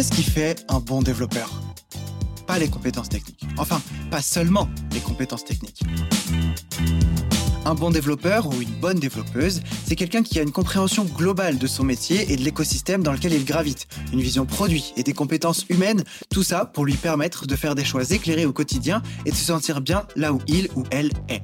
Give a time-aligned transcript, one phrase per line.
[0.00, 1.50] qu'est-ce qui fait un bon développeur?
[2.46, 3.44] Pas les compétences techniques.
[3.58, 5.82] Enfin, pas seulement les compétences techniques.
[7.66, 11.66] Un bon développeur ou une bonne développeuse, c'est quelqu'un qui a une compréhension globale de
[11.66, 15.66] son métier et de l'écosystème dans lequel il gravite, une vision produit et des compétences
[15.68, 19.36] humaines, tout ça pour lui permettre de faire des choix éclairés au quotidien et de
[19.36, 21.42] se sentir bien là où il ou elle est.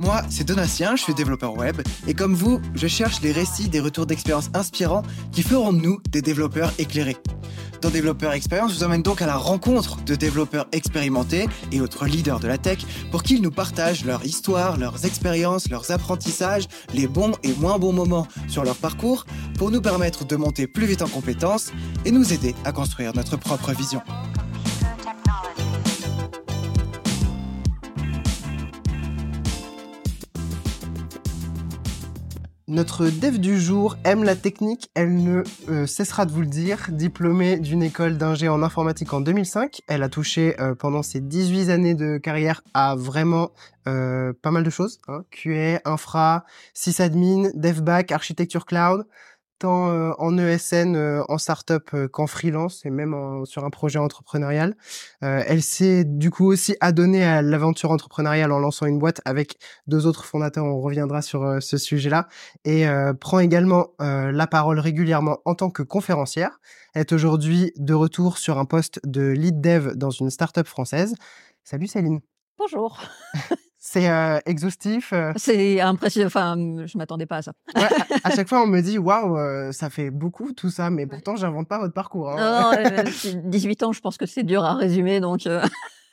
[0.00, 3.80] Moi, c'est Donatien, je suis développeur web, et comme vous, je cherche les récits des
[3.80, 7.16] retours d'expérience inspirants qui feront de nous des développeurs éclairés.
[7.80, 12.06] Dans Développeur Expérience, je vous emmène donc à la rencontre de développeurs expérimentés et autres
[12.06, 12.78] leaders de la tech
[13.10, 17.92] pour qu'ils nous partagent leur histoire, leurs expériences, leurs apprentissages, les bons et moins bons
[17.92, 19.26] moments sur leur parcours
[19.58, 21.72] pour nous permettre de monter plus vite en compétences
[22.06, 24.00] et nous aider à construire notre propre vision.
[32.66, 36.86] Notre dev du jour aime la technique, elle ne euh, cessera de vous le dire.
[36.88, 41.68] Diplômée d'une école d'ingé en informatique en 2005, elle a touché euh, pendant ses 18
[41.68, 43.50] années de carrière à vraiment
[43.86, 44.98] euh, pas mal de choses.
[45.08, 45.24] Hein.
[45.30, 49.04] QA, infra, sysadmin, devback, architecture cloud
[49.58, 54.76] tant en ESN, en startup qu'en freelance et même sur un projet entrepreneurial.
[55.20, 60.06] elle s'est du coup aussi adonnée à l'aventure entrepreneuriale en lançant une boîte avec deux
[60.06, 60.64] autres fondateurs.
[60.64, 62.28] On reviendra sur ce sujet-là
[62.64, 62.86] et
[63.20, 66.60] prend également la parole régulièrement en tant que conférencière.
[66.94, 71.14] Elle est aujourd'hui de retour sur un poste de lead dev dans une startup française.
[71.64, 72.20] Salut Céline.
[72.58, 73.00] Bonjour.
[74.00, 75.14] C'est exhaustif.
[75.36, 76.26] C'est impressionnant.
[76.26, 77.52] Enfin, je m'attendais pas à ça.
[78.24, 81.68] à, chaque fois, on me dit waouh, ça fait beaucoup tout ça, mais pourtant, j'invente
[81.68, 82.30] pas votre parcours.
[82.30, 82.72] Hein.
[82.72, 85.48] Non, 18 ans, je pense que c'est dur à résumer, donc.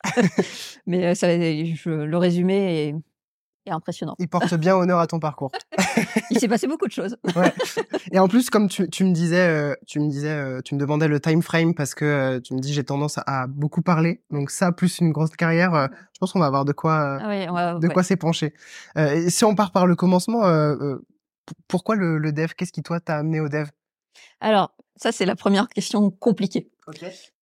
[0.85, 2.95] mais ça, je, le résumé est
[3.65, 4.15] et impressionnant.
[4.19, 5.51] Il porte bien honneur à ton parcours.
[6.31, 7.17] il s'est passé beaucoup de choses.
[7.35, 7.53] ouais.
[8.11, 10.79] Et en plus, comme tu, tu me disais, euh, tu me disais, euh, tu me
[10.79, 14.23] demandais le time frame parce que euh, tu me dis j'ai tendance à, beaucoup parler.
[14.31, 17.87] Donc ça, plus une grosse carrière, je pense qu'on va avoir de quoi, ah de
[17.87, 18.53] quoi s'épancher.
[19.27, 20.41] si on part par le commencement,
[21.67, 22.51] pourquoi le, le dev?
[22.57, 23.67] Qu'est-ce qui toi t'a amené au dev?
[24.39, 26.71] Alors ça, c'est la première question compliquée.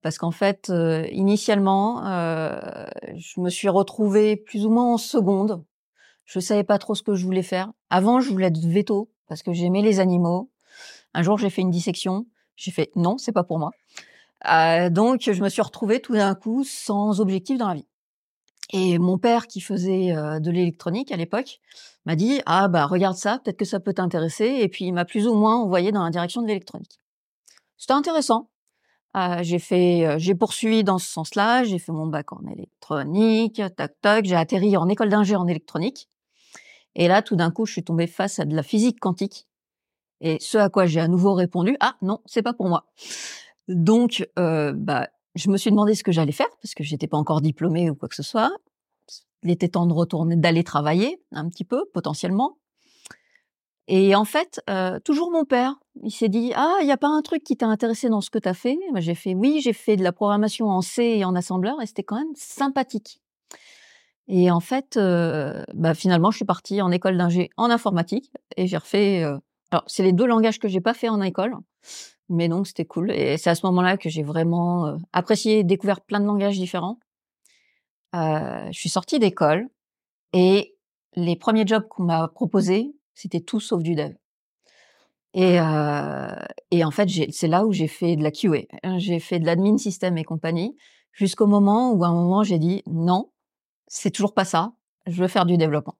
[0.01, 0.71] Parce qu'en fait,
[1.11, 5.63] initialement, je me suis retrouvée plus ou moins en seconde
[6.29, 7.71] je savais pas trop ce que je voulais faire.
[7.89, 10.51] Avant, je voulais être veto parce que j'aimais les animaux.
[11.15, 12.27] Un jour, j'ai fait une dissection.
[12.55, 13.71] J'ai fait non, c'est pas pour moi.
[14.47, 17.87] Euh, donc, je me suis retrouvée tout d'un coup sans objectif dans la vie.
[18.71, 21.59] Et mon père, qui faisait euh, de l'électronique à l'époque,
[22.05, 24.45] m'a dit ah bah regarde ça, peut-être que ça peut t'intéresser.
[24.45, 26.99] Et puis il m'a plus ou moins envoyé dans la direction de l'électronique.
[27.77, 28.51] C'était intéressant.
[29.17, 31.63] Euh, j'ai fait, j'ai poursuivi dans ce sens-là.
[31.63, 34.25] J'ai fait mon bac en électronique, tac tac.
[34.25, 36.07] J'ai atterri en école d'ingé en électronique.
[36.95, 39.47] Et là, tout d'un coup, je suis tombée face à de la physique quantique.
[40.21, 42.85] Et ce à quoi j'ai à nouveau répondu, ah non, c'est pas pour moi.
[43.67, 47.17] Donc, euh, bah, je me suis demandé ce que j'allais faire parce que j'étais pas
[47.17, 48.51] encore diplômée ou quoi que ce soit.
[49.43, 52.57] Il était temps de retourner, d'aller travailler un petit peu potentiellement.
[53.87, 57.07] Et en fait, euh, toujours mon père, il s'est dit ah il y a pas
[57.07, 58.77] un truc qui t'a intéressé dans ce que tu as fait.
[58.97, 62.03] J'ai fait oui, j'ai fait de la programmation en C et en assembleur et c'était
[62.03, 63.21] quand même sympathique.
[64.31, 68.67] Et en fait, euh, bah, finalement, je suis partie en école d'ingé en informatique et
[68.67, 69.23] j'ai refait.
[69.23, 69.39] Euh,
[69.71, 71.55] alors, c'est les deux langages que j'ai pas fait en école,
[72.29, 73.11] mais donc c'était cool.
[73.11, 76.99] Et c'est à ce moment-là que j'ai vraiment euh, apprécié, découvert plein de langages différents.
[78.13, 79.67] je suis sortie d'école
[80.33, 80.75] et
[81.15, 84.13] les premiers jobs qu'on m'a proposés, c'était tout sauf du dev.
[85.33, 85.57] Et,
[86.71, 88.65] et en fait, c'est là où j'ai fait de la QA.
[88.97, 90.75] J'ai fait de l'admin système et compagnie,
[91.13, 93.29] jusqu'au moment où à un moment j'ai dit non,
[93.89, 94.71] c'est toujours pas ça.
[95.07, 95.97] Je veux faire du développement.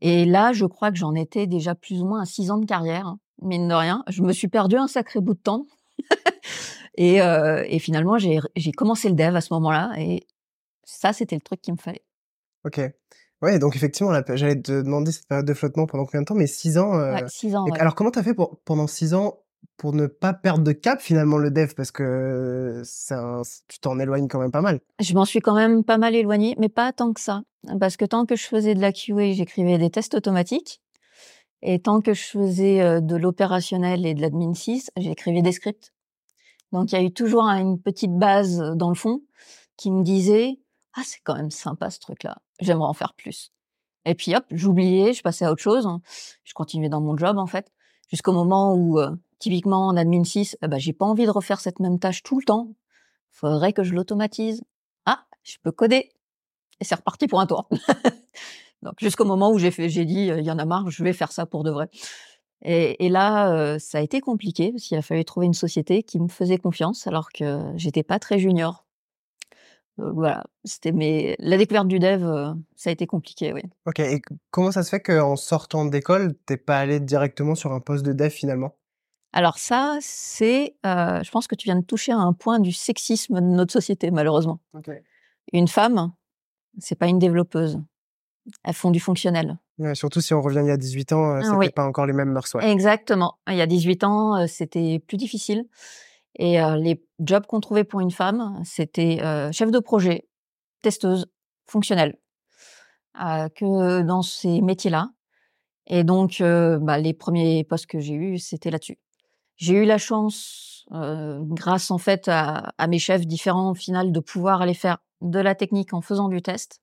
[0.00, 2.64] Et là, je crois que j'en étais déjà plus ou moins à six ans de
[2.64, 4.04] carrière, hein, mine de rien.
[4.08, 5.66] Je me suis perdu un sacré bout de temps.
[6.96, 9.92] et, euh, et, finalement, j'ai commencé le dev à ce moment-là.
[9.98, 10.26] Et
[10.84, 12.04] ça, c'était le truc qu'il me fallait.
[12.64, 12.80] Ok.
[13.42, 16.46] Ouais, donc effectivement, j'allais te demander cette période de flottement pendant combien de temps, mais
[16.46, 16.94] six ans.
[16.94, 17.14] Euh...
[17.14, 17.64] Ouais, six ans.
[17.78, 19.38] Alors, comment tu as fait pour, pendant six ans
[19.76, 22.82] pour ne pas perdre de cap finalement le dev parce que
[23.68, 24.80] tu t'en éloignes quand même pas mal.
[25.00, 27.42] Je m'en suis quand même pas mal éloignée, mais pas tant que ça.
[27.80, 30.80] Parce que tant que je faisais de la QA, j'écrivais des tests automatiques.
[31.62, 35.92] Et tant que je faisais euh, de l'opérationnel et de l'admin 6, j'écrivais des scripts.
[36.72, 39.22] Donc il y a eu toujours une petite base euh, dans le fond
[39.76, 40.60] qui me disait
[40.94, 43.52] ah c'est quand même sympa ce truc là, j'aimerais en faire plus.
[44.04, 45.88] Et puis hop, j'oubliais, je passais à autre chose,
[46.44, 47.72] je continuais dans mon job en fait,
[48.10, 51.60] jusqu'au moment où euh, Typiquement, en admin 6, eh ben, j'ai pas envie de refaire
[51.60, 52.72] cette même tâche tout le temps.
[53.30, 54.62] Faudrait que je l'automatise.
[55.06, 56.10] Ah, je peux coder.
[56.80, 57.68] Et c'est reparti pour un tour.
[58.82, 61.12] Donc, jusqu'au moment où j'ai fait, j'ai dit, il y en a marre, je vais
[61.12, 61.88] faire ça pour de vrai.
[62.62, 66.28] Et, là, ça a été compliqué parce qu'il a fallu trouver une société qui me
[66.28, 68.84] faisait confiance alors que j'étais pas très junior.
[69.96, 73.62] voilà, c'était la découverte du dev, ça a été compliqué, oui.
[73.86, 74.20] Ok, et
[74.50, 78.12] comment ça se fait qu'en sortant d'école, t'es pas allé directement sur un poste de
[78.12, 78.74] dev finalement?
[79.32, 83.34] Alors ça, c'est, je pense que tu viens de toucher à un point du sexisme
[83.34, 84.60] de notre société, malheureusement.
[85.52, 86.12] Une femme,
[86.78, 87.80] c'est pas une développeuse.
[88.64, 89.58] Elles font du fonctionnel
[89.94, 92.30] surtout si on revient il y a 18 ans, euh, c'était pas encore les mêmes
[92.30, 92.54] mœurs.
[92.60, 93.38] Exactement.
[93.48, 95.64] Il y a 18 ans, euh, c'était plus difficile.
[96.38, 99.18] Et euh, les jobs qu'on trouvait pour une femme, c'était
[99.52, 100.28] chef de projet,
[100.82, 101.26] testeuse,
[101.66, 102.16] fonctionnelle,
[103.14, 105.10] que dans ces métiers-là.
[105.86, 108.98] Et donc, bah, les premiers postes que j'ai eus, c'était là-dessus.
[109.58, 114.20] J'ai eu la chance, grâce en fait à, à, mes chefs différents au final, de
[114.20, 116.80] pouvoir aller faire de la technique en faisant du test.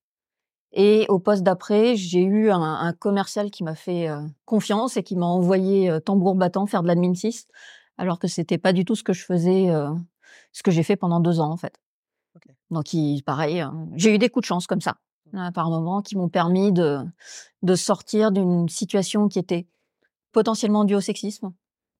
[0.77, 5.03] Et au poste d'après, j'ai eu un, un, commercial qui m'a fait euh, confiance et
[5.03, 7.47] qui m'a envoyé euh, tambour battant faire de l'admin 6,
[7.97, 9.89] alors que c'était pas du tout ce que je faisais, euh,
[10.51, 11.79] ce que j'ai fait pendant deux ans en fait.
[12.71, 14.97] Donc, il, pareil, hein, j'ai eu des coups de chance comme ça,
[15.31, 16.97] hein, par moment, qui m'ont permis de,
[17.61, 19.67] de sortir d'une situation qui était
[20.33, 21.53] potentiellement due au sexisme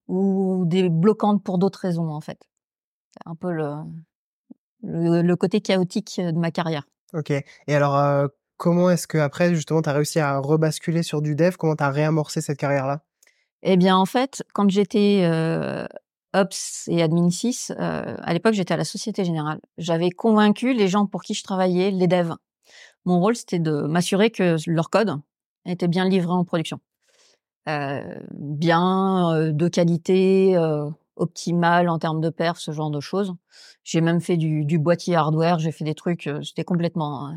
[0.07, 2.39] ou des bloquantes pour d'autres raisons en fait.
[3.13, 3.73] C'est un peu le,
[4.83, 6.83] le, le, côté chaotique de ma carrière.
[7.13, 7.31] Ok.
[7.31, 11.55] Et alors, Comment est-ce que après justement tu as réussi à rebasculer sur du dev?
[11.57, 13.01] Comment tu as réamorcé cette carrière-là?
[13.63, 15.85] Eh bien en fait, quand j'étais euh,
[16.33, 19.59] Ops et Admin 6, euh, à l'époque j'étais à la Société Générale.
[19.77, 22.35] J'avais convaincu les gens pour qui je travaillais, les devs.
[23.03, 25.17] Mon rôle c'était de m'assurer que leur code
[25.65, 26.79] était bien livré en production.
[27.67, 33.33] Euh, bien, euh, de qualité, euh, optimale en termes de perf, ce genre de choses.
[33.83, 37.33] J'ai même fait du, du boîtier hardware, j'ai fait des trucs, c'était complètement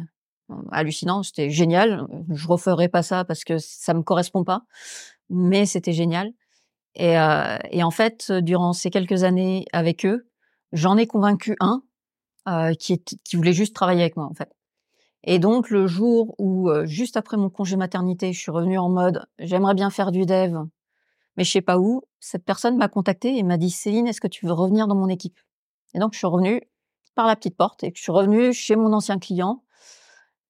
[0.73, 2.07] hallucinant, c'était génial.
[2.31, 4.63] Je referai pas ça parce que ça me correspond pas,
[5.31, 6.33] mais c'était génial.
[6.97, 10.29] Et, euh, et, en fait, durant ces quelques années avec eux,
[10.73, 11.83] j'en ai convaincu un
[12.49, 14.51] euh, qui, qui voulait juste travailler avec moi en fait.
[15.25, 19.27] Et donc le jour où, juste après mon congé maternité, je suis revenue en mode
[19.39, 20.57] j'aimerais bien faire du dev,
[21.37, 24.29] mais je sais pas où, cette personne m'a contacté et m'a dit Céline, est-ce que
[24.29, 25.39] tu veux revenir dans mon équipe?
[25.95, 26.63] Et donc je suis revenue
[27.15, 29.65] par la petite porte et je suis revenue chez mon ancien client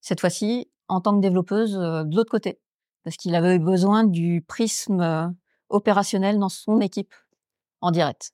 [0.00, 2.61] cette fois-ci en tant que développeuse de l'autre côté,
[3.05, 5.35] parce qu'il avait besoin du prisme
[5.69, 7.15] opérationnel dans son équipe
[7.81, 8.32] en direct.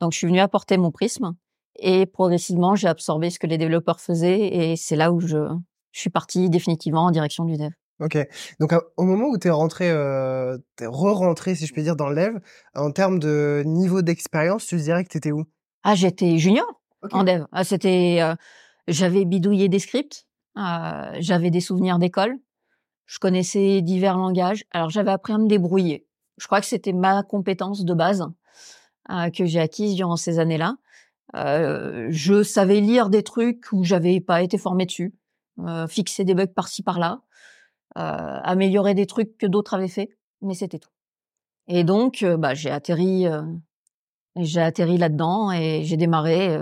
[0.00, 1.36] Donc je suis venue apporter mon prisme
[1.78, 5.48] et progressivement j'ai absorbé ce que les développeurs faisaient et c'est là où je,
[5.92, 7.70] je suis partie définitivement en direction du dev.
[8.00, 8.18] Ok.
[8.60, 12.10] Donc au moment où tu es rentré, euh, t'es re-rentré, si je peux dire, dans
[12.10, 12.38] le dev,
[12.74, 15.44] en termes de niveau d'expérience, tu dirais que tu étais où?
[15.82, 16.66] Ah, j'étais junior
[17.12, 17.44] en dev.
[17.52, 18.34] Ah, c'était, euh,
[18.88, 20.26] j'avais bidouillé des scripts,
[20.58, 22.36] euh, j'avais des souvenirs d'école.
[23.06, 24.64] Je connaissais divers langages.
[24.72, 26.06] Alors j'avais appris à me débrouiller.
[26.38, 28.26] Je crois que c'était ma compétence de base
[29.10, 30.76] euh, que j'ai acquise durant ces années-là.
[31.34, 35.14] Euh, je savais lire des trucs où j'avais pas été formé dessus,
[35.60, 37.22] euh, fixer des bugs par-ci par-là,
[37.98, 40.10] euh, améliorer des trucs que d'autres avaient fait,
[40.42, 40.90] mais c'était tout.
[41.68, 43.26] Et donc, bah, j'ai atterri,
[44.36, 46.56] j'ai atterri là-dedans et j'ai démarré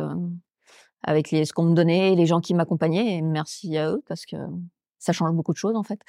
[1.02, 3.16] avec les, ce qu'on me donnait, les gens qui m'accompagnaient.
[3.16, 4.36] Et merci à eux parce que
[5.04, 6.00] ça change beaucoup de choses en fait.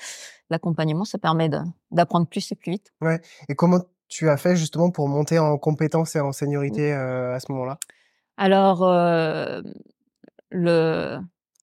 [0.50, 1.50] L'accompagnement, ça permet
[1.92, 2.94] d'apprendre plus et plus vite.
[3.02, 3.20] Ouais.
[3.50, 7.40] Et comment tu as fait justement pour monter en compétences et en seniorité euh, à
[7.40, 7.78] ce moment-là?
[8.38, 9.62] Alors euh,
[10.50, 11.20] le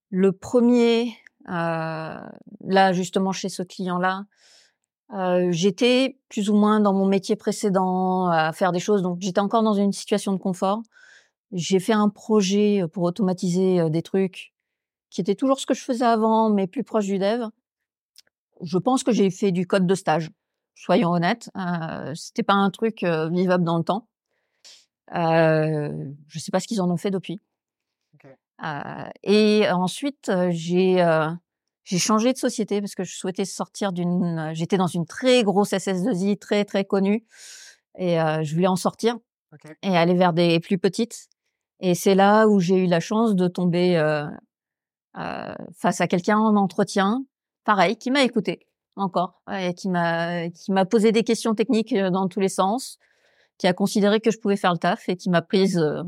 [0.09, 1.13] le premier
[1.49, 2.19] euh,
[2.65, 4.25] là justement chez ce client-là,
[5.13, 9.39] euh, j'étais plus ou moins dans mon métier précédent à faire des choses, donc j'étais
[9.39, 10.81] encore dans une situation de confort.
[11.51, 14.53] J'ai fait un projet pour automatiser des trucs
[15.11, 17.45] qui était toujours ce que je faisais avant, mais plus proche du dev.
[18.61, 20.31] Je pense que j'ai fait du code de stage.
[20.75, 24.07] Soyons honnêtes, euh, c'était pas un truc vivable dans le temps.
[25.13, 27.41] Euh, je sais pas ce qu'ils en ont fait depuis.
[28.63, 31.03] Euh, et ensuite, j'ai
[31.83, 34.51] j'ai changé de société parce que je souhaitais sortir d'une.
[34.53, 37.25] J'étais dans une très grosse SS2I, très très connue,
[37.97, 39.17] et je voulais en sortir
[39.81, 41.27] et aller vers des plus petites.
[41.79, 44.25] Et c'est là où j'ai eu la chance de tomber euh,
[45.17, 47.25] euh, face à quelqu'un en entretien,
[47.65, 52.09] pareil, qui m'a écouté encore, et qui m'a qui m'a posé des questions techniques euh,
[52.09, 52.99] dans tous les sens,
[53.57, 56.03] qui a considéré que je pouvais faire le taf et qui m'a prise euh,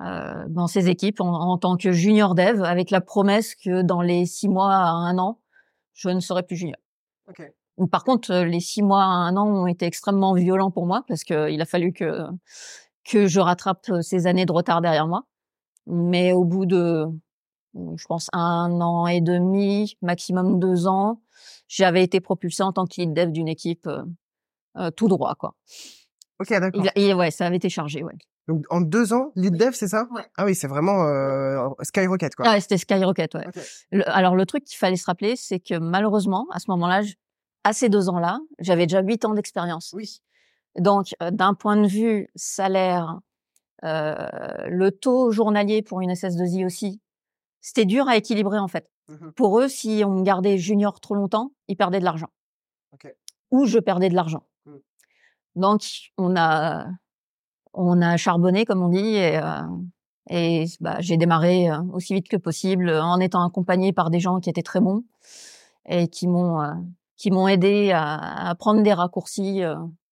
[0.00, 4.00] euh dans ses équipes en, en, tant que junior dev, avec la promesse que dans
[4.00, 5.40] les six mois à un an,
[5.94, 6.78] je ne serai plus junior.
[7.28, 7.48] Okay.
[7.90, 11.24] Par contre, les six mois à un an ont été extrêmement violents pour moi parce
[11.24, 12.26] qu'il a fallu que
[13.04, 15.24] que je rattrape ces années de retard derrière moi.
[15.86, 17.06] Mais au bout de,
[17.74, 21.22] je pense, un an et demi, maximum deux ans,
[21.68, 23.88] j'avais été propulsée en tant que lead dev d'une équipe
[24.96, 25.54] tout droit, quoi.
[26.40, 26.84] Ok, d'accord.
[26.96, 28.14] ouais, ça avait été chargé, ouais.
[28.46, 30.06] Donc en deux ans, lead dev, c'est ça?
[30.10, 30.22] Ouais.
[30.36, 32.46] Ah oui, c'est vraiment euh, Skyrocket, quoi.
[32.48, 34.02] Ah, c'était Skyrocket, ouais.
[34.06, 37.02] alors le truc qu'il fallait se rappeler, c'est que malheureusement, à ce moment-là,
[37.64, 39.92] à ces deux ans-là, j'avais déjà huit ans d'expérience.
[39.94, 40.22] Oui.
[40.78, 43.18] Donc, d'un point de vue salaire,
[43.84, 44.14] euh,
[44.68, 47.00] le taux journalier pour une SS2I aussi,
[47.60, 48.90] c'était dur à équilibrer en fait.
[49.08, 52.28] Mmh pour eux, si on me gardait junior trop longtemps, ils perdaient de l'argent.
[53.50, 54.44] Ou je perdais de l'argent.
[55.58, 55.82] Donc,
[56.16, 56.86] on a,
[57.74, 62.36] on a charbonné, comme on dit, et, euh, bah, j'ai démarré euh, aussi vite que
[62.36, 65.04] possible en étant accompagné par des gens qui étaient très bons
[65.86, 66.74] et qui m'ont euh,
[67.16, 69.62] qui m'ont aidé à, à, prendre des raccourcis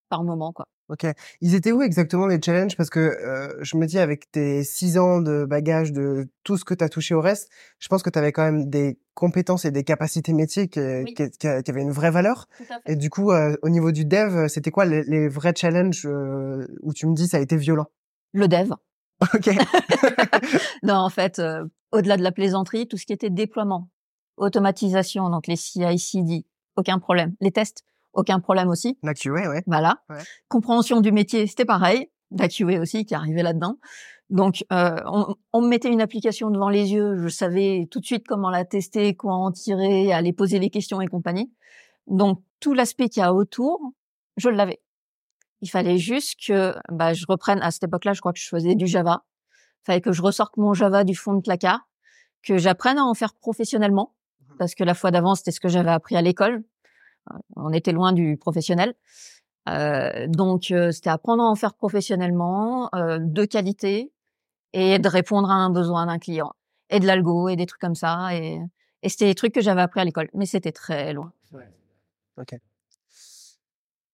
[0.08, 0.66] par moment, quoi.
[0.88, 1.04] Ok.
[1.40, 2.76] Ils étaient où exactement les challenges?
[2.76, 6.64] Parce que euh, je me dis, avec tes six ans de bagage de tout ce
[6.64, 7.50] que tu as touché au reste,
[7.80, 10.80] je pense que tu avais quand même des compétences et des capacités métiers qui,
[11.14, 12.46] qui, avaient une vraie valeur.
[12.86, 16.66] Et du coup, euh, au niveau du dev, c'était quoi les, les, vrais challenges euh,
[16.82, 17.86] où tu me dis ça a été violent?
[18.32, 18.72] Le dev.
[19.34, 19.48] Ok.
[20.82, 21.40] non, en fait,
[21.90, 23.88] au-delà de la plaisanterie, tout ce qui était déploiement,
[24.36, 26.44] automatisation, donc les CI/CD,
[26.76, 27.34] aucun problème.
[27.40, 27.82] Les tests,
[28.16, 28.98] aucun problème aussi.
[29.02, 29.62] La QA, ouais.
[29.66, 29.98] Voilà.
[30.48, 32.10] Compréhension du métier, c'était pareil.
[32.32, 33.76] La QA aussi qui arrivait là-dedans.
[34.28, 34.96] Donc, euh,
[35.52, 38.64] on, me mettait une application devant les yeux, je savais tout de suite comment la
[38.64, 41.52] tester, quoi en tirer, aller poser les questions et compagnie.
[42.08, 43.92] Donc, tout l'aspect qu'il y a autour,
[44.36, 44.80] je l'avais.
[45.60, 48.74] Il fallait juste que bah, je reprenne, à cette époque-là, je crois que je faisais
[48.74, 49.24] du Java.
[49.82, 51.88] Il fallait que je ressorte mon Java du fond de placard,
[52.42, 55.68] que j'apprenne à en faire professionnellement, mmh parce que la fois d'avant, c'était ce que
[55.68, 56.64] j'avais appris à l'école.
[57.56, 58.94] On était loin du professionnel.
[59.68, 64.12] Euh, donc, euh, c'était apprendre à en faire professionnellement, euh, de qualité,
[64.72, 66.52] et de répondre à un besoin d'un client,
[66.90, 68.34] et de l'algo, et des trucs comme ça.
[68.34, 68.60] Et,
[69.02, 71.32] et c'était des trucs que j'avais appris à l'école, mais c'était très loin.
[71.52, 71.68] Ouais.
[72.36, 72.52] Ok.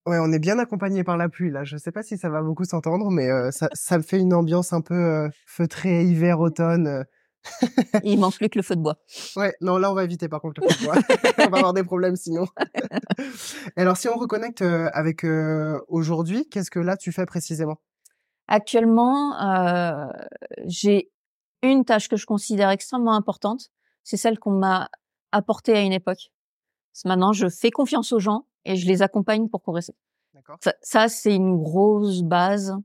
[0.07, 1.63] Ouais, on est bien accompagné par la pluie là.
[1.63, 4.73] Je sais pas si ça va beaucoup s'entendre, mais ça, ça me fait une ambiance
[4.73, 7.05] un peu feutrée hiver-automne.
[8.05, 8.99] Il manque plus que le feu de bois.
[9.37, 10.95] Ouais, non, là, on va éviter par contre le feu de bois.
[11.47, 12.47] on va avoir des problèmes sinon.
[13.77, 17.77] alors, si on reconnecte euh, avec euh, aujourd'hui, qu'est-ce que là, tu fais précisément?
[18.49, 20.07] Actuellement, euh,
[20.65, 21.11] j'ai
[21.63, 23.71] une tâche que je considère extrêmement importante.
[24.05, 24.91] C'est celle qu'on m'a
[25.31, 26.31] apportée à une époque.
[27.05, 29.95] Maintenant, je fais confiance aux gens et je les accompagne pour progresser.
[30.61, 32.77] Ça, ça c'est une grosse base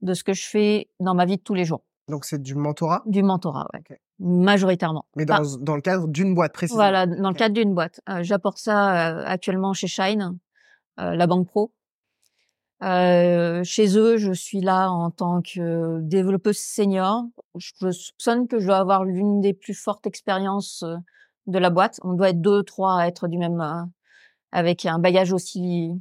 [0.00, 1.82] de ce que je fais dans ma vie de tous les jours.
[2.08, 3.02] Donc c'est du mentorat?
[3.06, 3.98] Du mentorat, ouais.
[4.18, 5.06] Majoritairement.
[5.16, 6.74] Mais dans, dans le cadre d'une boîte précise.
[6.74, 8.00] Voilà, dans le cadre d'une boîte.
[8.08, 10.38] Euh, j'apporte ça euh, actuellement chez Shine,
[11.00, 11.72] euh, la banque pro.
[12.80, 17.24] chez eux, je suis là en tant que développeuse senior.
[17.56, 20.84] Je soupçonne que je dois avoir l'une des plus fortes expériences
[21.46, 21.98] de la boîte.
[22.02, 23.90] On doit être deux, trois à être du même,
[24.50, 25.92] avec un bagage aussi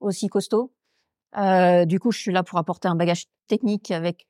[0.00, 0.72] aussi costaud.
[1.34, 4.26] du coup, je suis là pour apporter un bagage technique avec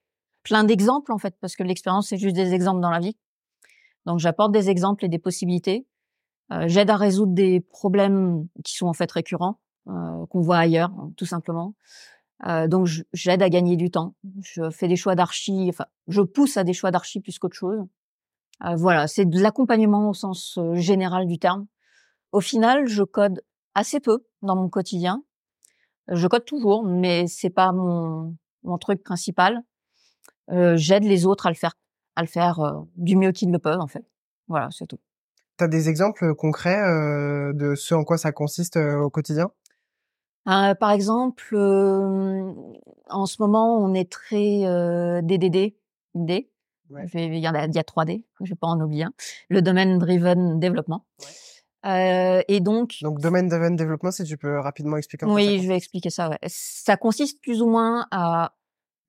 [0.46, 3.16] plein d'exemples en fait, parce que l'expérience c'est juste des exemples dans la vie.
[4.06, 5.86] Donc j'apporte des exemples et des possibilités.
[6.52, 10.92] Euh, J'aide à résoudre des problèmes qui sont en fait récurrents, euh, qu'on voit ailleurs,
[11.16, 11.74] tout simplement.
[12.46, 14.14] Euh, donc j'aide à gagner du temps.
[14.42, 17.80] Je fais des choix d'archi, enfin je pousse à des choix d'archi plus qu'autre chose.
[18.64, 21.66] Euh, voilà, c'est de l'accompagnement au sens euh, général du terme.
[22.30, 23.42] Au final, je code
[23.74, 25.24] assez peu dans mon quotidien.
[26.08, 29.62] Je code toujours, mais c'est pas mon, mon truc principal.
[30.48, 31.74] J'aide les autres à le faire,
[32.14, 34.04] à le faire du mieux qu'ils le peuvent en fait.
[34.48, 35.00] Voilà, c'est tout.
[35.58, 36.82] Tu as des exemples concrets
[37.54, 39.50] de ce en quoi ça consiste au quotidien?
[40.44, 41.56] Par exemple,
[43.08, 44.60] en ce moment, on est très
[45.22, 45.74] DDD,
[46.14, 46.50] D.
[46.90, 49.12] Il, y a, il y a 3D, je vais pas en oublier un.
[49.48, 51.04] Le domaine driven développement.
[51.84, 52.96] Euh, et donc.
[53.02, 55.26] Donc, domaine driven développement, si tu peux rapidement expliquer.
[55.26, 56.28] Oui, je vais expliquer ça.
[56.28, 56.38] Ouais.
[56.46, 58.54] Ça consiste plus ou moins à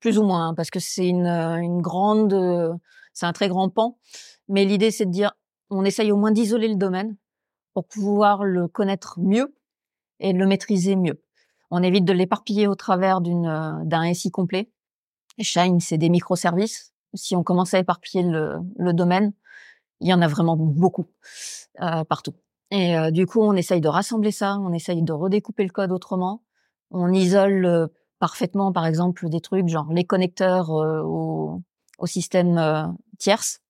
[0.00, 2.74] plus ou moins, hein, parce que c'est une, euh, grande, euh,
[3.12, 3.98] c'est un très grand pan.
[4.48, 5.32] Mais l'idée, c'est de dire,
[5.70, 7.16] on essaye au moins d'isoler le domaine
[7.74, 9.54] pour pouvoir le connaître mieux
[10.20, 11.22] et le maîtriser mieux.
[11.70, 14.70] On évite de l'éparpiller au travers euh, d'un SI complet.
[15.40, 16.92] Shine, c'est des microservices.
[17.14, 19.32] Si on commence à éparpiller le, domaine,
[20.00, 21.06] il y en a vraiment beaucoup
[22.08, 22.34] partout.
[22.70, 26.42] Et du coup, on essaye de rassembler ça, on essaye de redécouper le code autrement.
[26.90, 27.88] On isole
[28.18, 31.62] parfaitement, par exemple, des trucs genre les connecteurs euh, au,
[31.98, 32.84] au, système euh,
[33.18, 33.60] tierce,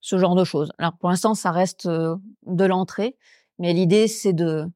[0.00, 0.72] ce genre de choses.
[0.78, 2.16] Alors pour l'instant, ça reste euh,
[2.46, 3.16] de l'entrée,
[3.58, 4.66] mais l'idée c'est de,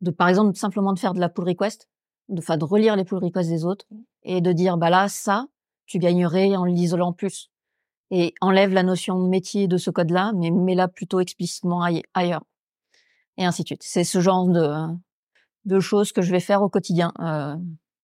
[0.00, 1.88] de, par exemple, simplement de faire de la pull request,
[2.28, 3.86] de, enfin, de relire les pull requests des autres
[4.22, 5.46] et de dire bah là ça,
[5.86, 7.50] tu gagnerais en l'isolant plus
[8.10, 11.82] et enlève la notion de métier de ce code-là, mais mets-la plutôt explicitement
[12.14, 12.44] ailleurs
[13.38, 13.82] et ainsi de suite.
[13.82, 14.70] C'est ce genre de
[15.64, 17.56] de choses que je vais faire au quotidien, euh,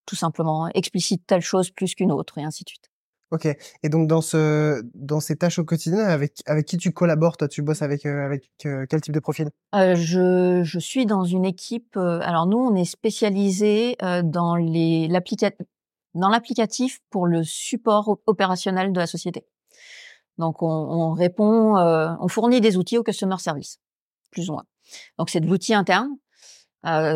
[0.08, 0.68] tout simplement.
[0.74, 2.90] Explicite telle chose plus qu'une autre, et ainsi de suite.
[3.30, 3.46] Ok.
[3.82, 7.46] Et donc dans ce dans ces tâches au quotidien, avec avec qui tu collabores Toi,
[7.46, 9.50] tu bosses avec euh, avec euh, quel type de profil?
[9.74, 11.98] Euh, Je je suis dans une équipe.
[11.98, 15.08] alors nous, on est spécialisé dans les
[16.14, 19.46] dans l'applicatif pour le support opérationnel de la société.
[20.38, 23.78] Donc on, on répond, on fournit des outils au customer service,
[24.30, 24.64] plus ou moins.
[25.18, 26.08] Donc c'est de l'outil interne.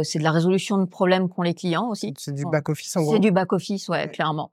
[0.05, 2.15] C'est de la résolution de problèmes qu'ont les clients aussi.
[2.19, 3.13] C'est du back office en gros.
[3.13, 4.53] C'est du back office, ouais, clairement.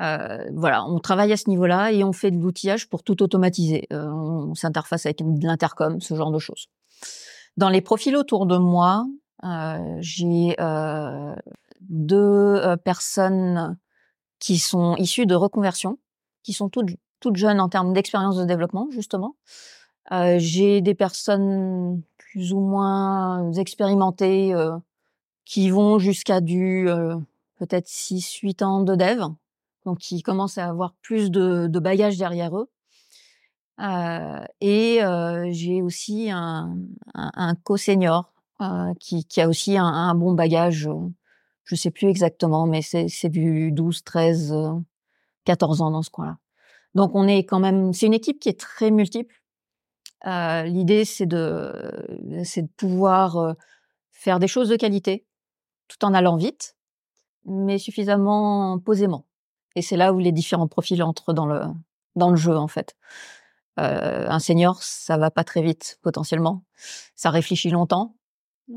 [0.00, 3.86] Euh, voilà, on travaille à ce niveau-là et on fait de l'outillage pour tout automatiser.
[3.92, 6.68] Euh, on s'interface avec de l'intercom, ce genre de choses.
[7.56, 9.06] Dans les profils autour de moi,
[9.44, 11.34] euh, j'ai euh,
[11.80, 13.78] deux euh, personnes
[14.40, 15.98] qui sont issues de reconversion,
[16.42, 19.36] qui sont toutes, toutes jeunes en termes d'expérience de développement, justement.
[20.12, 22.02] Euh, j'ai des personnes
[22.34, 24.52] plus ou moins expérimentées
[25.44, 26.88] qui vont jusqu'à du
[27.58, 29.24] peut-être 6-8 ans de dev
[29.84, 32.68] donc qui commencent à avoir plus de, de bagages derrière eux.
[33.80, 36.76] Euh, et euh, j'ai aussi un,
[37.14, 40.88] un, un co-senior euh, qui, qui, a aussi un, un, bon bagage.
[41.64, 44.54] Je sais plus exactement, mais c'est du 12, 13,
[45.44, 46.38] 14 ans dans ce coin-là.
[46.94, 49.34] Donc on est quand même, c'est une équipe qui est très multiple.
[50.26, 51.72] Euh, L'idée c'est de,
[52.44, 53.52] c'est de pouvoir euh,
[54.10, 55.26] faire des choses de qualité,
[55.88, 56.76] tout en allant vite,
[57.44, 59.26] mais suffisamment posément.
[59.76, 61.62] Et c'est là où les différents profils entrent dans le
[62.16, 62.96] dans le jeu en fait.
[63.80, 66.64] Euh, un senior, ça va pas très vite potentiellement.
[67.16, 68.14] Ça réfléchit longtemps,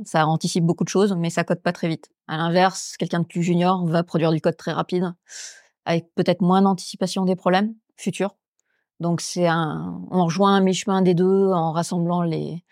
[0.05, 2.09] ça anticipe beaucoup de choses, mais ça code pas très vite.
[2.27, 5.13] À l'inverse, quelqu'un de plus junior va produire du code très rapide,
[5.85, 8.35] avec peut-être moins d'anticipation des problèmes futurs.
[8.99, 12.63] Donc c'est un, on rejoint un mi-chemin des deux en rassemblant les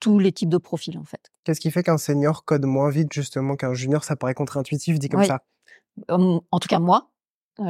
[0.00, 1.30] tous les types de profils en fait.
[1.44, 4.02] Qu'est-ce qui fait qu'un senior code moins vite justement qu'un junior?
[4.02, 5.40] Ça paraît contre-intuitif dit comme ça.
[6.08, 7.10] En tout cas moi,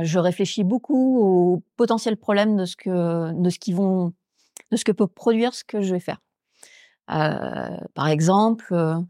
[0.02, 4.12] je réfléchis beaucoup aux potentiels problèmes de ce que de ce qui vont
[4.70, 6.20] de ce que peut produire ce que je vais faire.
[7.10, 9.00] Euh, par exemple, euh,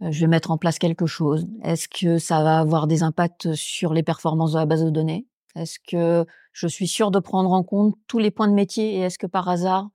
[0.00, 1.46] je vais mettre en place quelque chose.
[1.62, 5.26] Est-ce que ça va avoir des impacts sur les performances de la base de données?
[5.54, 9.00] Est-ce que je suis sûre de prendre en compte tous les points de métier et
[9.00, 9.90] est-ce que par hasard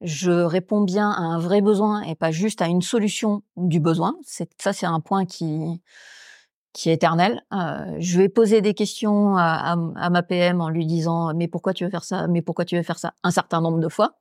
[0.00, 4.16] je réponds bien à un vrai besoin et pas juste à une solution du besoin?
[4.24, 5.80] Ça, c'est un point qui
[6.72, 7.42] qui est éternel.
[7.52, 11.74] Euh, je vais poser des questions à, à, ma PM en lui disant mais pourquoi
[11.74, 13.14] tu veux faire ça, mais pourquoi tu veux faire ça?
[13.24, 14.18] Un certain nombre de fois,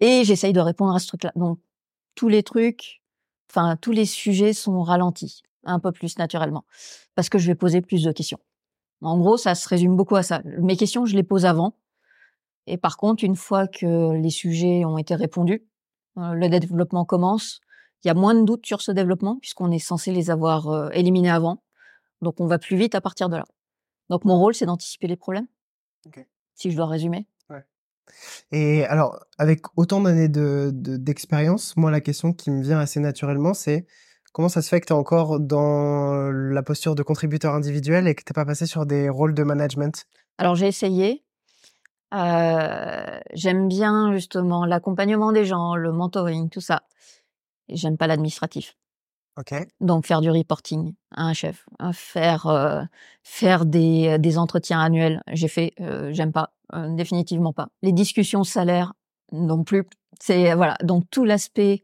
[0.00, 1.32] et j'essaye de répondre à ce truc-là.
[1.36, 1.58] Donc
[2.14, 3.02] tous les trucs,
[3.50, 6.64] enfin tous les sujets sont ralentis un peu plus naturellement
[7.14, 8.40] parce que je vais poser plus de questions.
[9.02, 10.42] En gros, ça se résume beaucoup à ça.
[10.58, 11.76] Mes questions, je les pose avant,
[12.66, 15.64] et par contre, une fois que les sujets ont été répondus,
[16.18, 17.60] euh, le développement commence
[18.04, 20.90] il y a moins de doutes sur ce développement puisqu'on est censé les avoir euh,
[20.90, 21.62] éliminés avant.
[22.20, 23.44] Donc on va plus vite à partir de là.
[24.10, 25.46] Donc mon rôle, c'est d'anticiper les problèmes.
[26.54, 27.26] Si je dois résumer.
[27.48, 27.64] Ouais.
[28.50, 33.54] Et alors, avec autant d'années de, d'expérience, moi, la question qui me vient assez naturellement,
[33.54, 33.86] c'est
[34.32, 38.14] comment ça se fait que tu es encore dans la posture de contributeur individuel et
[38.14, 40.06] que tu pas passé sur des rôles de management?
[40.38, 41.22] Alors j'ai essayé.
[42.14, 46.82] Euh, j'aime bien justement l'accompagnement des gens, le mentoring, tout ça.
[47.68, 48.76] J'aime pas l'administratif.
[49.38, 49.54] Ok.
[49.80, 52.82] Donc faire du reporting à un chef, hein, faire euh,
[53.22, 57.68] faire des, des entretiens annuels, j'ai fait, euh, j'aime pas, euh, définitivement pas.
[57.80, 58.92] Les discussions salaires
[59.32, 59.84] non plus.
[60.20, 61.82] C'est voilà, donc tout l'aspect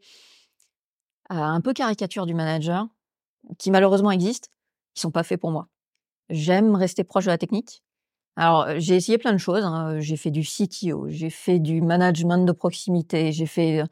[1.28, 2.86] un peu caricature du manager
[3.58, 4.50] qui malheureusement existe,
[4.94, 5.68] qui sont pas faits pour moi.
[6.30, 7.82] J'aime rester proche de la technique.
[8.36, 9.64] Alors j'ai essayé plein de choses.
[9.64, 9.98] Hein.
[10.00, 13.84] J'ai fait du CTO, j'ai fait du management de proximité, j'ai fait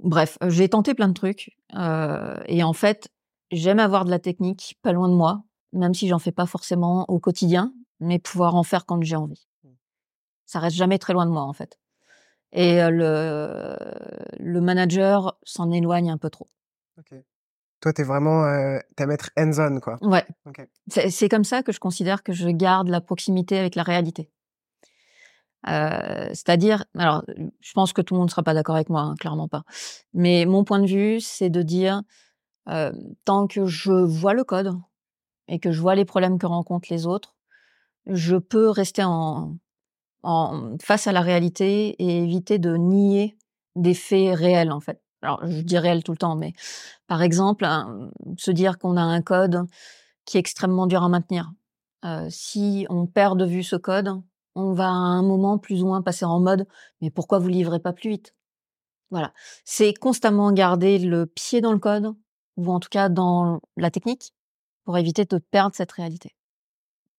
[0.00, 3.08] Bref, j'ai tenté plein de trucs euh, et en fait,
[3.50, 7.04] j'aime avoir de la technique pas loin de moi, même si j'en fais pas forcément
[7.08, 9.46] au quotidien, mais pouvoir en faire quand j'ai envie.
[9.62, 9.68] Mmh.
[10.46, 11.78] Ça reste jamais très loin de moi en fait.
[12.54, 13.76] Et le
[14.38, 16.48] le manager s'en éloigne un peu trop.
[16.98, 17.24] Okay.
[17.80, 19.98] Toi, t'es vraiment, euh, t'aimes être hands-on, quoi.
[20.00, 20.24] Ouais.
[20.46, 20.64] Okay.
[20.88, 24.30] C'est comme ça que je considère que je garde la proximité avec la réalité.
[25.68, 27.24] Euh, c'est-à-dire, alors,
[27.60, 29.64] je pense que tout le monde ne sera pas d'accord avec moi, hein, clairement pas.
[30.12, 32.02] Mais mon point de vue, c'est de dire,
[32.68, 32.92] euh,
[33.24, 34.72] tant que je vois le code
[35.48, 37.36] et que je vois les problèmes que rencontrent les autres,
[38.06, 39.56] je peux rester en,
[40.82, 43.36] face à la réalité et éviter de nier
[43.76, 45.00] des faits réels, en fait.
[45.22, 46.52] Alors, je dis réel tout le temps, mais
[47.06, 47.66] par exemple,
[48.36, 49.64] se dire qu'on a un code
[50.24, 51.52] qui est extrêmement dur à maintenir.
[52.04, 54.20] Euh, si on perd de vue ce code,
[54.54, 56.66] on va à un moment plus ou moins passer en mode
[57.00, 58.34] mais pourquoi vous livrez pas plus vite?
[59.10, 59.32] Voilà,
[59.64, 62.14] c'est constamment garder le pied dans le code
[62.56, 64.34] ou en tout cas dans la technique,
[64.84, 66.34] pour éviter de perdre cette réalité.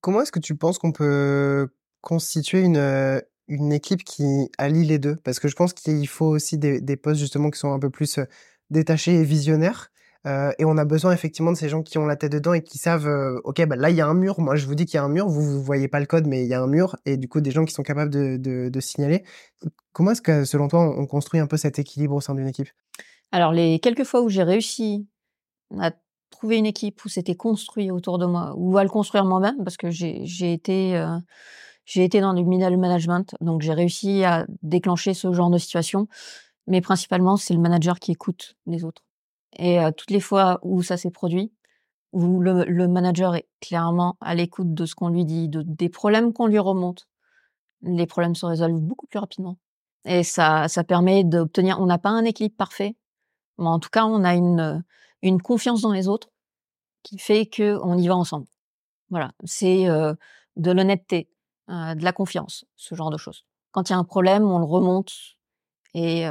[0.02, 1.70] Comment est-ce que tu penses qu'on peut
[2.06, 5.18] constituer une, une équipe qui allie les deux?
[5.24, 7.90] Parce que je pense qu'il faut aussi des, des postes justement qui sont un peu
[7.90, 8.20] plus
[8.70, 9.92] détachés et visionnaires.
[10.58, 12.80] Et on a besoin effectivement de ces gens qui ont la tête dedans et qui
[12.80, 13.08] savent,
[13.44, 14.40] ok, bah là il y a un mur.
[14.40, 15.28] Moi je vous dis qu'il y a un mur.
[15.28, 16.96] Vous vous voyez pas le code, mais il y a un mur.
[17.06, 18.38] Et du coup des gens qui sont capables de,
[18.70, 19.24] de, signaler.
[19.94, 22.70] Comment est-ce que selon toi on construit un peu cet équilibre au sein d'une équipe?
[23.32, 25.08] Alors les quelques fois où j'ai réussi
[25.80, 25.92] à
[26.32, 29.78] trouver une équipe où c'était construit autour de moi, ou à le construire moi-même, parce
[29.78, 30.96] que j'ai été
[31.86, 36.08] j'ai été dans du middle management, donc j'ai réussi à déclencher ce genre de situation.
[36.68, 39.04] Mais principalement c'est le manager qui écoute les autres
[39.58, 41.52] et toutes les fois où ça s'est produit,
[42.12, 46.34] où le, manager est clairement à l'écoute de ce qu'on lui dit, de, des problèmes
[46.34, 47.08] qu'on lui remonte,
[47.82, 49.58] les problèmes se résolvent beaucoup plus rapidement.
[50.06, 51.80] Et ça, ça permet d'obtenir.
[51.80, 52.96] On n'a pas un équilibre parfait,
[53.58, 54.84] mais en tout cas, on a une,
[55.22, 56.30] une confiance dans les autres
[57.04, 58.48] qui fait que on y va ensemble.
[59.10, 61.30] Voilà, c'est de l'honnêteté,
[61.68, 63.46] de la confiance, ce genre de choses.
[63.72, 65.12] Quand il y a un problème, on le remonte
[65.94, 66.28] et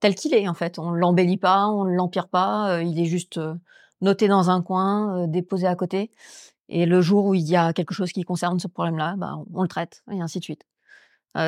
[0.00, 0.78] tel qu'il est en fait.
[0.78, 2.72] On l'embellit pas, on l'empire pas.
[2.72, 3.54] Euh, il est juste euh,
[4.00, 6.10] noté dans un coin, euh, déposé à côté.
[6.68, 9.62] Et le jour où il y a quelque chose qui concerne ce problème-là, bah, on
[9.62, 10.64] le traite et ainsi de suite.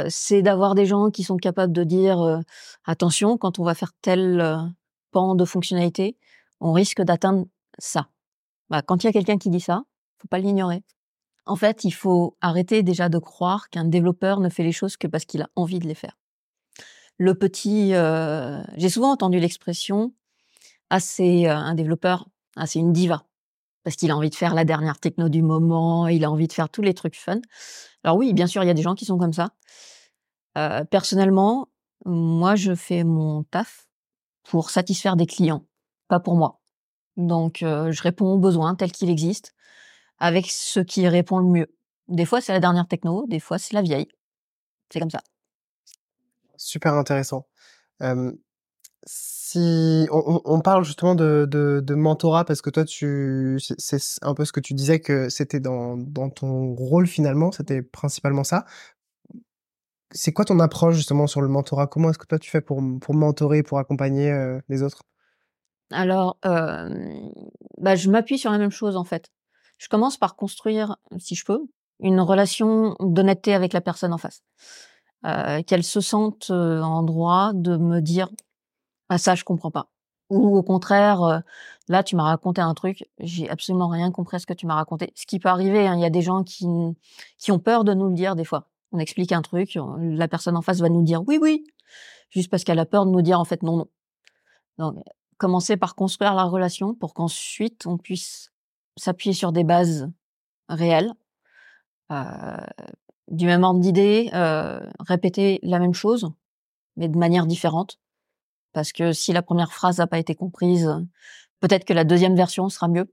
[0.09, 2.41] c'est d'avoir des gens qui sont capables de dire
[2.85, 4.75] attention quand on va faire tel
[5.13, 6.17] pan de fonctionnalité,
[6.61, 7.47] on risque d'atteindre
[7.79, 8.09] ça.
[8.71, 9.85] Bah, quand il y a quelqu'un qui dit ça,
[10.19, 10.83] faut pas l'ignorer.
[11.45, 15.07] En fait, il faut arrêter déjà de croire qu'un développeur ne fait les choses que
[15.07, 16.17] parce qu'il a envie de les faire
[17.19, 17.95] le petit.
[17.95, 20.13] Euh, j'ai souvent entendu l'expression
[20.91, 23.25] ah c'est euh, un développeur, ah c'est une diva
[23.85, 26.53] parce qu'il a envie de faire la dernière techno du moment, il a envie de
[26.53, 27.41] faire tous les trucs fun.
[28.05, 29.55] Alors oui, bien sûr, il y a des gens qui sont comme ça.
[30.57, 31.69] Euh, personnellement,
[32.05, 33.89] moi, je fais mon taf
[34.45, 35.65] pour satisfaire des clients,
[36.07, 36.61] pas pour moi.
[37.17, 39.51] Donc, je réponds aux besoins tels qu'ils existent,
[40.23, 41.67] avec ce qui répond le mieux.
[42.09, 44.09] Des fois, c'est la dernière techno, des fois, c'est la vieille.
[44.91, 45.21] C'est comme ça
[46.63, 47.47] super intéressant.
[49.05, 54.53] si on, parle justement de, de, mentorat parce que toi tu c'est un peu ce
[54.53, 58.65] que tu disais que c'était dans, dans ton rôle finalement c'était principalement ça
[60.13, 61.87] c'est quoi ton approche justement sur le mentorat?
[61.87, 64.33] Comment est-ce que toi tu fais pour, pour mentorer pour accompagner
[64.69, 65.03] les autres?
[65.91, 69.31] Alors bah, je m'appuie sur la même chose en fait
[69.83, 71.61] je commence par construire si je peux
[71.99, 74.43] une relation d'honnêteté avec la personne en face.
[75.25, 78.29] Euh, qu'elle se sente euh, en droit de me dire
[79.09, 79.89] ah ça je comprends pas.
[80.31, 81.39] Ou au contraire euh,
[81.89, 84.77] là tu m'as raconté un truc j'ai absolument rien compris à ce que tu m'as
[84.77, 85.13] raconté.
[85.17, 86.67] Ce qui peut arriver hein, il y a des gens qui
[87.39, 88.69] qui ont peur de nous le dire des fois.
[88.93, 91.65] On explique un truc la personne en face va nous dire oui oui
[92.31, 93.89] juste parce qu'elle a peur de nous dire en fait non non.
[94.79, 95.05] Donc
[95.39, 98.52] commencer par construire la relation pour qu'ensuite on puisse
[98.97, 100.11] s'appuyer sur des bases
[100.69, 101.13] réelles
[102.13, 102.57] euh,
[103.29, 106.31] du même ordre d'idée, euh, répéter la même chose,
[106.97, 107.99] mais de manière différente.
[108.73, 110.91] Parce que si la première phrase n'a pas été comprise,
[111.61, 113.11] peut-être que la deuxième version sera mieux.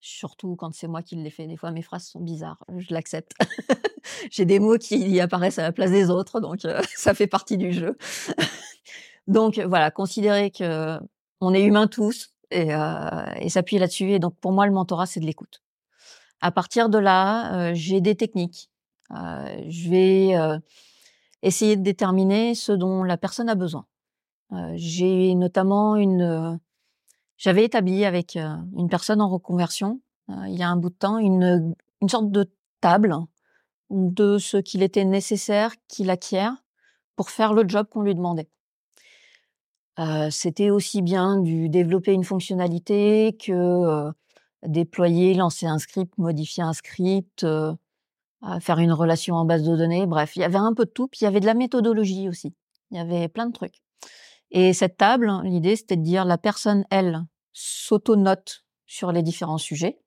[0.00, 1.46] Surtout quand c'est moi qui l'ai fait.
[1.46, 2.64] Des fois, mes phrases sont bizarres.
[2.76, 3.32] Je l'accepte.
[4.30, 7.56] J'ai des mots qui apparaissent à la place des autres, donc euh, ça fait partie
[7.56, 7.96] du jeu.
[9.28, 10.98] donc voilà, considérer que
[11.40, 14.12] on est humains tous et, euh, et s'appuyer là-dessus.
[14.12, 15.62] Et donc pour moi, le mentorat, c'est de l'écoute.
[16.40, 18.70] À partir de là, euh, j'ai des techniques
[19.12, 20.58] euh, je vais euh,
[21.42, 23.86] essayer de déterminer ce dont la personne a besoin.
[24.52, 26.58] Euh, j'ai notamment une,
[27.36, 31.74] j'avais établi avec une personne en reconversion il y a un bout de temps une,
[32.00, 33.16] une sorte de table
[33.90, 36.64] de ce qu'il était nécessaire qu'il acquiert
[37.14, 38.48] pour faire le job qu'on lui demandait.
[40.30, 44.12] C'était aussi bien du développer une fonctionnalité que euh,
[44.66, 47.74] déployer, lancer un script, modifier un script, euh,
[48.60, 50.06] faire une relation en base de données.
[50.06, 51.08] Bref, il y avait un peu de tout.
[51.08, 52.54] Puis il y avait de la méthodologie aussi.
[52.90, 53.82] Il y avait plein de trucs.
[54.50, 59.98] Et cette table, l'idée, c'était de dire la personne, elle, s'auto-note sur les différents sujets,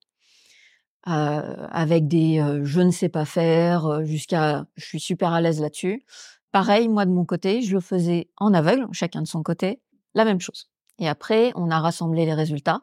[1.07, 5.59] euh, avec des euh, je ne sais pas faire jusqu'à je suis super à l'aise
[5.59, 6.05] là-dessus.
[6.51, 9.81] Pareil, moi de mon côté, je le faisais en aveugle, chacun de son côté,
[10.15, 10.69] la même chose.
[10.97, 12.81] Et après, on a rassemblé les résultats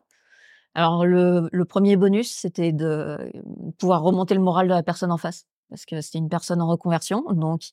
[0.76, 3.33] alors le, premier bonus, c'était de
[3.79, 6.68] pouvoir remonter le moral de la personne en face, parce que c'était une personne en
[6.68, 7.70] reconversion, donc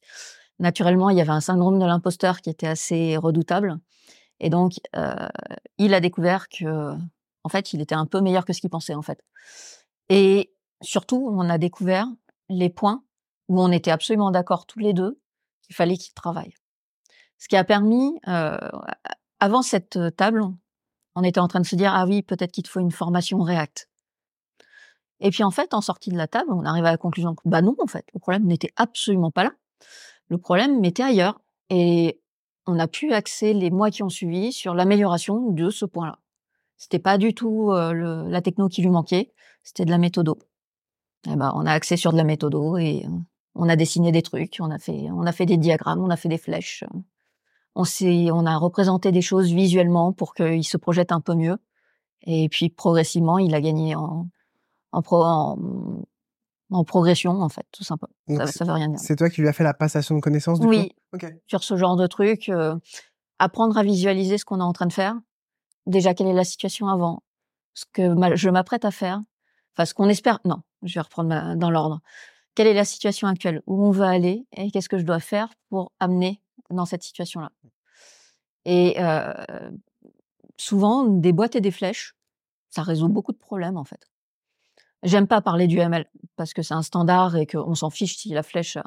[0.57, 3.77] naturellement il y avait un syndrome de l'imposteur qui était assez redoutable,
[4.39, 5.27] et donc euh,
[5.77, 6.93] il a découvert que
[7.43, 9.21] en fait il était un peu meilleur que ce qu'il pensait en fait.
[10.07, 12.07] Et surtout, on a découvert
[12.47, 13.03] les points
[13.49, 15.19] où on était absolument d'accord tous les deux
[15.63, 16.53] qu'il fallait qu'il travaille.
[17.37, 18.57] Ce qui a permis, euh,
[19.39, 20.43] avant cette table,
[21.15, 23.39] on était en train de se dire ah oui, peut-être qu'il te faut une formation
[23.39, 23.89] React.
[25.19, 27.41] Et puis en fait, en sortie de la table, on arrive à la conclusion que
[27.45, 29.51] bah non, en fait, le problème n'était absolument pas là.
[30.27, 31.39] Le problème était ailleurs.
[31.69, 32.21] Et
[32.65, 36.19] on a pu axer les mois qui ont suivi sur l'amélioration de ce point-là.
[36.77, 40.37] C'était pas du tout euh, la techno qui lui manquait, c'était de la méthodo.
[41.25, 43.09] Et eh ben, on a axé sur de la méthodo et euh,
[43.55, 46.17] on a dessiné des trucs, on a fait, on a fait des diagrammes, on a
[46.17, 46.83] fait des flèches.
[47.75, 51.57] On s'est, on a représenté des choses visuellement pour qu'il se projette un peu mieux.
[52.23, 54.27] Et puis progressivement, il a gagné en,
[54.91, 55.57] en,
[56.71, 58.13] en, progression, en fait, tout simplement.
[58.27, 58.99] ça, ça, veut rien dire.
[58.99, 60.91] C'est toi qui lui as fait la passation de connaissances, du oui,
[61.47, 62.49] sur ce genre de truc.
[62.49, 62.75] Euh,
[63.39, 65.15] apprendre à visualiser ce qu'on est en train de faire.
[65.85, 67.23] Déjà, quelle est la situation avant?
[67.73, 69.21] Ce que je m'apprête à faire.
[69.73, 70.39] Enfin, ce qu'on espère.
[70.45, 71.99] Non, je vais reprendre dans l'ordre.
[72.55, 73.61] Quelle est la situation actuelle?
[73.65, 77.51] Où on veut aller Et qu'est-ce que je dois faire pour amener dans cette situation-là?
[78.65, 78.95] Et
[80.57, 82.15] souvent, des des flèches,
[82.69, 84.09] ça résout beaucoup de problèmes, en fait.
[85.03, 86.05] J'aime pas parler du ML
[86.37, 88.77] parce que c'est un standard et qu'on s'en fiche si la flèche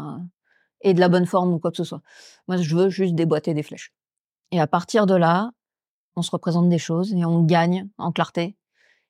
[0.81, 2.01] est de la bonne forme ou quoi que ce soit.
[2.49, 3.93] Moi, je veux juste déboîter des flèches.
[4.51, 5.51] Et à partir de là,
[6.15, 8.57] on se représente des choses et on gagne en clarté.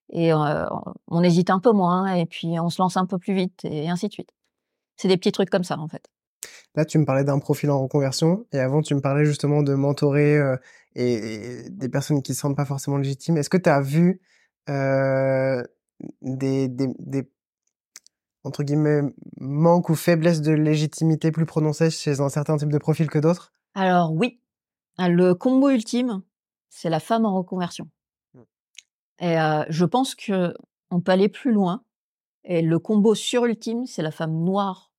[0.08, 3.64] Et on hésite un peu moins et puis on se lance un peu plus vite
[3.64, 4.32] et ainsi de suite.
[4.96, 6.08] C'est des petits trucs comme ça en fait.
[6.74, 9.74] Là, tu me parlais d'un profil en reconversion et avant, tu me parlais justement de
[9.74, 10.56] mentorer euh,
[10.94, 13.38] et, des personnes qui ne se sentent pas forcément légitimes.
[13.38, 14.20] Est-ce que tu as vu
[14.68, 15.62] euh,
[16.20, 17.30] des, des, des,
[18.44, 19.02] entre guillemets,
[19.40, 23.52] manques ou faiblesses de légitimité plus prononcées chez un certain type de profil que d'autres?
[23.74, 24.40] Alors oui,
[24.98, 26.22] le combo ultime,
[26.68, 27.88] c'est la femme en reconversion.
[28.34, 28.40] Mmh.
[29.20, 30.54] Et euh, je pense que
[30.90, 31.82] on peut aller plus loin.
[32.46, 34.92] Et le combo surultime, c'est la femme noire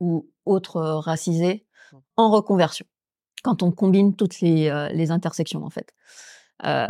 [0.00, 1.96] ou autre racisée mmh.
[2.16, 2.86] en reconversion.
[3.42, 5.94] Quand on combine toutes les, euh, les intersections, en fait.
[6.64, 6.86] Euh,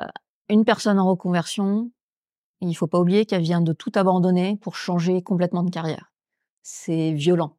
[0.48, 1.90] une personne en reconversion,
[2.62, 6.10] il faut pas oublier qu'elle vient de tout abandonner pour changer complètement de carrière.
[6.62, 7.56] C'est violent.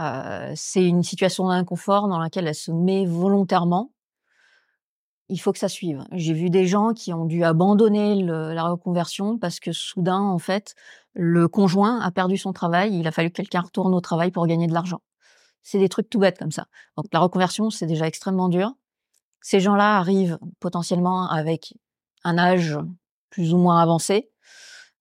[0.00, 3.92] Euh, c'est une situation d'inconfort dans laquelle elle se met volontairement.
[5.30, 6.04] Il faut que ça suive.
[6.12, 10.74] J'ai vu des gens qui ont dû abandonner la reconversion parce que soudain, en fait,
[11.12, 12.98] le conjoint a perdu son travail.
[12.98, 15.02] Il a fallu que quelqu'un retourne au travail pour gagner de l'argent.
[15.62, 16.66] C'est des trucs tout bêtes comme ça.
[16.96, 18.72] Donc la reconversion, c'est déjà extrêmement dur.
[19.42, 21.74] Ces gens-là arrivent potentiellement avec
[22.24, 22.78] un âge
[23.30, 24.30] plus ou moins avancé.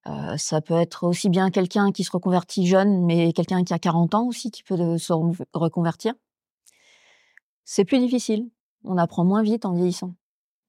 [0.08, 3.80] Euh, ça peut être aussi bien quelqu'un qui se reconvertit jeune, mais quelqu'un qui a
[3.80, 5.14] 40 ans aussi qui peut se
[5.54, 6.14] reconvertir.
[7.66, 8.50] C'est plus difficile.
[8.88, 10.16] On apprend moins vite en vieillissant.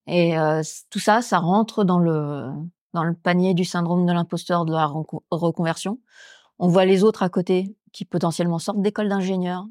[0.07, 4.87] Et euh, tout ça, ça rentre dans le panier du syndrome de l'imposteur de la
[5.31, 5.99] reconversion.
[6.59, 9.67] On voit les autres à côté qui potentiellement sortent d'école d'ingénieurs,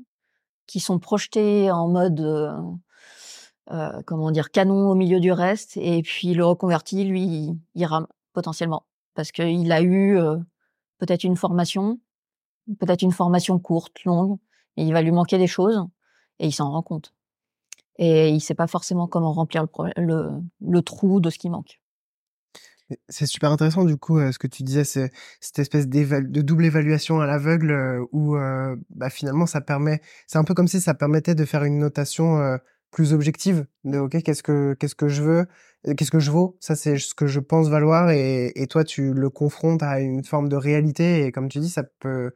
[0.65, 2.53] qui sont projetés en mode euh,
[3.71, 5.77] euh, comment dire, canon au milieu du reste.
[5.77, 10.19] Et puis le reconverti, lui, il, rame potentiellement parce qu'il a eu
[10.99, 11.99] peut-être une formation,
[12.79, 14.38] peut-être une formation courte, longue,
[14.77, 15.83] et il va lui manquer des choses
[16.39, 17.13] et il s'en rend compte.
[17.97, 19.65] Et il sait pas forcément comment remplir
[19.97, 21.79] le, trou de ce qui manque.
[23.10, 26.63] C'est super intéressant du coup euh, ce que tu disais, c'est cette espèce de double
[26.63, 28.38] évaluation à l'aveugle où
[28.89, 32.60] bah, finalement ça permet, c'est un peu comme si ça permettait de faire une notation
[32.91, 35.47] plus objective de ok qu'est-ce que qu'est-ce que je veux
[35.95, 36.57] qu'est-ce que je vaux?
[36.60, 40.23] Ça c'est ce que je pense valoir et, et, toi tu le confrontes à une
[40.23, 42.31] forme de réalité et comme tu dis ça peut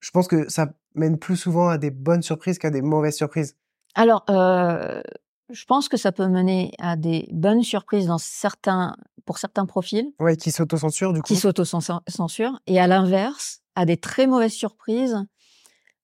[0.00, 3.56] je pense que ça mène plus souvent à des bonnes surprises qu'à des mauvaises surprises
[3.94, 5.02] alors euh,
[5.50, 10.10] je pense que ça peut mener à des bonnes surprises dans certains pour certains profils
[10.20, 15.24] ouais qui s'autocensurent du coup qui s'autocensurent et à l'inverse à des très mauvaises surprises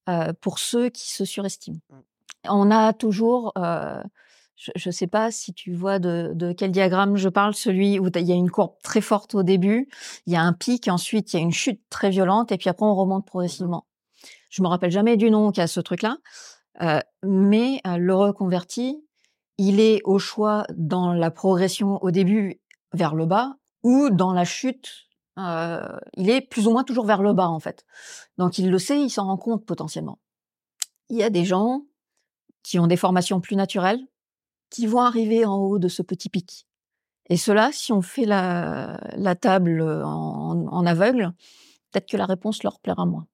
[0.08, 1.98] euh, pour ceux qui se surestiment mmh.
[2.48, 4.02] On a toujours, euh,
[4.56, 8.26] je ne sais pas si tu vois de, quel diagramme je parle, celui où il
[8.26, 9.88] y a une courbe très forte au début,
[10.26, 12.70] il y a un pic, ensuite il y a une chute très violente, et puis
[12.70, 13.86] après on remonte mmh progressivement.
[14.50, 16.16] Je me rappelle jamais du nom qui a ce truc-là,
[17.22, 19.04] mais le reconverti,
[19.58, 22.60] il est au choix dans la progression au début
[22.92, 25.06] vers le bas ou dans la chute.
[25.36, 27.84] il est plus ou moins toujours vers le bas en fait.
[28.38, 30.18] Donc il le sait, il s'en rend compte potentiellement.
[31.08, 31.82] Il y a des gens
[32.62, 34.00] qui ont des formations plus naturelles,
[34.70, 36.66] qui vont arriver en haut de ce petit pic.
[37.28, 41.32] Et cela, si on fait la, table en aveugle,
[41.90, 43.26] peut-être que la réponse leur plaira moins.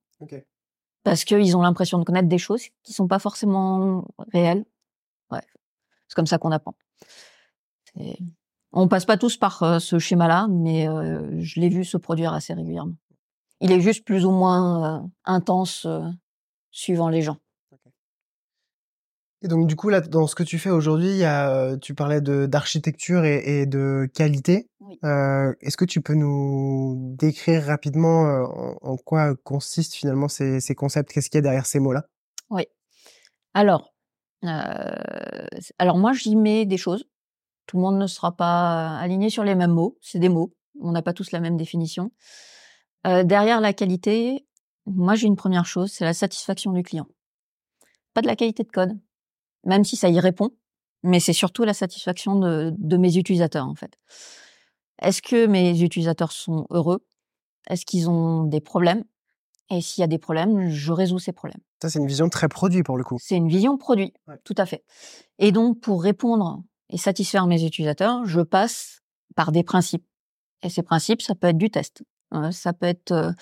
[1.06, 4.64] Parce qu'ils ont l'impression de connaître des choses qui sont pas forcément réelles.
[5.30, 5.40] Ouais.
[6.08, 6.74] C'est comme ça qu'on apprend.
[8.72, 12.32] On passe pas tous par euh, ce schéma-là, mais euh, je l'ai vu se produire
[12.32, 12.96] assez régulièrement.
[13.60, 15.86] Il est juste plus ou moins euh, intense
[16.72, 17.36] suivant les gens.
[19.46, 21.22] Et donc du coup là, dans ce que tu fais aujourd'hui,
[21.80, 24.68] tu parlais de d'architecture et, de qualité.
[25.04, 28.24] Euh, est-ce que tu peux nous décrire rapidement
[28.82, 31.12] en, quoi consistent finalement ces, concepts?
[31.12, 32.06] Qu'est-ce qu'il y a derrière ces mots-là?
[32.50, 32.64] Oui.
[33.54, 33.94] Alors,
[34.42, 37.08] alors moi j'y mets des choses.
[37.66, 39.96] Tout le monde ne sera pas aligné sur les mêmes mots.
[40.00, 40.56] C'est des mots.
[40.80, 42.10] On n'a pas tous la même définition.
[43.04, 44.44] derrière la qualité,
[44.86, 47.06] moi j'ai une première chose, c'est la satisfaction du client.
[48.12, 48.98] Pas de la qualité de code,
[49.66, 50.50] même si ça y répond,
[51.02, 53.98] mais c'est surtout la satisfaction de, mes utilisateurs en fait.
[55.02, 57.04] Est-ce que mes utilisateurs sont heureux?
[57.68, 59.04] Est-ce qu'ils ont des problèmes?
[59.68, 61.60] Et s'il y a des problèmes, je résous ces problèmes.
[61.82, 63.18] Ça, c'est une vision très produit pour le coup.
[63.20, 64.84] C'est une vision produit, tout à fait.
[65.38, 69.02] Et donc, pour répondre et satisfaire mes utilisateurs, je passe
[69.34, 70.06] par des principes.
[70.62, 73.32] Et ces principes, ça peut être du test, hein, ça peut être euh,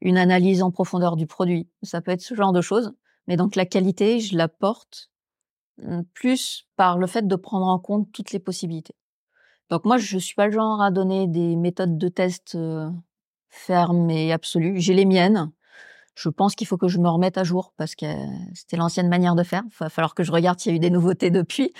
[0.00, 2.92] une analyse en profondeur du produit, ça peut être ce genre de choses.
[3.26, 5.10] Mais donc la qualité, je la porte
[6.14, 8.94] plus par le fait de prendre en compte toutes les possibilités.
[9.70, 12.56] Donc moi, je suis pas le genre à donner des méthodes de test
[13.50, 14.80] fermes et absolues.
[14.80, 15.50] J'ai les miennes.
[16.14, 18.06] Je pense qu'il faut que je me remette à jour parce que
[18.52, 19.62] c'était l'ancienne manière de faire.
[19.66, 21.72] Il va falloir que je regarde s'il y a eu des nouveautés depuis.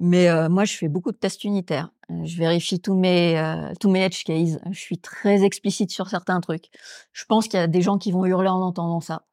[0.00, 1.90] Mais moi, je fais beaucoup de tests unitaires.
[2.24, 3.38] Je vérifie tous mes
[3.80, 4.58] tous mes edge cases.
[4.70, 6.70] Je suis très explicite sur certains trucs.
[7.12, 9.26] Je pense qu'il y a des gens qui vont hurler en entendant ça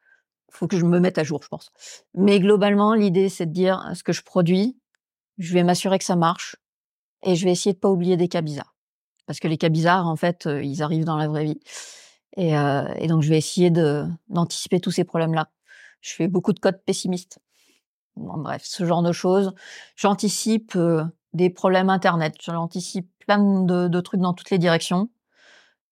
[0.51, 1.71] faut que je me mette à jour, je pense.
[2.13, 4.77] Mais globalement, l'idée, c'est de dire ce que je produis,
[5.37, 6.57] je vais m'assurer que ça marche
[7.23, 8.75] et je vais essayer de pas oublier des cas bizarres.
[9.25, 11.59] Parce que les cas bizarres, en fait, euh, ils arrivent dans la vraie vie.
[12.35, 15.49] Et, euh, donc, je vais essayer d'anticiper tous ces problèmes-là.
[16.01, 17.39] Je fais beaucoup de code pessimiste.
[18.15, 19.53] bref, ce genre de choses.
[19.95, 22.35] J'anticipe euh, des problèmes Internet.
[22.41, 25.09] J'anticipe plein de trucs dans toutes les directions.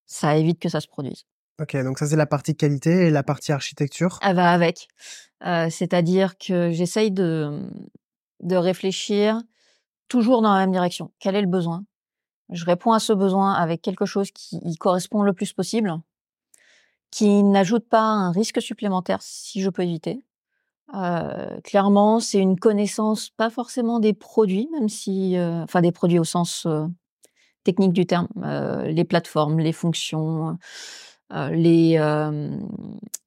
[0.06, 1.26] Ça évite que ça se produise.
[1.60, 4.20] Ok, donc ça c'est la partie qualité et la partie architecture.
[4.22, 4.88] Elle va avec.
[5.46, 7.68] Euh, c'est-à-dire que j'essaye de,
[8.42, 9.42] de réfléchir
[10.08, 11.12] toujours dans la même direction.
[11.20, 11.84] Quel est le besoin?
[12.52, 15.96] Je réponds à ce besoin avec quelque chose qui y correspond le plus possible,
[17.12, 20.24] qui n'ajoute pas un risque supplémentaire si je peux éviter.
[20.94, 26.20] Euh, clairement, c'est une connaissance pas forcément des produits, même si, euh, enfin des produits
[26.20, 26.68] au sens
[27.64, 28.30] technique du terme,
[28.86, 30.58] les plateformes, les fonctions,
[31.32, 31.98] les,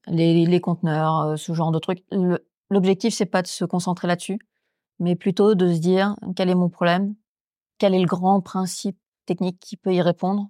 [0.06, 2.04] les, les conteneurs, euh, ce genre de trucs.
[2.70, 4.38] L'objectif, c'est pas de se concentrer là-dessus,
[4.98, 7.14] mais plutôt de se dire quel est mon problème,
[7.78, 10.48] quel est le grand principe technique qui peut y répondre,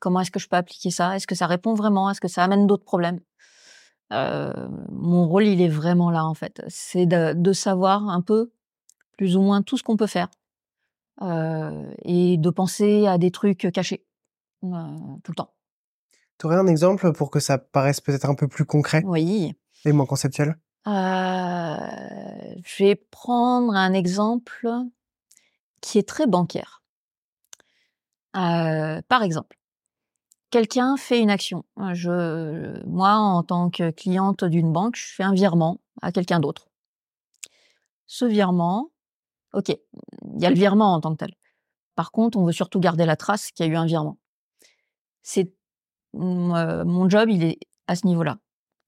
[0.00, 2.44] comment est-ce que je peux appliquer ça, est-ce que ça répond vraiment, est-ce que ça
[2.44, 3.20] amène d'autres problèmes?
[4.12, 4.52] Euh,
[4.90, 8.52] mon rôle, il est vraiment là en fait, c'est de, de, savoir un peu,
[9.16, 10.28] plus ou moins tout ce qu'on peut faire,
[11.22, 14.04] euh, et de penser à des trucs cachés
[14.60, 15.53] tout le temps.
[16.38, 19.54] Tu aurais un exemple pour que ça paraisse peut-être un peu plus concret Oui.
[19.84, 20.56] Et moins conceptuel?
[20.86, 21.76] Euh,
[22.64, 24.68] Je vais prendre un exemple
[25.80, 26.82] qui est très bancaire.
[28.36, 29.56] Euh, par exemple,
[30.50, 31.64] quelqu'un fait une action.
[31.92, 36.68] Je, moi, en tant que cliente d'une banque, je fais un virement à quelqu'un d'autre.
[38.06, 38.90] Ce virement,
[39.52, 41.34] ok, il y a le virement en tant que tel.
[41.94, 44.18] Par contre, on veut surtout garder la trace qu'il y a eu un virement.
[45.22, 45.52] C'est
[46.14, 48.38] mon job, il est à ce niveau-là.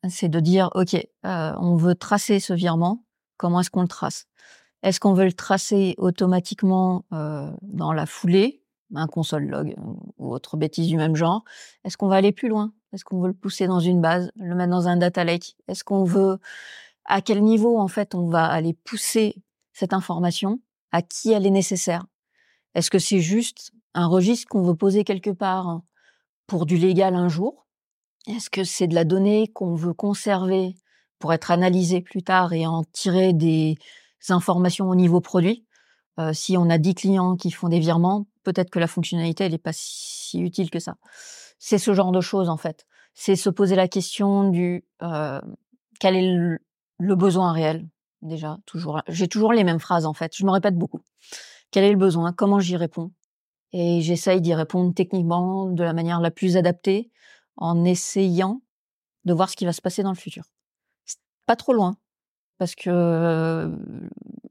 [0.09, 3.05] C'est de dire, OK, euh, on veut tracer ce virement,
[3.37, 4.27] comment est-ce qu'on le trace?
[4.83, 8.63] Est-ce qu'on veut le tracer automatiquement euh, dans la foulée,
[8.95, 9.75] un console log
[10.19, 11.45] ou autre bêtise du même genre?
[11.85, 12.73] Est-ce qu'on va aller plus loin?
[12.93, 15.57] Est-ce qu'on veut le pousser dans une base, le mettre dans un data lake?
[15.67, 16.39] Est-ce qu'on veut
[17.05, 20.61] à quel niveau en fait on va aller pousser cette information?
[20.93, 22.07] À qui elle est nécessaire?
[22.75, 25.81] Est-ce que c'est juste un registre qu'on veut poser quelque part
[26.47, 27.67] pour du légal un jour?
[28.27, 30.75] Est-ce que c'est de la donnée qu'on veut conserver
[31.19, 33.77] pour être analysée plus tard et en tirer des
[34.29, 35.65] informations au niveau produit?
[36.19, 39.59] Euh, Si on a 10 clients qui font des virements, peut-être que la fonctionnalité, n'est
[39.59, 40.97] pas si utile que ça.
[41.59, 42.87] C'est ce genre de choses, en fait.
[43.15, 45.41] C'est se poser la question du euh,
[46.01, 46.59] quel est le,
[46.99, 47.87] le besoin réel
[48.23, 50.33] déjà toujours j'ai toujours les mêmes phrases en fait.
[50.37, 51.01] Je me répète beaucoup.
[51.71, 52.33] Quel est le besoin?
[52.33, 53.13] Comment j'y réponds?
[53.79, 57.11] Et j'essaye d'y répondre techniquement de la manière la plus adaptée
[57.57, 58.63] en essayant
[59.27, 60.45] de voir ce qui va se passer dans le futur.
[61.45, 61.99] Pas trop loin,
[62.57, 63.71] parce que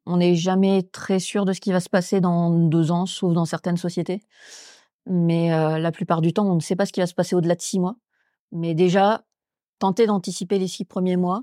[0.06, 3.34] on n'est jamais très sûr de ce qui va se passer dans deux ans, sauf
[3.34, 4.22] dans certaines sociétés.
[5.08, 7.56] Mais la plupart du temps, on ne sait pas ce qui va se passer au-delà
[7.56, 7.96] de six mois.
[8.52, 9.26] Mais déjà,
[9.80, 11.42] tenter d'anticiper les six premiers mois,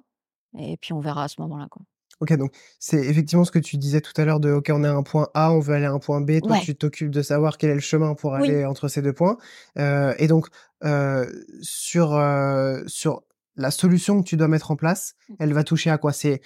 [0.57, 1.66] et puis on verra à ce moment-là.
[1.68, 1.83] Quoi.
[2.23, 4.87] Ok, donc c'est effectivement ce que tu disais tout à l'heure de OK, on est
[4.87, 6.39] à un point A, on veut aller à un point B.
[6.41, 9.39] Toi, tu t'occupes de savoir quel est le chemin pour aller entre ces deux points.
[9.77, 10.47] Euh, et donc,
[10.85, 11.27] euh,
[11.62, 13.25] sur, euh, sur
[13.57, 15.35] la solution que tu dois mettre en place, mmh.
[15.41, 16.12] elle va toucher à quoi?
[16.12, 16.43] C'est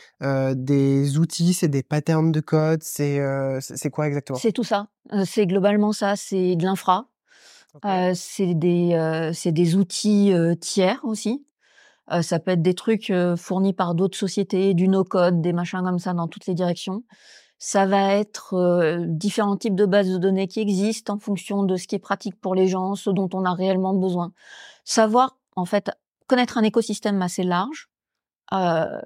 [0.55, 3.21] des outils, c'est des patterns de code, c'est
[3.61, 4.39] c'est quoi exactement?
[4.39, 4.89] C'est tout ça.
[5.27, 6.17] c'est globalement ça.
[6.17, 7.11] C'est de l'infra.
[8.15, 11.45] c'est des c'est des outils tiers aussi.
[12.23, 16.15] Ça peut être des trucs fournis par d'autres sociétés, du no-code, des machins comme ça
[16.15, 17.03] dans toutes les directions.
[17.59, 21.87] Ça va être différents types de bases de données qui existent en fonction de ce
[21.87, 24.33] qui est pratique pour les gens, ce dont on a réellement besoin.
[24.85, 25.91] Savoir en fait
[26.27, 27.89] connaître un écosystème assez large.
[28.53, 29.01] Euh,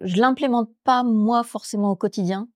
[0.00, 2.48] je l'implémente pas moi forcément au quotidien,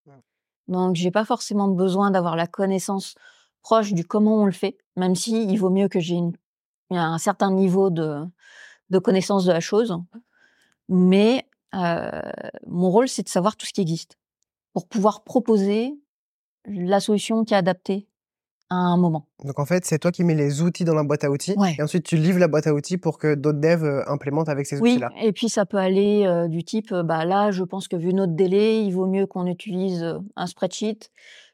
[0.68, 3.16] donc j'ai pas forcément besoin d'avoir la connaissance
[3.62, 6.20] proche du comment on le fait, même si il vaut mieux que j'ai
[6.90, 8.24] un certain niveau de,
[8.92, 9.96] de connaissance de la chose.
[10.88, 12.20] Mais euh,
[12.66, 14.18] mon rôle, c'est de savoir tout ce qui existe
[14.72, 15.94] pour pouvoir proposer
[16.66, 18.06] la solution qui est adaptée
[18.70, 19.26] un moment.
[19.44, 21.82] Donc en fait, c'est toi qui mets les outils dans la boîte à outils et
[21.82, 24.80] ensuite tu livres la boîte à outils pour que d'autres devs euh, implémentent avec ces
[24.80, 25.10] outils-là.
[25.14, 28.14] Oui, et puis ça peut aller euh, du type, bah là, je pense que vu
[28.14, 31.10] notre délai, il vaut mieux qu'on utilise un spreadsheet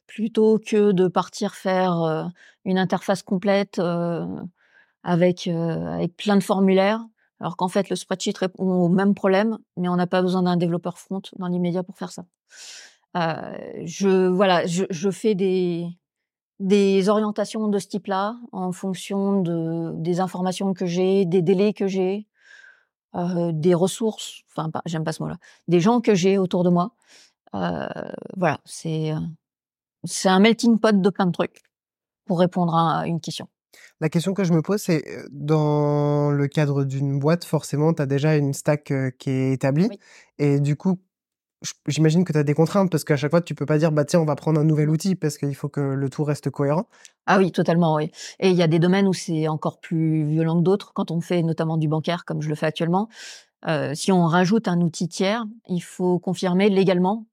[0.06, 2.30] plutôt que de partir faire
[2.64, 3.80] une interface complète
[5.02, 7.04] avec avec plein de formulaires.
[7.40, 10.56] Alors qu'en fait, le spreadsheet répond au même problème, mais on n'a pas besoin d'un
[10.56, 12.24] développeur front dans l'immédiat pour faire ça.
[13.14, 15.88] je voilà, je, je fais des
[16.60, 21.86] des orientations de ce type-là en fonction de des informations que j'ai, des délais que
[21.86, 22.26] j'ai,
[23.14, 26.92] euh, des ressources, enfin j'aime pas ce mot-là, des gens que j'ai autour de moi.
[27.54, 27.88] Euh,
[28.36, 29.12] voilà, c'est
[30.04, 31.62] c'est un melting pot de plein de trucs
[32.26, 33.48] pour répondre à une question.
[34.00, 38.06] La question que je me pose, c'est dans le cadre d'une boîte, forcément, tu as
[38.06, 39.88] déjà une stack qui est établie.
[40.38, 41.00] Et du coup,
[41.86, 44.04] j'imagine que tu as des contraintes parce qu'à chaque fois, tu peux pas dire, bah
[44.04, 46.88] tiens, on va prendre un nouvel outil parce qu'il faut que le tout reste cohérent.
[47.26, 48.10] Ah oui, totalement, oui.
[48.38, 50.92] Et il y a des domaines où c'est encore plus violent que d'autres.
[50.94, 53.08] Quand on fait notamment du bancaire, comme je le fais actuellement,
[53.66, 57.26] euh, si on rajoute un outil tiers, il faut confirmer légalement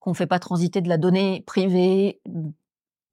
[0.00, 2.20] qu'on fait pas transiter de la donnée privée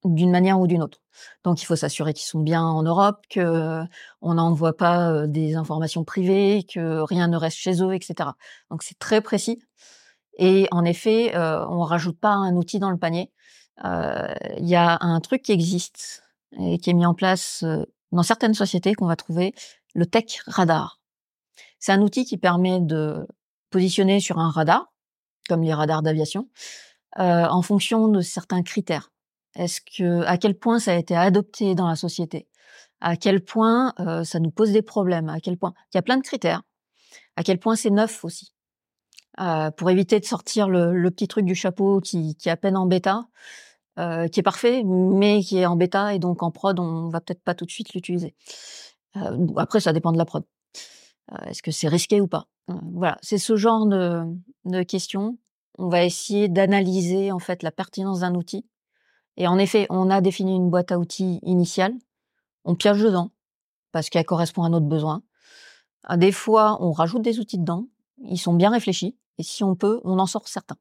[0.06, 1.00] d'une manière ou d'une autre.
[1.44, 3.82] Donc il faut s'assurer qu'ils sont bien en Europe, que
[4.22, 8.30] on n'envoie pas euh, des informations privées, que rien ne reste chez eux, etc.
[8.70, 9.62] Donc c'est très précis.
[10.38, 13.32] Et en effet, euh, on rajoute pas un outil dans le panier.
[13.84, 16.24] Euh, il y a un truc qui existe
[16.58, 19.54] et qui est mis en place euh, dans certaines sociétés qu'on va trouver,
[19.94, 21.02] le Tech Radar.
[21.80, 23.28] C'est un outil qui permet de
[23.70, 24.94] positionner sur un radar,
[25.50, 26.50] comme les radars d'aviation,
[27.20, 29.12] euh, en fonction de certains critères.
[29.56, 32.48] Est-ce que, à quel point ça a été adopté dans la société,
[33.02, 36.02] à quel point euh, ça nous pose des problèmes, à quel point il y a
[36.02, 36.64] plein de critères,
[37.36, 38.52] à quel point c'est neuf aussi.
[39.42, 42.56] Euh, pour éviter de sortir le, le, petit truc du chapeau qui, qui est à
[42.56, 43.28] peine en bêta,
[44.00, 47.20] euh, qui est parfait, mais qui est en bêta et donc en prod, on va
[47.20, 48.34] peut-être pas tout de suite l'utiliser.
[49.18, 50.44] Euh, après, ça dépend de la prod.
[51.32, 52.48] Euh, est-ce que c'est risqué ou pas?
[52.70, 54.24] Euh, Voilà, c'est ce genre de,
[54.66, 55.38] de questions.
[55.78, 58.66] On va essayer d'analyser en fait la pertinence d'un outil.
[59.38, 61.94] Et en effet, on a défini une boîte à outils initiale.
[62.64, 63.32] On pioche dedans
[63.92, 65.24] parce qu'elle correspond à notre besoin.
[66.16, 67.88] Des fois, on rajoute des outils dedans.
[68.20, 69.18] Ils sont bien réfléchis.
[69.38, 70.78] Et si on peut, on en sort certains.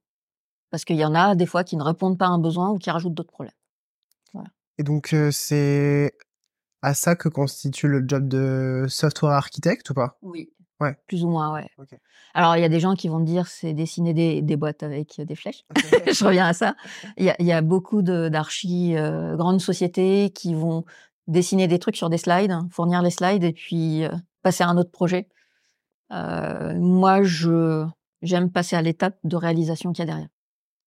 [0.71, 2.79] Parce qu'il y en a des fois qui ne répondent pas à un besoin ou
[2.79, 3.55] qui rajoutent d'autres problèmes.
[4.33, 4.49] Voilà.
[4.79, 6.17] Et donc, c'est
[6.83, 10.19] à ça que constitue le job de software architecte ou pas?
[10.23, 10.53] Oui.
[10.85, 10.97] Ouais.
[11.07, 11.69] Plus ou moins, ouais.
[12.35, 15.21] Alors, il y a des gens qui vont dire c'est dessiner des, des, boîtes avec
[15.21, 15.65] des flèches.
[16.07, 16.75] Je reviens à ça.
[17.17, 20.85] Il y a, y a beaucoup d'archis, euh, grandes sociétés qui vont
[21.27, 24.11] dessiner des trucs sur des slides, fournir les slides et puis euh,
[24.43, 25.29] passer à un autre projet.
[26.13, 27.87] Euh, moi, je
[28.23, 30.29] j'aime passer à l'étape de réalisation qu'il y a derrière.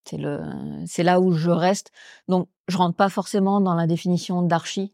[0.06, 0.42] C'est le,
[0.86, 1.92] c'est là où je reste.
[2.28, 4.94] Donc, je rentre pas forcément dans la définition d'archi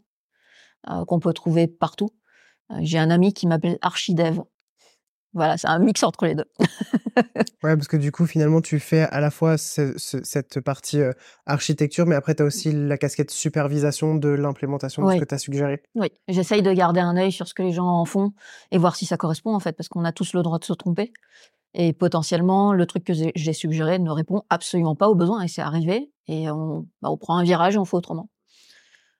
[0.89, 2.09] euh, qu'on peut trouver partout.
[2.71, 4.41] Euh, j'ai un ami qui m'appelle archidev.
[5.33, 6.45] Voilà, c'est un mix entre les deux.
[7.17, 11.01] ouais, parce que du coup, finalement, tu fais à la fois ce, ce, cette partie
[11.01, 11.11] euh,
[11.45, 15.33] architecture, mais après, tu as aussi la casquette supervision de l'implémentation de ce que tu
[15.33, 15.81] as suggéré.
[15.95, 18.33] Oui, j'essaye de garder un œil sur ce que les gens en font
[18.71, 20.73] et voir si ça correspond, en fait, parce qu'on a tous le droit de se
[20.73, 21.11] tromper.
[21.73, 25.61] Et potentiellement, le truc que j'ai suggéré ne répond absolument pas aux besoins et c'est
[25.61, 26.11] arrivé.
[26.27, 28.29] Et on, bah, on prend un virage et on fait autrement.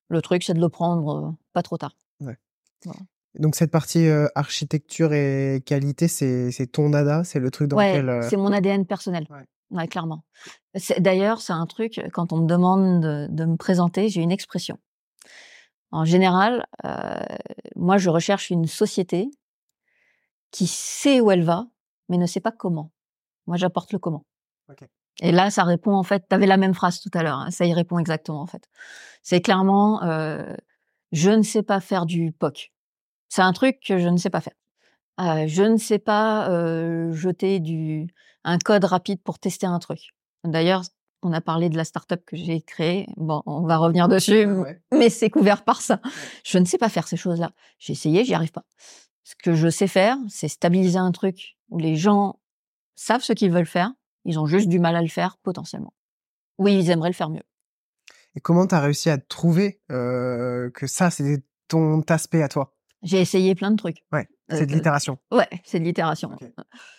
[0.09, 1.97] Le truc, c'est de le prendre euh, pas trop tard.
[2.19, 2.37] Ouais.
[3.35, 7.93] Donc cette partie euh, architecture et qualité, c'est ton dada, c'est le truc dans ouais,
[7.93, 8.09] lequel.
[8.09, 8.27] Euh...
[8.29, 9.25] C'est mon ADN personnel.
[9.29, 10.23] Ouais, ouais clairement.
[10.99, 14.77] D'ailleurs, c'est un truc quand on me demande de, de me présenter, j'ai une expression.
[15.93, 17.19] En général, euh,
[17.75, 19.29] moi, je recherche une société
[20.49, 21.67] qui sait où elle va,
[22.09, 22.91] mais ne sait pas comment.
[23.45, 24.25] Moi, j'apporte le comment.
[24.69, 24.87] Okay.
[25.21, 26.25] Et là, ça répond en fait.
[26.27, 27.37] Tu avais la même phrase tout à l'heure.
[27.37, 28.67] Hein, ça y répond exactement en fait.
[29.21, 30.55] C'est clairement, euh,
[31.11, 32.72] je ne sais pas faire du POC.
[33.33, 34.53] C'est un truc que je ne sais pas faire.
[35.19, 38.05] Euh, je ne sais pas euh, jeter du
[38.43, 40.13] un code rapide pour tester un truc.
[40.43, 40.83] D'ailleurs,
[41.23, 43.07] on a parlé de la startup que j'ai créée.
[43.17, 44.47] Bon, on va revenir dessus,
[44.91, 45.99] mais c'est couvert par ça.
[46.45, 47.53] Je ne sais pas faire ces choses-là.
[47.79, 48.65] J'ai essayé, j'y arrive pas.
[49.23, 52.39] Ce que je sais faire, c'est stabiliser un truc où les gens
[52.95, 53.91] savent ce qu'ils veulent faire.
[54.25, 55.95] Ils ont juste du mal à le faire potentiellement.
[56.59, 57.43] Oui, ils aimeraient le faire mieux.
[58.35, 62.75] Et comment tu as réussi à trouver euh, que ça, c'est ton aspect à toi?
[63.03, 64.03] J'ai essayé plein de trucs.
[64.11, 65.17] Ouais, c'est de euh, l'itération.
[65.31, 66.31] ouais, c'est de l'itération.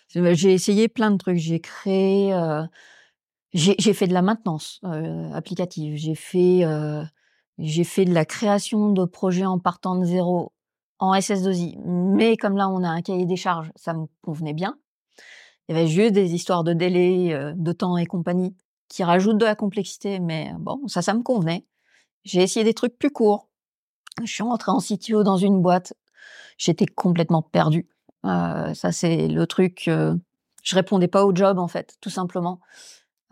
[0.08, 1.38] J'ai essayé plein de trucs.
[1.38, 2.62] J'ai créé, euh,
[3.52, 4.80] j'ai fait de la maintenance
[5.32, 5.96] applicative.
[5.96, 6.62] J'ai fait,
[7.58, 10.52] j'ai fait de la création de projets en partant de zéro
[10.98, 11.78] en SS2I.
[11.84, 14.76] Mais comme là, on a un cahier des charges, ça me convenait bien.
[15.68, 18.54] Il y avait juste des histoires de délai, de temps et compagnie
[18.88, 21.66] qui rajoute de la complexité, mais bon, ça, ça me convenait.
[22.24, 23.48] J'ai essayé des trucs plus courts.
[24.22, 25.94] Je suis rentrée en CTO dans une boîte.
[26.56, 27.88] J'étais complètement perdue.
[28.24, 29.88] Euh, ça, c'est le truc.
[29.88, 30.14] Euh,
[30.62, 32.60] je répondais pas au job, en fait, tout simplement.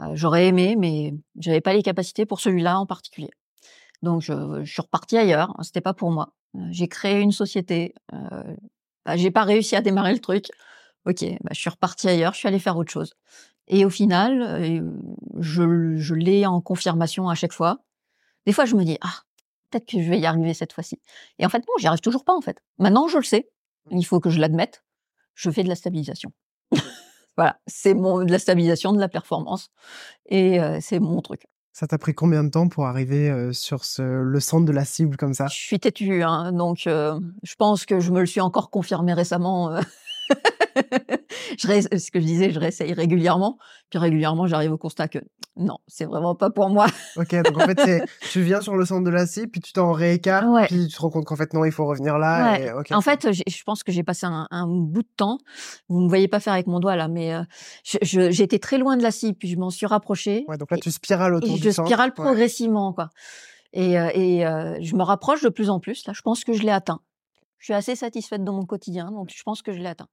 [0.01, 3.31] Euh, j'aurais aimé, mais j'avais pas les capacités pour celui-là en particulier.
[4.03, 5.55] Donc, je, suis repartie ailleurs.
[5.63, 6.35] C'était pas pour moi.
[6.57, 7.95] Euh, j'ai créé une société.
[9.05, 10.47] Bah, j'ai pas réussi à démarrer le truc.
[11.07, 12.35] Ok, bah, je suis repartie ailleurs.
[12.35, 13.15] Je suis allée faire autre chose.
[13.69, 14.83] Et au final,
[15.39, 17.79] je, je l'ai en confirmation à chaque fois.
[18.45, 19.23] Des fois, je me dis, ah,
[19.73, 21.01] peut-être que je vais y arriver cette fois-ci.
[21.39, 22.59] Et en fait, non, j'y arrive toujours pas, en fait.
[22.79, 23.51] Maintenant, je le sais.
[23.91, 24.85] Il faut que je l'admette.
[25.35, 26.33] Je fais de la stabilisation.
[27.37, 29.71] voilà, c'est mon de la stabilisation, de la performance,
[30.27, 31.47] et euh, c'est mon truc.
[31.73, 34.85] Ça t'a pris combien de temps pour arriver euh, sur ce, le centre de la
[34.85, 35.47] cible comme ça?
[35.47, 39.81] Je suis têtue, hein, donc je pense que je me le suis encore confirmé récemment.
[41.59, 43.59] je ce que je disais, je réessaye régulièrement.
[43.91, 45.19] Puis régulièrement, j'arrive au constat que
[45.57, 46.87] non, c'est vraiment pas pour moi.
[47.17, 49.93] ok, donc en fait, tu viens sur le centre de la cible, puis tu t'en
[49.93, 52.59] réécartes, puis tu te rends compte qu'en fait, non, il faut revenir là.
[52.91, 55.39] En fait, je pense que j'ai passé un, bout de temps.
[55.89, 59.03] Vous me voyez pas faire avec mon doigt là, mais euh, été très loin de
[59.03, 60.45] la cible, puis je m'en suis rapprochée.
[60.49, 63.11] Ouais, donc là, tu spirales autour et du je spirale progressivement, quoi.
[63.73, 66.07] Et, euh, et euh, je me rapproche de plus en plus.
[66.07, 67.01] Là, je pense que je l'ai atteint.
[67.63, 70.09] Je suis assez satisfaite dans mon quotidien, donc je pense que je l'ai atteint.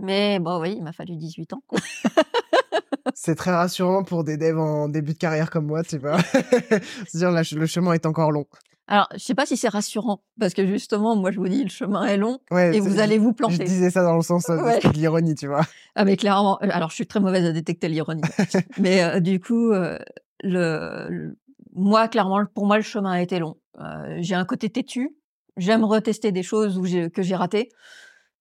[0.00, 1.62] Mais bon, oui, il m'a fallu 18 ans.
[3.14, 6.16] c'est très rassurant pour des devs en début de carrière comme moi, tu vois.
[7.08, 8.46] C'est-à-dire, le chemin est encore long.
[8.86, 11.70] Alors, je sais pas si c'est rassurant, parce que justement, moi, je vous dis, le
[11.70, 13.56] chemin est long et vous allez vous planter.
[13.56, 15.66] Je disais ça dans le sens euh, de l'ironie, tu vois.
[15.96, 18.22] Ah, mais clairement, euh, alors je suis très mauvaise à détecter l'ironie.
[18.78, 19.72] mais euh, du coup,
[20.44, 21.36] le,
[21.74, 23.56] moi, clairement, pour moi, le chemin a été long.
[24.20, 25.16] j'ai un côté têtu.
[25.58, 26.80] J'aime retester des choses
[27.12, 27.68] que j'ai ratées.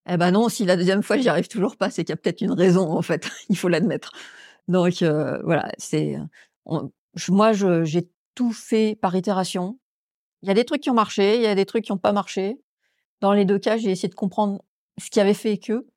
[0.09, 2.17] Eh ben non, si la deuxième fois j'y arrive toujours pas, c'est qu'il y a
[2.17, 3.29] peut-être une raison en fait.
[3.49, 4.11] Il faut l'admettre.
[4.67, 6.17] Donc euh, voilà, c'est
[7.29, 9.79] moi j'ai tout fait par itération.
[10.43, 11.97] Il y a des trucs qui ont marché, il y a des trucs qui n'ont
[11.97, 12.57] pas marché.
[13.21, 14.61] Dans les deux cas, j'ai essayé de comprendre
[14.99, 15.87] ce qui avait fait que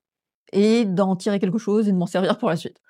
[0.53, 2.81] et d'en tirer quelque chose et de m'en servir pour la suite.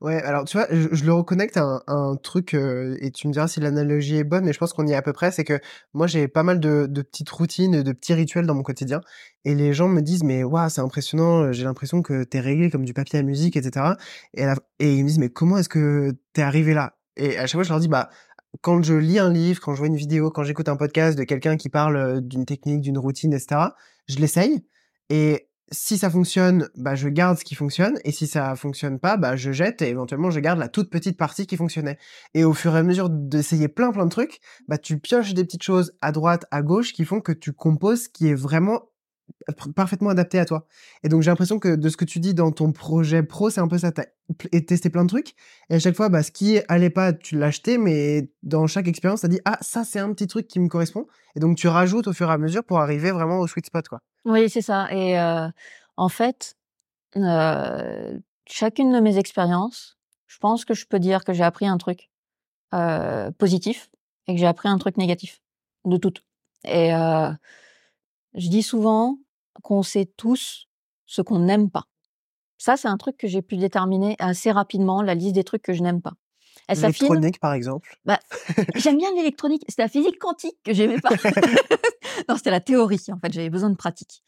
[0.00, 3.48] Ouais, alors tu vois, je, le reconnecte à un, truc, euh, et tu me diras
[3.48, 5.60] si l'analogie est bonne, mais je pense qu'on y est à peu près, c'est que
[5.92, 9.02] moi j'ai pas mal de, petites routines, de petits rituels dans mon quotidien,
[9.44, 12.70] et les gens me disent, mais waouh, c'est impressionnant, euh, j'ai l'impression que t'es réglé
[12.70, 13.96] comme du papier à musique, etc.
[14.32, 14.44] Et,
[14.78, 16.96] et ils me disent, mais comment est-ce que t'es arrivé là?
[17.16, 18.08] Et à chaque fois je leur dis, bah,
[18.62, 21.24] quand je lis un livre, quand je vois une vidéo, quand j'écoute un podcast de
[21.24, 23.60] quelqu'un qui parle euh, d'une technique, d'une routine, etc.,
[24.08, 24.64] je l'essaye,
[25.10, 29.16] et si ça fonctionne, bah, je garde ce qui fonctionne, et si ça fonctionne pas,
[29.16, 31.98] bah, je jette, et éventuellement, je garde la toute petite partie qui fonctionnait.
[32.34, 35.44] Et au fur et à mesure d'essayer plein plein de trucs, bah, tu pioches des
[35.44, 38.90] petites choses à droite, à gauche, qui font que tu composes qui est vraiment
[39.76, 40.66] parfaitement adapté à toi.
[41.04, 43.60] Et donc j'ai l'impression que de ce que tu dis dans ton projet pro, c'est
[43.60, 43.92] un peu ça.
[43.92, 45.34] Tu as testé plein de trucs.
[45.70, 49.20] Et à chaque fois, bah, ce qui allait pas, tu acheté, mais dans chaque expérience,
[49.20, 51.06] tu as dit, ah, ça, c'est un petit truc qui me correspond.
[51.36, 53.88] Et donc tu rajoutes au fur et à mesure pour arriver vraiment au sweet spot.
[53.88, 54.00] Quoi.
[54.24, 54.88] Oui, c'est ça.
[54.92, 55.18] Et
[55.96, 56.56] en fait,
[58.46, 59.96] chacune de mes expériences,
[60.26, 62.10] je pense que je peux dire que j'ai appris un truc
[63.38, 63.90] positif
[64.26, 65.40] et que j'ai appris un truc négatif.
[65.86, 66.22] De toutes.
[66.64, 69.18] Et je dis souvent
[69.62, 70.68] qu'on sait tous
[71.06, 71.84] ce qu'on n'aime pas.
[72.58, 75.72] Ça, c'est un truc que j'ai pu déterminer assez rapidement, la liste des trucs que
[75.72, 76.12] je n'aime pas.
[76.74, 77.96] L'électronique, par exemple.
[78.04, 78.20] Bah,
[78.76, 79.64] j'aime bien l'électronique.
[79.68, 81.10] C'était la physique quantique que j'aimais pas.
[82.28, 83.00] non, c'était la théorie.
[83.10, 84.22] En fait, j'avais besoin de pratique.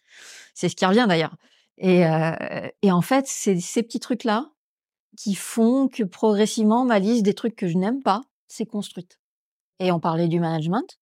[0.55, 1.37] C'est ce qui revient d'ailleurs.
[1.79, 4.51] Et, euh, et en fait, c'est ces petits trucs-là
[5.17, 9.19] qui font que progressivement, ma liste des trucs que je n'aime pas s'est construite.
[9.79, 10.99] Et on parlait du management.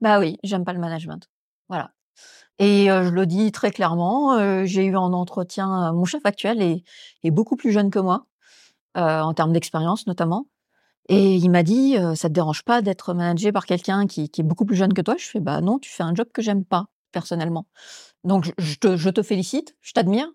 [0.00, 1.28] Bah oui, j'aime pas le management.
[1.68, 1.92] Voilà.
[2.58, 6.84] Et je le dis très clairement, j'ai eu en entretien mon chef actuel est,
[7.22, 8.26] est beaucoup plus jeune que moi,
[8.94, 10.46] en termes d'expérience notamment.
[11.12, 14.44] Et il m'a dit, ça te dérange pas d'être managé par quelqu'un qui, qui, est
[14.44, 15.16] beaucoup plus jeune que toi?
[15.18, 16.86] Je fais, bah non, tu fais un job que j'aime pas.
[17.10, 17.66] personnellement.
[18.24, 20.28] Donc je te, je te félicite, je t'admire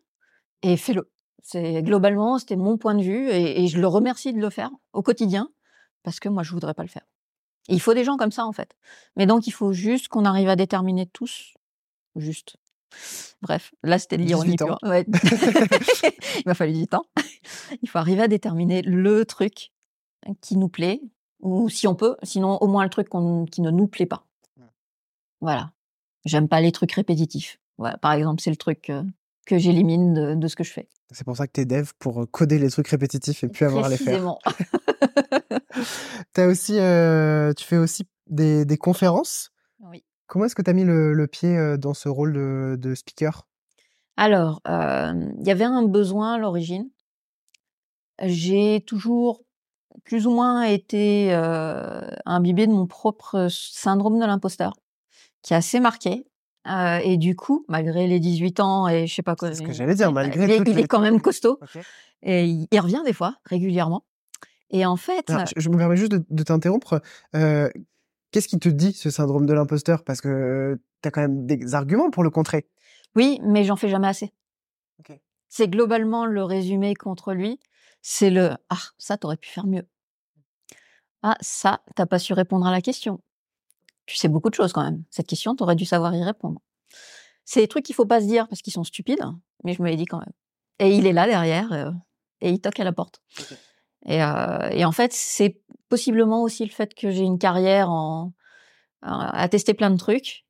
[0.62, 1.12] et fais-le.
[1.44, 4.72] C'est globalement, c'était mon point de vue et, et, je le remercie de le faire
[4.94, 5.50] au quotidien
[6.04, 7.06] parce que moi je voudrais pas le faire.
[7.70, 8.76] Et il faut des gens comme ça en fait.
[9.16, 11.54] Mais donc il faut juste qu'on arrive à déterminer tous,
[12.16, 12.58] juste.
[13.42, 14.80] Bref, là c'était de l'ironie pure.
[14.82, 15.06] Ouais.
[16.04, 17.06] il m'a fallu du temps.
[17.84, 19.72] il faut arriver à déterminer le truc
[20.42, 21.02] qui nous plaît
[21.42, 23.10] ou si on peut, sinon au moins le truc
[23.52, 24.26] qui ne nous plaît pas.
[25.42, 25.72] Voilà.
[26.26, 27.60] J'aime pas les trucs répétitifs.
[27.78, 29.04] Voilà, par exemple, c'est le truc euh,
[29.46, 30.90] que j'élimine de, de, ce que je fais.
[31.12, 33.66] C'est pour ça que tu es dev pour euh, coder les trucs répétitifs et puis
[33.66, 34.24] avoir à les faire.
[36.38, 39.52] as aussi, euh, tu fais aussi des, des conférences.
[39.80, 40.04] Oui.
[40.26, 43.48] Comment est-ce que tu as mis le, le, pied dans ce rôle de, de speaker?
[44.18, 46.90] Alors, il y avait un besoin à l'origine.
[48.24, 49.44] J'ai toujours
[50.04, 54.74] plus ou moins été euh, imbibée de mon propre syndrome de l'imposteur,
[55.42, 56.28] qui est assez marqué.
[56.68, 59.50] Euh, et du coup, malgré les 18 ans et je sais pas quoi.
[59.50, 61.60] C'est ce que j'allais dire, malgré il, il est quand même costaud.
[62.24, 64.04] Et il, revient des fois, régulièrement.
[64.72, 65.32] Et en fait.
[65.56, 67.02] je, me permets juste de, t'interrompre.
[67.36, 67.70] Euh,
[68.32, 70.04] Qu'est-ce qui te dit ce syndrome de l'imposteur?
[70.04, 72.68] Parce que tu as quand même des arguments pour le contrer.
[73.16, 74.34] Oui, mais j'en fais jamais assez.
[75.48, 77.62] C'est globalement le résumé contre lui.
[78.08, 79.88] C'est le Ah, ça, t'aurais pu faire mieux.
[81.24, 83.20] Ah, ça, t'as pas su répondre à la question
[84.06, 85.04] tu sais beaucoup de choses quand même.
[85.10, 86.62] Cette question, tu aurais dû savoir y répondre.
[87.44, 89.24] C'est des trucs qu'il faut pas se dire parce qu'ils sont stupides,
[89.64, 90.34] mais je me l'ai dit quand même.
[90.80, 91.92] Et il est là derrière euh,
[92.42, 93.22] et il toque à la porte.
[94.06, 98.34] Et, euh, et, en fait, c'est possiblement aussi le fait que j'ai une carrière en,
[99.02, 100.46] à tester plein de trucs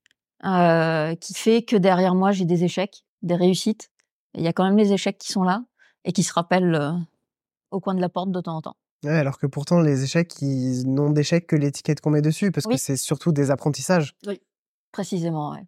[0.45, 3.91] euh, qui fait que derrière moi, j'ai des échecs, des réussites.
[4.34, 5.64] Il y a quand même les échecs qui sont là
[6.03, 7.06] et qui se rappellent
[7.72, 10.84] au coin de la porte de temps en temps alors que pourtant, les échecs, ils
[10.86, 14.16] n'ont d'échecs que l'étiquette qu'on met dessus, parce que c'est surtout des apprentissages.
[14.26, 14.41] Oui,
[14.91, 15.51] précisément.
[15.51, 15.66] Ouais.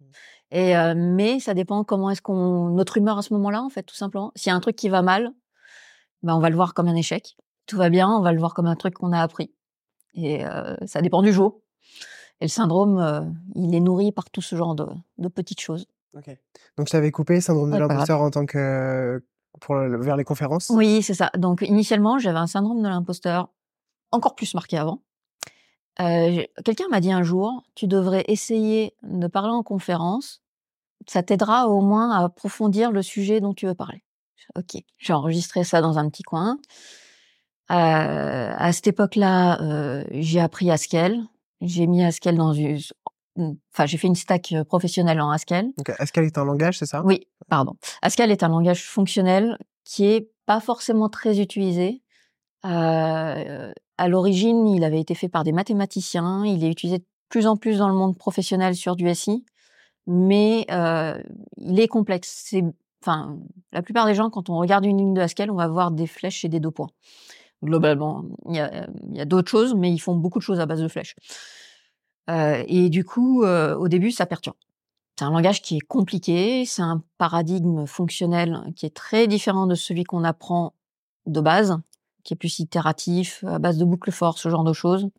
[0.52, 3.96] Et mais ça dépend comment est-ce qu'on notre humeur à ce moment-là, en fait, tout
[3.96, 4.32] simplement.
[4.36, 5.32] S'il y a un truc qui va mal,
[6.24, 7.38] ben on va le voir comme un échec.
[7.66, 9.54] Tout va bien, on va le voir comme un truc qu'on a appris.
[10.14, 10.44] Et
[10.86, 11.62] ça dépend du jour.
[12.40, 14.88] Et le syndrome, il est nourri par tout ce genre de,
[15.18, 15.86] de petites choses.
[16.14, 16.30] Ok.
[16.78, 19.22] Donc, je t'avais coupé syndrome de l'imposteur en tant que
[19.70, 20.70] vers les conférences?
[20.70, 21.32] Oui, c'est ça.
[21.38, 23.50] Donc initialement, j'avais un syndrome de l'imposteur
[24.12, 25.02] encore plus marqué avant.
[26.00, 30.42] Euh, Quelqu'un m'a dit un jour, tu devrais essayer de parler en conférence.
[31.08, 34.04] Ça t'aidera au moins à approfondir le sujet dont tu veux parler.
[34.56, 36.58] Ok, j'ai enregistré ça dans un petit coin.
[37.70, 41.22] Euh, à cette époque-là, euh, j'ai appris Haskell.
[41.60, 42.80] J'ai mis Haskell dans une,
[43.74, 45.72] enfin, j'ai fait une stack euh, professionnelle en Haskell.
[45.78, 47.04] Donc, Haskell est un langage, c'est ça?
[47.04, 47.74] Oui, pardon.
[48.02, 52.02] Haskell est un langage fonctionnel qui est pas forcément très utilisé.
[52.66, 56.46] Euh, à l'origine, il avait été fait par des mathématiciens.
[56.46, 59.46] Il est utilisé de plus en plus dans le monde professionnel sur du SI,
[60.06, 61.22] mais euh,
[61.58, 62.44] il est complexe.
[62.46, 62.64] C'est,
[63.04, 63.38] enfin,
[63.72, 66.08] la plupart des gens, quand on regarde une ligne de Haskell, on va voir des
[66.08, 66.90] flèches et des deux points.
[67.64, 70.60] Globalement, il y a, il y a d'autres choses, mais ils font beaucoup de choses
[70.60, 71.16] à base de flèches.
[72.30, 74.58] Euh, et du coup, euh, au début, ça perturbe.
[75.18, 79.74] C'est un langage qui est compliqué, c'est un paradigme fonctionnel qui est très différent de
[79.74, 80.74] celui qu'on apprend
[81.26, 81.78] de base,
[82.24, 85.10] qui est plus itératif, à base de boucles fortes, ce genre de choses.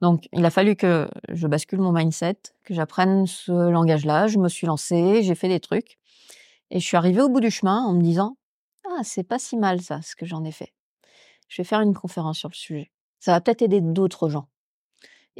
[0.00, 4.26] Donc, il a fallu que je bascule mon mindset, que j'apprenne ce langage-là.
[4.26, 5.98] Je me suis lancée, j'ai fait des trucs.
[6.70, 8.38] Et je suis arrivée au bout du chemin en me disant,
[8.88, 10.72] ah, c'est pas si mal ça, ce que j'en ai fait.
[11.48, 12.90] Je vais faire une conférence sur le sujet.
[13.18, 14.48] Ça va peut-être aider d'autres gens.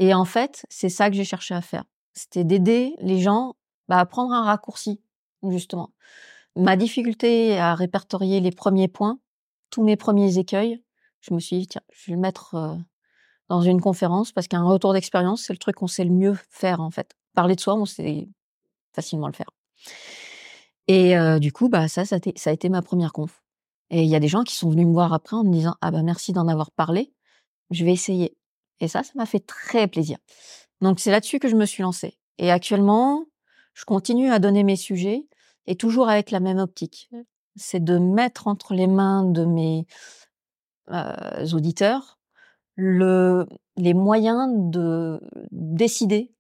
[0.01, 1.85] Et en fait, c'est ça que j'ai cherché à faire.
[2.15, 3.55] C'était d'aider les gens
[3.87, 5.01] bah, à prendre un raccourci,
[5.49, 5.93] justement.
[6.57, 9.21] Ma difficulté à répertorier les premiers points,
[9.69, 10.83] tous mes premiers écueils,
[11.21, 12.75] je me suis dit, tiens, je vais le mettre euh,
[13.51, 16.81] dans une conférence parce qu'un retour d'expérience, c'est le truc qu'on sait le mieux faire,
[16.81, 17.15] en fait.
[17.35, 18.27] Parler de soi, on sait
[18.95, 19.51] facilement le faire.
[20.89, 23.43] Et euh, du coup, bah, ça, ça a, été, ça a été ma première conf.
[23.91, 25.77] Et il y a des gens qui sont venus me voir après en me disant,
[25.83, 27.13] ah bah merci d'en avoir parlé,
[27.71, 28.37] je vais essayer.
[28.81, 30.19] Et ça, ça m'a fait très plaisir.
[30.81, 32.19] Donc c'est là-dessus que je me suis lancée.
[32.39, 33.27] Et actuellement,
[33.75, 35.27] je continue à donner mes sujets
[35.67, 37.09] et toujours avec la même optique.
[37.13, 37.21] Mmh.
[37.57, 39.87] C'est de mettre entre les mains de mes
[40.91, 42.21] euh, auditeurs
[42.81, 45.21] le, les moyens de
[45.51, 46.33] décider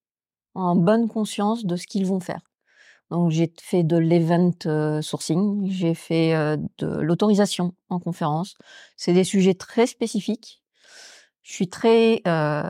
[0.54, 2.40] en bonne conscience de ce qu'ils vont faire.
[3.10, 8.54] Donc j'ai fait de l'event euh, sourcing, j'ai fait euh, de l'autorisation en conférence.
[8.96, 10.59] C'est des sujets très spécifiques
[11.42, 12.68] je suis très, euh,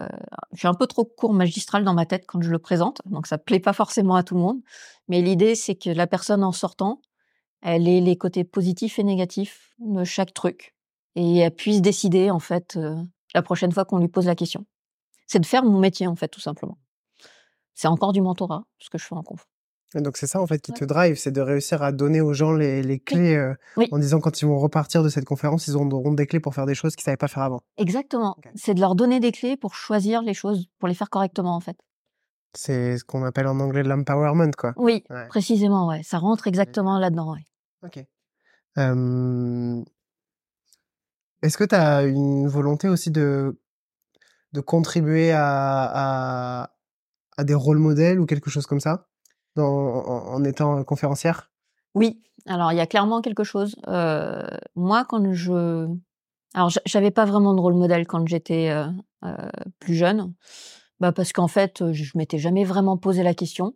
[0.52, 3.26] je suis un peu trop court magistral dans ma tête quand je le présente, donc
[3.26, 4.60] ça plaît pas forcément à tout le monde.
[5.08, 7.00] Mais l'idée, c'est que la personne en sortant,
[7.62, 10.74] elle ait les côtés positifs et négatifs de chaque truc
[11.16, 13.02] et elle puisse décider en fait euh,
[13.34, 14.64] la prochaine fois qu'on lui pose la question.
[15.26, 16.78] C'est de faire mon métier en fait, tout simplement.
[17.74, 19.46] C'est encore du mentorat, ce que je fais en conf.
[19.94, 22.52] Donc c'est ça en fait qui te drive, c'est de réussir à donner aux gens
[22.52, 23.54] les, les clés euh,
[23.90, 26.66] en disant quand ils vont repartir de cette conférence, ils auront des clés pour faire
[26.66, 27.60] des choses qu'ils savaient pas faire avant.
[27.76, 28.36] Exactement.
[28.54, 31.60] C'est de leur donner des clés pour choisir les choses, pour les faire correctement en
[31.60, 31.76] fait.
[32.54, 34.72] C'est ce qu'on appelle en anglais l'empowerment quoi.
[34.76, 36.02] Oui, précisément ouais.
[36.04, 37.32] Ça rentre exactement là-dedans.
[37.32, 37.44] Ouais.
[37.84, 38.04] Ok.
[41.42, 43.58] Est-ce que tu as une volonté aussi de
[44.52, 45.42] de contribuer à,
[46.64, 46.70] à,
[47.36, 49.06] à des rôles modèles ou quelque chose comme ça?
[49.56, 51.50] En, étant conférencière?
[51.94, 53.76] Oui, alors il y a clairement quelque chose.
[53.88, 55.88] Euh, moi, quand je...
[56.54, 58.86] Alors, j'avais pas vraiment de rôle modèle quand j'étais euh,
[59.24, 60.32] euh, plus jeune,
[60.98, 63.74] bah parce qu'en fait, je m'étais jamais vraiment posé la question.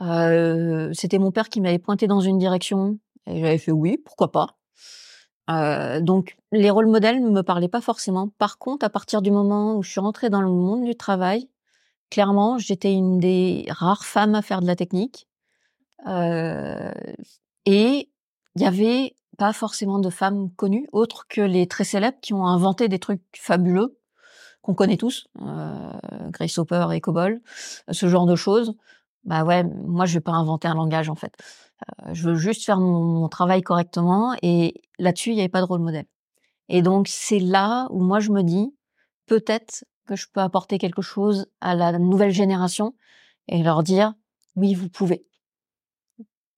[0.00, 6.00] C'était mon père qui m'avait pointé dans une direction et j'avais fait oui, pourquoi pas.
[6.00, 8.28] donc, les rôles modèles ne me parlaient pas forcément.
[8.38, 11.48] Par contre, à partir du moment où je suis rentrée dans le monde du travail,
[12.12, 15.26] clairement, j'étais une des rares femmes à faire de la technique.
[16.06, 16.92] Euh,
[17.64, 18.10] et
[18.54, 22.46] il y avait pas forcément de femmes connues, autres que les très célèbres qui ont
[22.46, 23.98] inventé des trucs fabuleux
[24.60, 25.90] qu'on connaît tous, euh,
[26.28, 27.40] Grace Hopper et Cobol,
[27.90, 28.74] ce genre de choses.
[29.24, 31.34] Bah ouais, moi je vais pas inventer un langage en fait.
[32.02, 35.62] Euh, je veux juste faire mon, mon travail correctement et là-dessus il n'y avait pas
[35.62, 36.06] de rôle modèle.
[36.68, 38.74] Et donc c'est là où moi je me dis
[39.26, 42.94] peut-être que je peux apporter quelque chose à la nouvelle génération
[43.48, 44.14] et leur dire
[44.56, 45.24] oui, vous pouvez.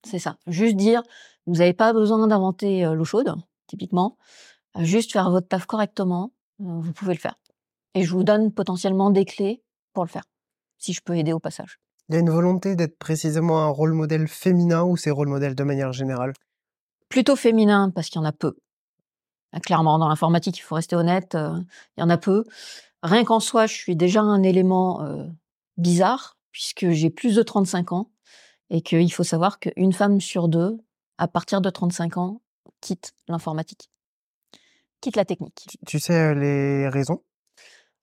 [0.05, 0.37] C'est ça.
[0.47, 1.03] Juste dire,
[1.47, 3.35] vous n'avez pas besoin d'inventer l'eau chaude,
[3.67, 4.19] typiquement.
[4.81, 7.39] Juste faire votre taf correctement, vous pouvez le faire.
[7.95, 10.25] Et je vous donne potentiellement des clés pour le faire,
[10.79, 11.79] si je peux aider au passage.
[12.09, 15.55] Il y a une volonté d'être précisément un rôle modèle féminin ou c'est rôle modèle
[15.55, 16.33] de manière générale?
[17.09, 18.57] Plutôt féminin, parce qu'il y en a peu.
[19.63, 22.45] Clairement, dans l'informatique, il faut rester honnête, il y en a peu.
[23.05, 25.27] Rien qu'en soi, je suis déjà un élément euh,
[25.77, 28.11] bizarre, puisque j'ai plus de 35 ans,
[28.71, 30.79] et qu'il faut savoir qu'une femme sur deux,
[31.19, 32.41] à partir de 35 ans,
[32.81, 33.91] quitte l'informatique,
[35.03, 35.79] quitte la technique.
[35.87, 37.23] Tu, sais euh, les raisons?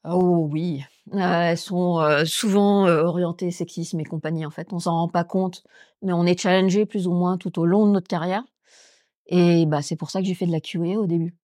[0.05, 0.83] Oh oui,
[1.13, 4.71] euh, elles sont souvent orientées sexisme et compagnie en fait.
[4.71, 5.63] On s'en rend pas compte,
[6.03, 8.43] mais on est challengé plus ou moins tout au long de notre carrière.
[9.25, 11.35] Et bah c'est pour ça que j'ai fait de la QA au début.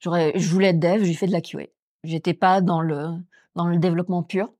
[0.00, 1.73] je voulais être dev, j'ai fait de la QA.
[2.04, 3.08] J'étais pas dans le
[3.54, 4.52] dans le développement pur.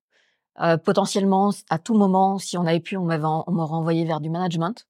[0.61, 4.21] Euh, potentiellement, à tout moment, si on avait pu, on m'avait on m'aurait envoyé vers
[4.21, 4.87] du management.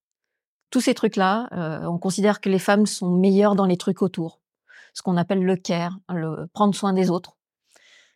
[0.71, 4.41] Tous ces trucs-là, euh, on considère que les femmes sont meilleures dans les trucs autour,
[4.93, 7.37] ce qu'on appelle le care, le prendre soin des autres.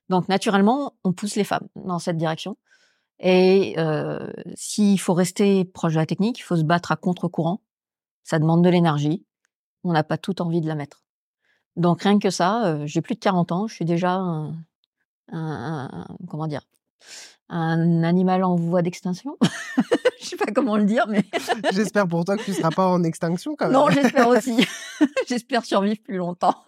[0.09, 2.57] Donc naturellement, on pousse les femmes dans cette direction.
[3.21, 7.61] Et euh, s'il faut rester proche de la technique, il faut se battre à contre-courant.
[8.25, 9.25] Ça demande de l'énergie.
[9.85, 11.03] On n'a pas toute envie de la mettre.
[11.79, 14.53] Donc rien que ça, euh, j'ai plus de 40 ans, je suis déjà un,
[15.31, 16.63] un, comment dire,
[17.49, 19.39] un animal en voie d'extinction.
[20.21, 21.25] je sais pas comment le dire, mais
[21.73, 23.75] j'espère pour toi que tu seras pas en extinction quand même.
[23.75, 24.67] Non, j'espère aussi.
[25.29, 26.65] j'espère survivre plus longtemps.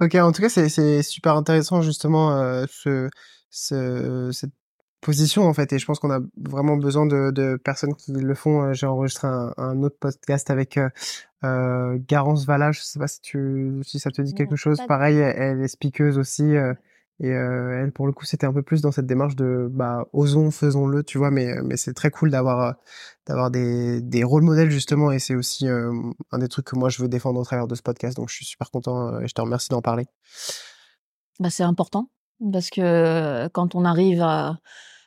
[0.00, 3.10] ok, en tout cas, c'est super intéressant justement euh, ce,
[3.50, 4.54] ce, cette
[5.00, 8.34] position en fait et je pense qu'on a vraiment besoin de, de, personnes qui le
[8.34, 8.62] font.
[8.62, 10.88] Euh, j'ai enregistré un, un, autre podcast avec euh,
[11.44, 14.78] euh, Garance Valla je sais pas si tu si ça te dit quelque chose.
[14.88, 16.74] pareil elle, est speakeuse aussi euh,
[17.20, 20.06] et euh, elle pour le coup c'était un peu plus dans cette démarche de bah
[20.12, 22.74] osons faisons-le tu vois mais mais c'est très cool d'avoir
[23.26, 27.00] d'avoir des des rôles modèles justement et c'est aussi un des trucs que moi je
[27.00, 29.40] veux défendre au travers de ce podcast donc je suis super content et je te
[29.40, 30.06] remercie d'en parler.
[31.38, 32.10] Bah c'est important
[32.52, 34.58] parce que quand on arrive à,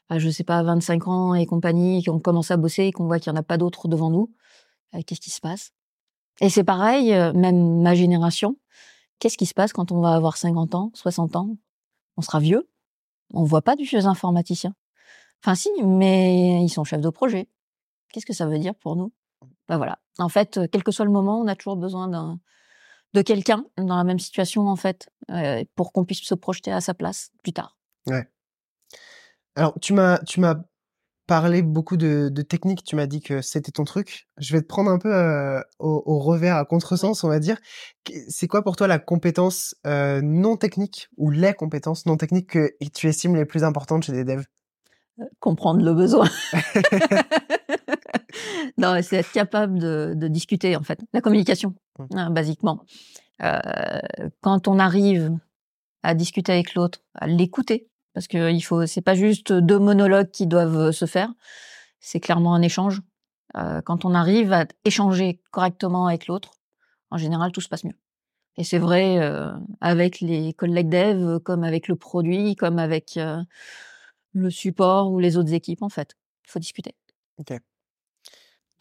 [0.09, 3.19] à, je sais pas, 25 ans et compagnie, qu'on commence à bosser et qu'on voit
[3.19, 4.34] qu'il n'y en a pas d'autres devant nous,
[5.05, 5.71] qu'est-ce qui se passe?
[6.39, 8.57] Et c'est pareil, même ma génération,
[9.19, 11.57] qu'est-ce qui se passe quand on va avoir 50 ans, 60 ans?
[12.17, 12.69] On sera vieux,
[13.34, 14.75] on voit pas du vieux informaticien.
[15.43, 17.47] Enfin si, mais ils sont chefs de projet.
[18.11, 19.13] Qu'est-ce que ça veut dire pour nous?
[19.69, 19.99] Ben voilà.
[20.19, 22.39] En fait, quel que soit le moment, on a toujours besoin d'un
[23.14, 26.82] de quelqu'un dans la même situation en fait, euh, pour qu'on puisse se projeter à
[26.82, 27.78] sa place plus tard.
[28.07, 28.28] Ouais.
[29.55, 30.55] Alors tu m'as tu m'as
[31.28, 34.28] parlé beaucoup de, de technique, tu m'as dit que c'était ton truc.
[34.38, 37.57] Je vais te prendre un peu euh, au, au, revers, à contresens, on va dire.
[38.28, 42.76] C'est quoi pour toi la compétence euh, non technique ou les compétences non techniques que
[42.93, 44.45] tu estimes les plus importantes chez des devs?
[45.39, 46.28] Comprendre le besoin.
[48.78, 51.76] non, c'est être capable de, de, discuter en fait, la communication,
[52.14, 52.86] hein, basiquement.
[53.43, 53.59] Euh,
[54.41, 55.38] quand on arrive
[56.03, 60.32] à discuter avec l'autre, à l'écouter, parce que il faut, c'est pas juste deux monologues
[60.32, 61.34] qui doivent se faire,
[61.99, 63.01] c'est clairement un échange.
[63.57, 66.51] Euh, quand on arrive à échanger correctement avec l'autre,
[67.09, 67.97] en général, tout se passe mieux.
[68.57, 73.41] Et c'est vrai euh, avec les collègues dev, comme avec le produit, comme avec euh,
[74.34, 76.16] le support ou les autres équipes, en fait.
[76.45, 76.95] Il faut discuter.
[77.38, 77.53] OK.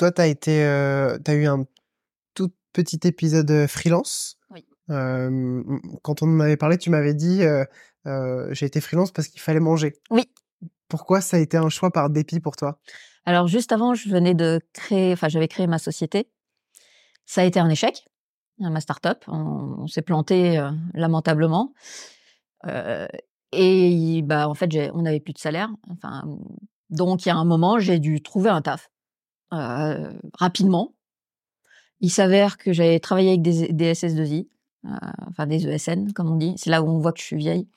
[0.01, 1.67] Toi, tu as été, as eu un
[2.33, 4.39] tout petit épisode, freelance.
[4.49, 4.65] Oui.
[4.89, 7.43] quand on en avait parlé, tu m'avais dit,
[8.07, 9.93] «J'ai été freelance parce qu'il fallait manger».
[10.11, 10.31] Oui.
[10.89, 12.81] Pourquoi ça a été un choix par dépit pour toi?
[13.27, 16.31] Alors juste avant, je venais de créer enfin, j'avais créé ma société.
[17.27, 18.03] Ça a été un échec,
[18.59, 19.23] ma start-up.
[19.29, 21.75] On, s'est planté lamentablement.
[23.53, 25.69] et bah, en fait, on n'avait plus de salaire.
[25.91, 26.25] Enfin,
[26.89, 28.89] donc, il y a un moment, j'ai dû trouver un taf
[29.51, 30.95] rapidement.
[32.01, 34.47] Il s'avère que j'avais travaillé avec des, des SS2I,
[35.29, 36.55] enfin des ESN, comme on dit.
[36.57, 37.69] C'est là où on voit que je suis vieille.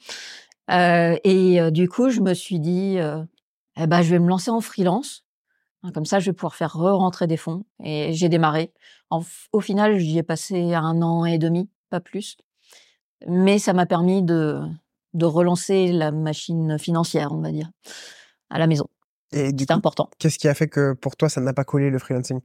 [0.69, 2.97] et du coup, je me suis dit,
[3.78, 5.26] eh ben, je vais me lancer en freelance.
[5.84, 7.65] Hein, comme ça, je vais pouvoir faire re-rentrer des fonds.
[7.84, 8.71] Et j'ai démarré.
[9.09, 12.38] au final, j'y ai passé un an et demi, pas plus.
[13.28, 14.61] Mais ça m'a permis de,
[15.13, 17.69] de relancer la machine financière, on va dire,
[18.49, 18.88] à la maison.
[19.34, 20.09] C'est important.
[20.19, 22.39] Qu'est-ce qui a fait que pour toi, ça n'a pas collé le freelancing?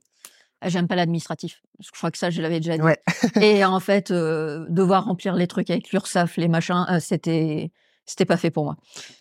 [0.61, 1.63] Ah, J'aime pas l'administratif.
[1.79, 2.85] Je crois que ça, je l'avais déjà dit.
[3.41, 7.71] et en fait, euh, devoir remplir les trucs avec l'URSSAF, les machins, euh, c'était
[8.07, 8.77] c'était pas fait pour moi.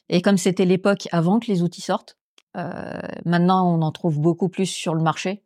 [0.09, 2.17] Et comme c'était l'époque avant que les outils sortent,
[2.55, 5.43] euh, maintenant on en trouve beaucoup plus sur le marché,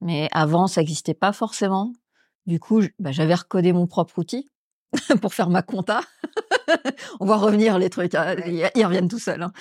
[0.00, 1.92] mais avant ça n'existait pas forcément.
[2.46, 4.48] Du coup, bah, j'avais recodé mon propre outil
[5.20, 6.00] pour faire ma compta.
[7.20, 9.42] on va revenir les trucs, hein, ils, reviennent tout seuls.
[9.42, 9.52] Hein.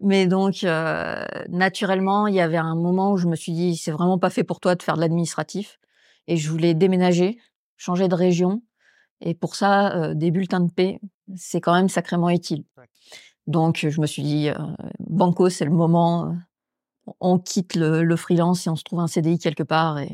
[0.00, 3.90] Mais donc, euh, naturellement, il y avait un moment où je me suis dit, c'est
[3.90, 5.78] vraiment pas fait pour toi de faire de l'administratif.
[6.26, 7.38] Et je voulais déménager,
[7.76, 8.62] changer de région.
[9.20, 11.00] Et pour ça, euh, des bulletins de paix,
[11.36, 12.64] c'est quand même sacrément utile.
[13.46, 14.54] Donc, je me suis dit, euh,
[14.98, 16.36] Banco, c'est le moment.
[17.20, 20.10] On quitte le, freelance et on se trouve un CDI quelque part et,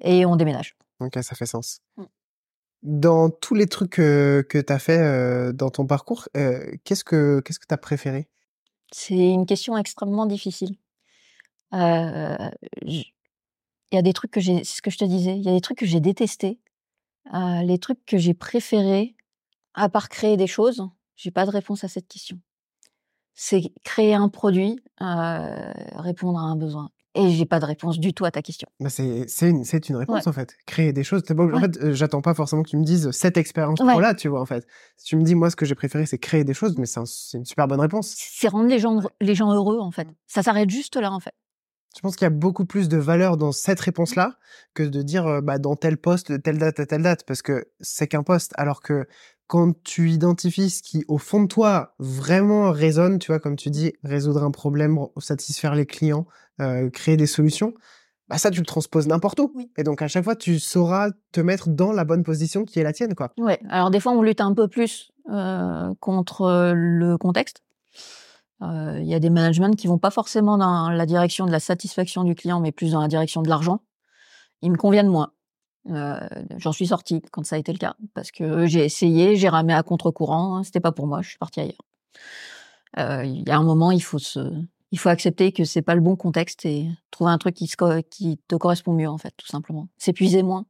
[0.00, 0.76] et on déménage.
[1.00, 1.80] Ok, ça fait sens.
[1.96, 2.04] Mmh.
[2.82, 6.28] Dans tous les trucs que tu as fait dans ton parcours,
[6.84, 8.28] qu'est-ce que qu'est-ce que tu as préféré?
[8.92, 10.76] C'est une question extrêmement difficile.
[11.72, 13.04] Il
[13.92, 15.52] y a des trucs que j'ai, c'est ce que je te disais, il y a
[15.52, 16.60] des trucs que j'ai détestés.
[17.32, 19.16] les trucs que j'ai préférés,
[19.74, 22.38] à part créer des choses, j'ai pas de réponse à cette question.
[23.34, 26.90] C'est créer un produit, répondre à un besoin.
[27.14, 28.68] Et j'ai pas de réponse du tout à ta question.
[28.80, 30.54] Bah c'est une, une réponse en fait.
[30.66, 31.22] Créer des choses.
[31.28, 34.00] En fait, euh, j'attends pas forcément que tu me dises cette expérience ouais.
[34.00, 34.66] là, tu vois en fait.
[34.96, 37.00] Si tu me dis moi ce que j'ai préféré c'est créer des choses, mais c'est
[37.34, 38.14] une super bonne réponse.
[38.16, 40.06] C'est rendre les gens les gens heureux en fait.
[40.26, 41.32] Ça s'arrête juste là en fait.
[41.96, 44.34] Je pense qu'il y a beaucoup plus de valeur dans cette réponse-là
[44.74, 47.64] que de dire bah, dans tel poste, de telle date à telle date, parce que
[47.80, 48.52] c'est qu'un poste.
[48.56, 49.06] Alors que
[49.48, 53.70] quand tu identifies ce qui, au fond de toi, vraiment résonne, tu vois, comme tu
[53.70, 56.26] dis, résoudre un problème, satisfaire les clients,
[56.60, 57.74] euh, créer des solutions,
[58.28, 59.52] bah ça, tu le transposes n'importe où.
[59.76, 62.82] Et donc, à chaque fois, tu sauras te mettre dans la bonne position qui est
[62.82, 63.32] la tienne, quoi.
[63.38, 63.58] Ouais.
[63.70, 67.62] Alors, des fois, on lutte un peu plus euh, contre le contexte.
[68.62, 71.60] Euh, il y a des managements qui vont pas forcément dans la direction de la
[71.60, 73.80] satisfaction du client, mais plus dans la direction de l'argent.
[74.62, 75.32] Ils me conviennent moins.
[75.90, 76.18] Euh,
[76.58, 79.72] j'en suis sortie quand ça a été le cas parce que j'ai essayé, j'ai ramé
[79.72, 81.86] à contre-courant, hein, c'était pas pour moi, je suis partie ailleurs.
[82.98, 84.40] Euh, il y a un moment, il faut se,
[84.90, 87.70] il faut accepter que c'est pas le bon contexte et trouver un truc qui,
[88.10, 89.88] qui te correspond mieux en fait, tout simplement.
[89.98, 90.66] S'épuiser moins.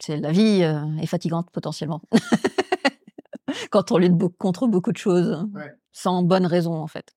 [0.00, 2.02] C'est la vie euh, est fatigante potentiellement
[3.70, 5.48] quand on lutte contre beaucoup de choses hein,
[5.92, 7.14] sans bonne raison en fait.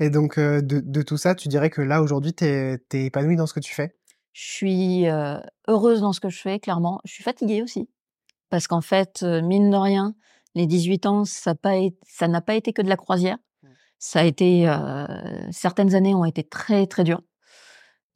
[0.00, 3.36] Et donc de, de, tout ça, tu dirais que là aujourd'hui, tu es, es épanoui
[3.36, 3.96] dans ce que tu fais?
[4.32, 5.06] Je suis
[5.68, 7.00] heureuse dans ce que je fais, clairement.
[7.04, 7.88] Je suis fatiguée aussi.
[8.50, 10.14] Parce qu'en fait, mine de rien,
[10.54, 11.54] les 18 ans, ça
[12.28, 13.38] n'a pas été que de la croisière.
[13.98, 14.66] Ça a été,
[15.50, 17.22] certaines années ont été très très dures.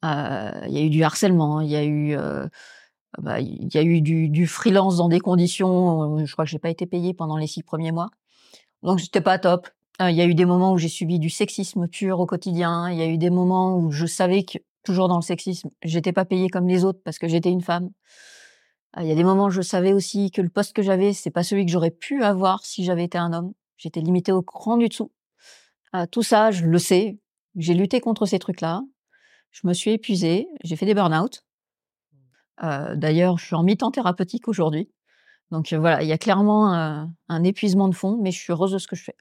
[0.03, 2.15] Il y a eu du harcèlement, il y a eu,
[3.17, 6.23] bah, il y a eu du, du, freelance dans des conditions.
[6.25, 8.09] Je crois que j'ai pas été payée pendant les six premiers mois,
[8.83, 9.69] donc c'était pas top.
[9.99, 12.89] Il y a eu des moments où j'ai subi du sexisme pur au quotidien.
[12.91, 16.13] Il y a eu des moments où je savais que toujours dans le sexisme, j'étais
[16.13, 17.89] pas payée comme les autres parce que j'étais une femme.
[18.99, 21.43] Il y a des moments, je savais aussi que le poste que j'avais, c'est pas
[21.43, 23.53] celui que j'aurais pu avoir si j'avais été un homme.
[23.77, 25.11] J'étais limitée au cran du dessous.
[25.93, 27.19] Ah, tout ça, je le sais.
[27.55, 28.81] J'ai lutté contre ces trucs-là.
[29.51, 30.47] Je me suis épuisée.
[30.63, 31.43] J'ai fait des burn-out.
[32.63, 34.89] Euh, d'ailleurs, je suis en mi-temps thérapeutique aujourd'hui.
[35.49, 38.53] Donc euh, voilà, il y a clairement euh, un épuisement de fond, mais je suis
[38.53, 39.15] heureuse de ce que je fais.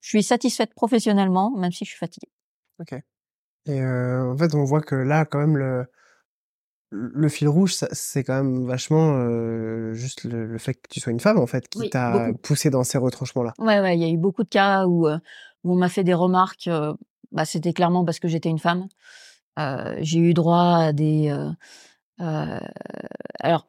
[0.00, 2.30] Je suis satisfaite professionnellement, même si je suis fatiguée.
[2.80, 2.94] Ok.
[3.66, 5.86] Et en fait, on voit que là, quand même, le,
[6.90, 9.14] le fil rouge, c'est quand même vachement
[9.94, 12.98] juste le, fait que tu sois une femme, en fait, qui t'a poussé dans ces
[12.98, 13.54] retranchements-là.
[13.60, 15.06] Ouais, ouais, il y a eu beaucoup de cas où,
[15.64, 16.68] où on m'a fait des remarques.
[17.32, 18.88] bah, c'était clairement parce que j'étais une femme.
[20.00, 21.34] j'ai eu droit à des.
[22.18, 23.66] alors,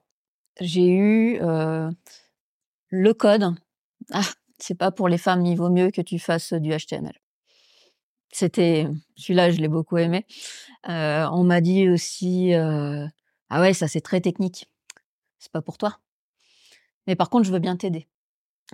[0.59, 1.39] j'ai eu
[2.89, 3.55] le code.
[4.11, 4.21] Ah,
[4.59, 7.19] c'est pas pour les femmes, il vaut mieux que tu fasses du HTML
[8.31, 10.25] C'était celui-là, je l'ai beaucoup aimé.
[10.85, 12.53] On m'a dit aussi
[13.55, 14.67] ah ouais, ça c'est très technique.
[15.37, 15.99] C'est pas pour toi.
[17.05, 18.07] Mais par contre, je veux bien t'aider.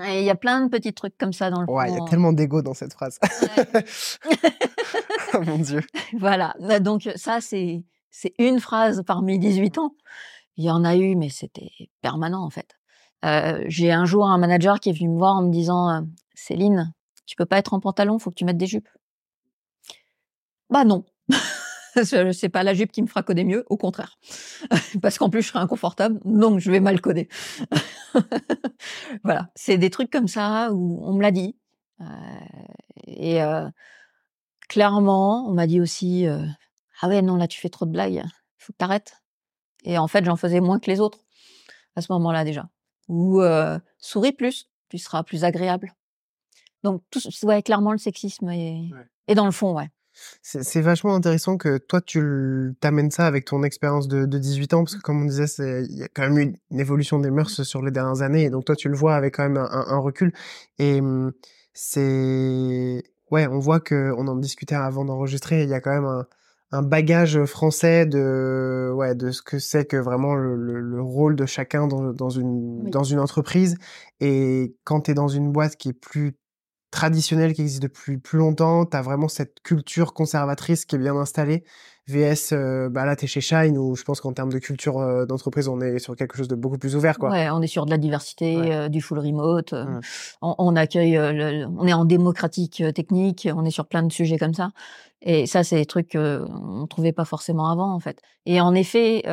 [0.07, 2.05] Il y a plein de petits trucs comme ça dans le Ouais, il y a
[2.05, 3.19] tellement d'ego dans cette phrase.
[5.33, 5.81] oh mon Dieu.
[6.19, 6.53] Voilà.
[6.59, 9.93] Bah, donc, ça, c'est, c'est une phrase parmi 18 ans.
[10.57, 11.71] Il y en a eu, mais c'était
[12.01, 12.75] permanent, en fait.
[13.25, 16.01] Euh, j'ai un jour un manager qui est venu me voir en me disant euh,
[16.35, 16.93] Céline,
[17.25, 18.87] tu peux pas être en pantalon, faut que tu mettes des jupes.
[20.69, 21.03] Bah non.
[22.33, 24.17] c'est pas la jupe qui me fera coder mieux, au contraire.
[25.01, 27.29] Parce qu'en plus, je serai inconfortable, donc je vais mal coder.
[29.23, 31.57] voilà, c'est des trucs comme ça où on me l'a dit.
[32.01, 32.05] Euh,
[33.07, 33.67] et euh,
[34.67, 36.45] clairement, on m'a dit aussi euh,
[37.01, 38.23] Ah ouais, non, là, tu fais trop de blagues,
[38.57, 39.15] faut que t'arrêtes.
[39.83, 41.19] Et en fait, j'en faisais moins que les autres
[41.95, 42.69] à ce moment-là déjà.
[43.07, 43.41] Ou
[43.97, 45.95] souris plus, tu seras plus agréable.
[46.83, 48.89] Donc, tout, ouais, clairement, le sexisme est,
[49.27, 49.89] est dans le fond, ouais.
[50.41, 54.95] C'est vachement intéressant que toi, tu t'amènes ça avec ton expérience de, 18 ans, parce
[54.95, 55.45] que comme on disait,
[55.89, 58.49] il y a quand même eu une évolution des mœurs sur les dernières années, et
[58.49, 60.34] donc toi, tu le vois avec quand même un, recul.
[60.80, 61.34] Et mmh,
[61.74, 63.03] c'est...
[63.32, 66.26] Ouais, on voit que on en discutait avant d'enregistrer, il y a quand même
[66.72, 71.88] un, bagage français de, ouais, de ce que c'est que vraiment le, rôle de chacun
[71.88, 73.78] dans, une, dans une entreprise.
[74.20, 76.38] Et quand tu es dans une boîte qui est plus
[76.91, 81.15] traditionnel qui existe depuis plus longtemps, tu as vraiment cette culture conservatrice qui est bien
[81.15, 81.63] installée.
[82.09, 84.97] VS, euh, bah là, tu es chez Shine, où je pense qu'en termes de culture
[84.97, 87.19] euh, d'entreprise, on est sur quelque chose de beaucoup plus ouvert.
[87.19, 87.29] Quoi.
[87.29, 89.73] Ouais, on est sur de la diversité, euh, du full remote.
[89.73, 89.99] Mmh.
[90.41, 94.71] On, accueille, on est en démocratique technique, on est sur plein de sujets comme ça.
[95.21, 98.19] Et ça, c'est des trucs qu'on ne trouvait pas forcément avant, en fait.
[98.45, 99.23] Et en effet,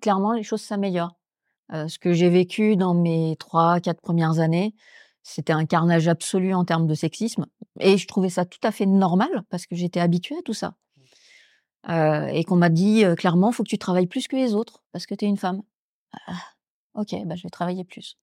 [0.00, 1.16] clairement, les choses s'améliorent.
[1.70, 4.74] ce que j'ai vécu dans mes trois, quatre premières années,
[5.28, 7.46] c'était un carnage absolu en termes de sexisme.
[7.80, 10.74] Et je trouvais ça tout à fait normal parce que j'étais habituée à tout ça.
[11.90, 14.82] Euh, et qu'on m'a dit clairement, clairement, faut que tu travailles plus que les autres
[14.92, 15.62] parce que tu es une femme.
[16.26, 16.32] Ah,
[16.94, 18.16] ok, bah, je vais travailler plus.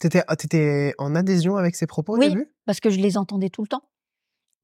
[0.00, 2.52] Tu étais, ah, en adhésion avec ces propos au oui, début?
[2.66, 3.84] parce que je les entendais tout le temps.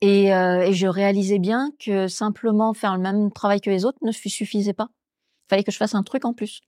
[0.01, 4.11] Et, et, je réalisais bien que simplement faire le même travail que les autres ne
[4.11, 4.89] suffisait pas.
[5.47, 6.61] Il fallait que je fasse un truc en plus.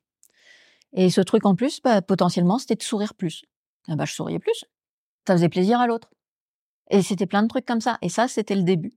[0.93, 3.45] Et ce truc en plus, bah, potentiellement, c'était de sourire plus.
[3.89, 4.65] Ah bah, je souriais plus
[5.27, 6.11] ça faisait plaisir à l'autre.
[6.91, 7.99] Et c'était plein de trucs comme ça.
[8.03, 8.93] Et ça, c'était le début.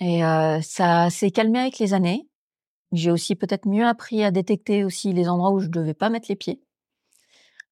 [0.00, 2.28] Et euh, ça s'est calmé avec les années.
[2.92, 6.26] J'ai aussi peut-être mieux appris à détecter aussi les endroits où je devais pas mettre
[6.28, 6.60] les pieds.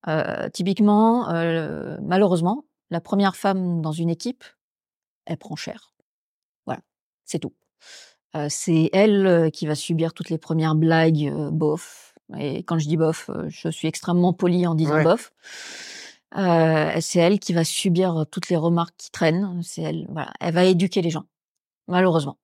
[0.09, 4.45] Euh, typiquement, euh, malheureusement, la première femme dans une équipe,
[5.27, 5.95] elle prend cher.
[6.67, 6.81] Voilà,
[7.25, 7.55] c'est tout.
[8.49, 12.15] c'est elle qui va subir toutes les premières blagues bof.
[12.39, 15.33] Et quand je dis bof, je suis extrêmement poli en disant bof.
[16.37, 19.61] Euh, c'est elle qui va subir toutes les remarques qui traînent.
[19.63, 21.25] C'est elle, voilà, elle va éduquer les gens,
[21.89, 22.39] malheureusement.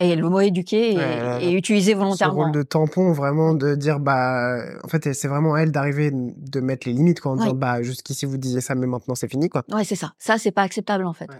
[0.00, 2.34] Et le mot éduquer est, utilisé volontairement.
[2.34, 6.60] Ce rôle de tampon, vraiment, de dire, bah, en fait, c'est vraiment elle d'arriver, de
[6.60, 9.48] mettre les limites, quoi, en disant, bah, jusqu'ici vous disiez ça, mais maintenant c'est fini,
[9.48, 9.62] quoi.
[9.70, 10.12] Ouais, c'est ça.
[10.18, 11.30] Ça, c'est pas acceptable, en fait.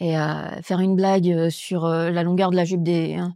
[0.00, 3.34] Et euh, faire une blague sur la longueur de la jupe des, hein,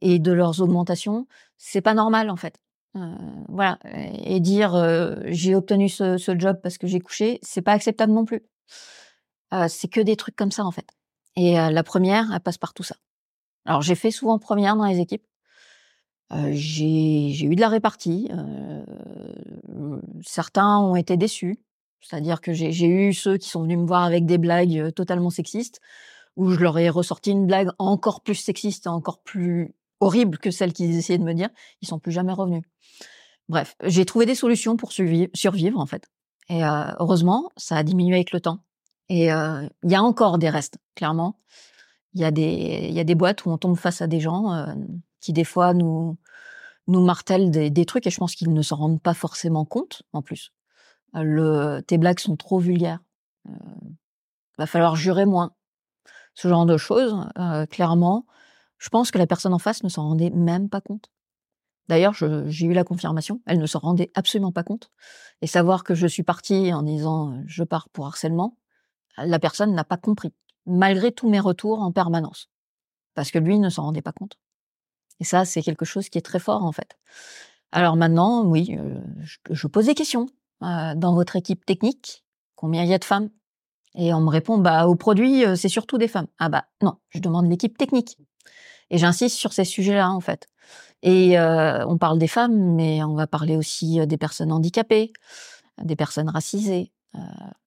[0.00, 2.58] et de leurs augmentations, c'est pas normal, en fait.
[2.96, 3.14] Euh,
[3.48, 3.78] voilà,
[4.24, 4.74] et dire
[5.26, 8.42] j'ai obtenu ce, job parce que j'ai couché, c'est pas acceptable non plus.
[9.52, 10.88] Euh, c'est que des trucs comme ça en fait.
[11.36, 12.96] Et la première, elle passe par tout ça.
[13.66, 15.26] Alors j'ai fait souvent première dans les équipes.
[16.50, 18.30] j'ai eu de la répartie.
[20.24, 21.58] certains ont été déçus.
[22.00, 25.80] C'est-à-dire que j'ai eu ceux qui sont venus me voir avec des blagues totalement sexistes,
[26.36, 30.72] où je leur ai ressorti une blague encore plus sexiste, encore plus horrible que celle
[30.72, 31.48] qu'ils essayaient de me dire.
[31.82, 32.62] Ils sont plus jamais revenus.
[33.48, 36.08] Bref, j'ai trouvé des solutions pour survivre, en fait.
[36.48, 38.60] Et euh, heureusement, ça a diminué avec le temps.
[39.08, 41.38] Et euh, il y a encore des restes, clairement.
[42.14, 42.30] Il y a
[43.04, 44.74] des boîtes où on tombe face à des gens euh,
[45.20, 46.16] qui des fois nous
[46.86, 50.22] nous martèlent des, trucs et je pense qu'ils ne s'en rendent pas forcément compte en
[50.22, 50.52] plus.
[51.12, 53.00] Tes blagues sont trop vulgaires.
[54.56, 55.52] va falloir jurer moins.
[56.34, 57.28] Ce genre de choses,
[57.70, 58.24] clairement,
[58.78, 61.10] je pense que la personne en face ne s'en rendait même pas compte.
[61.88, 64.90] D'ailleurs, j'ai eu la confirmation, elle ne s'en rendait absolument pas compte.
[65.40, 68.56] Et savoir que je suis partie en disant je pars pour harcèlement,
[69.18, 70.32] la personne n'a pas compris,
[70.66, 72.50] malgré tous mes retours en permanence.
[73.14, 74.36] Parce que lui ne s'en rendait pas compte.
[75.20, 76.98] Et ça, c'est quelque chose qui est très fort en fait.
[77.72, 78.76] Alors maintenant, oui,
[79.50, 80.26] je, pose des questions.
[80.60, 82.24] dans votre équipe technique,
[82.56, 83.30] combien il y a de femmes?
[83.94, 86.26] Et on me répond, bah au produit, c'est surtout des femmes.
[86.38, 88.18] Ah bah non, je demande l'équipe technique.
[88.90, 90.46] Et j'insiste sur ces sujets-là en fait.
[91.02, 95.12] Et euh, on parle des femmes, mais on va parler aussi euh, des personnes handicapées,
[95.82, 97.18] des personnes racisées, euh,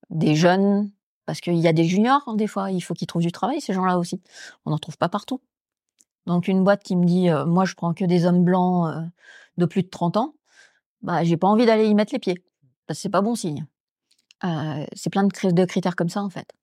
[0.10, 0.92] des jeunes,
[1.26, 3.62] parce qu'il y a des juniors hein, des fois, il faut qu'ils trouvent du travail,
[3.62, 4.22] ces gens-là aussi.
[4.66, 5.42] On n'en trouve pas partout.
[6.26, 8.94] Donc une boîte qui me dit moi je prends que des hommes blancs
[9.58, 10.36] de plus de 30 ans,
[11.02, 12.44] bah j'ai pas envie d'aller y mettre les pieds.
[12.86, 13.66] Parce que c'est pas bon signe.
[14.94, 16.54] C'est plein de, critères comme ça en fait.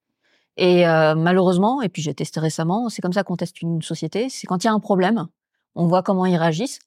[0.57, 4.29] Et euh, malheureusement, et puis j'ai testé récemment, c'est comme ça qu'on teste une société,
[4.31, 5.27] c'est quand il y a un problème,
[5.75, 6.81] on voit comment ils réagissent.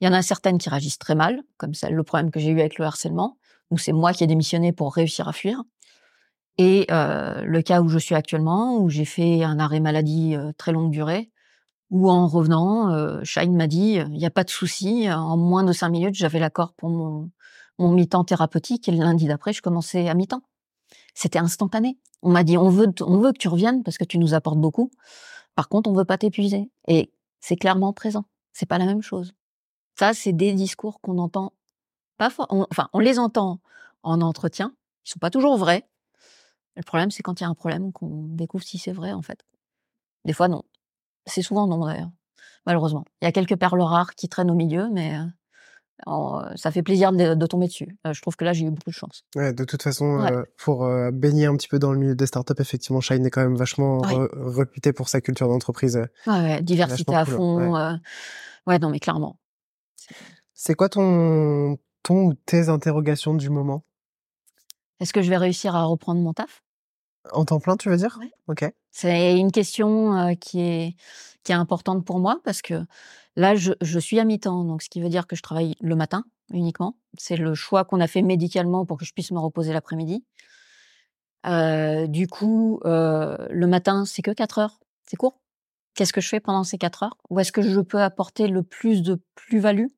[0.00, 2.50] Il y en a certaines qui réagissent très mal, comme ça, le problème que j'ai
[2.50, 3.36] eu avec le harcèlement,
[3.70, 5.62] où c'est moi qui ai démissionné pour réussir à fuir.
[6.58, 10.52] Et euh, le cas où je suis actuellement, où j'ai fait un arrêt maladie euh,
[10.56, 11.30] très longue durée,
[11.90, 15.64] où en revenant, euh, Shine m'a dit, il n'y a pas de souci, en moins
[15.64, 17.30] de cinq minutes, j'avais l'accord pour mon,
[17.78, 20.42] mon mi-temps thérapeutique, et le lundi d'après, je commençais à mi-temps.
[21.14, 21.98] C'était instantané.
[22.22, 24.58] On m'a dit, on veut, on veut que tu reviennes parce que tu nous apportes
[24.58, 24.90] beaucoup.
[25.54, 26.70] Par contre, on veut pas t'épuiser.
[26.88, 28.24] Et c'est clairement présent.
[28.52, 29.32] C'est pas la même chose.
[29.98, 31.52] Ça, c'est des discours qu'on entend
[32.16, 32.46] pas fort.
[32.50, 33.60] enfin, on les entend
[34.02, 34.74] en entretien.
[35.06, 35.88] Ils sont pas toujours vrais.
[36.76, 39.22] Le problème, c'est quand il y a un problème qu'on découvre si c'est vrai, en
[39.22, 39.44] fait.
[40.24, 40.62] Des fois, non.
[41.26, 42.10] C'est souvent non, d'ailleurs.
[42.66, 43.04] Malheureusement.
[43.20, 45.18] Il y a quelques perles rares qui traînent au milieu, mais
[46.06, 47.96] euh, ça fait plaisir de, tomber dessus.
[48.06, 49.24] Euh, je trouve que là, j'ai eu beaucoup de chance.
[49.36, 52.26] Ouais, de toute façon, euh, pour euh, baigner un petit peu dans le milieu des
[52.26, 56.00] startups, effectivement, Shine est quand même vachement réputé pour sa culture d'entreprise.
[56.26, 57.74] Ouais, diversité à fond.
[58.66, 58.78] Ouais.
[58.78, 59.38] non, mais clairement.
[60.52, 63.84] C'est quoi ton, ton ou tes interrogations du moment?
[65.00, 66.63] Est-ce que je vais réussir à reprendre mon taf?
[67.32, 68.18] En temps plein, tu veux dire?
[68.48, 68.64] Ok.
[68.90, 70.96] C'est une question qui est
[71.42, 72.84] qui est importante pour moi parce que
[73.36, 75.96] Là, je, je suis à mi-temps, donc ce qui veut dire que je travaille le
[75.96, 76.96] matin uniquement.
[77.18, 80.24] C'est le choix qu'on a fait médicalement pour que je puisse me reposer l'après-midi.
[81.46, 84.78] Euh, du coup, euh, le matin, c'est que 4 heures.
[85.04, 85.40] C'est court.
[85.94, 87.16] Qu'est-ce que je fais pendant ces 4 heures?
[87.30, 89.88] Où est-ce que je peux apporter le plus de plus-value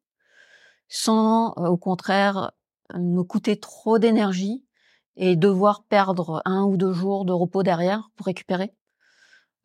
[0.88, 2.52] sans, au contraire,
[2.94, 4.65] me coûter trop d'énergie
[5.16, 8.72] et devoir perdre un ou deux jours de repos derrière pour récupérer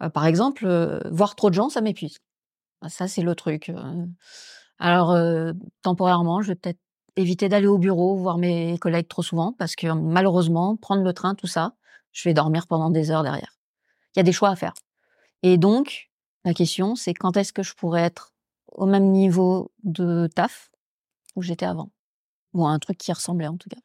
[0.02, 2.20] euh, Par exemple, euh, voir trop de gens, ça m'épuise.
[2.82, 3.72] Bah, ça, c'est le truc.
[4.80, 5.16] Alors,
[5.84, 6.80] temporairement, je vais peut-être
[7.16, 11.36] éviter d'aller au bureau, voir mes collègues trop souvent, parce que malheureusement, prendre le train,
[11.36, 11.76] tout ça,
[12.12, 13.58] je vais dormir pendant des heures derrière.
[14.16, 14.74] Il y a des choix à faire.
[15.44, 16.12] Et donc,
[16.46, 18.34] la question, c'est quand est-ce que je pourrais être
[18.68, 20.72] au même niveau de taf
[21.36, 21.92] où j'étais avant?
[22.54, 23.80] Ou un truc qui ressemblait en tout cas.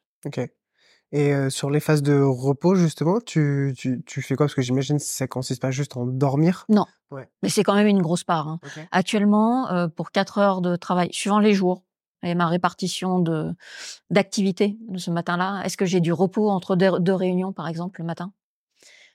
[1.13, 4.47] Et sur les phases de repos, justement, tu, tu, tu fais quoi?
[4.47, 6.65] Parce que j'imagine que ça consiste pas juste en dormir?
[6.67, 6.85] Non.
[7.11, 7.29] Ouais.
[7.41, 8.49] Mais c'est quand même une grosse part.
[8.49, 8.59] Hein.
[8.91, 11.83] Actuellement, pour 4 heures de travail, suivant les jours
[12.23, 13.53] et ma répartition de
[14.09, 18.05] d'activité de ce matin-là, est-ce que j'ai du repos entre deux, réunions, par exemple, le
[18.05, 18.33] matin?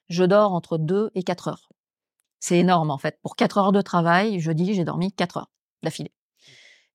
[0.09, 1.69] Je dors entre 2 et 4 heures.
[2.41, 3.19] C'est énorme, en fait.
[3.23, 5.51] Pour 4 heures de travail, je dis j'ai dormi 4 heures
[5.83, 6.13] d'affilée.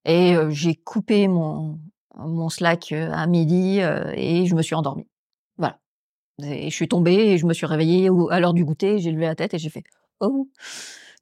[0.06, 1.80] Et j'ai coupé mon,
[2.18, 5.08] mon Slack euh, à midi euh, et je me suis endormie.
[5.58, 5.80] Voilà.
[6.44, 9.26] Et je suis tombée et je me suis réveillée à l'heure du goûter, j'ai levé
[9.26, 9.84] la tête et j'ai fait
[10.20, 10.50] oh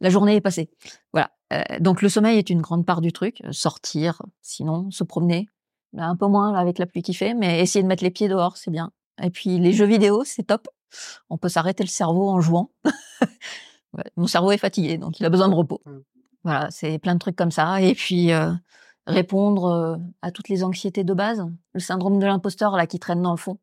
[0.01, 0.69] la journée est passée.
[1.13, 1.31] Voilà.
[1.53, 3.41] Euh, donc le sommeil est une grande part du truc.
[3.51, 5.47] Sortir, sinon se promener,
[5.97, 8.57] un peu moins avec la pluie qui fait, mais essayer de mettre les pieds dehors,
[8.57, 8.91] c'est bien.
[9.21, 10.67] Et puis les jeux vidéo, c'est top.
[11.29, 12.71] On peut s'arrêter le cerveau en jouant.
[14.17, 15.81] Mon cerveau est fatigué, donc il a besoin de repos.
[15.85, 15.91] Mmh.
[16.43, 17.81] Voilà, c'est plein de trucs comme ça.
[17.81, 18.31] Et puis
[19.07, 23.31] répondre à toutes les anxiétés de base, le syndrome de l'imposteur là qui traîne dans
[23.31, 23.59] le fond.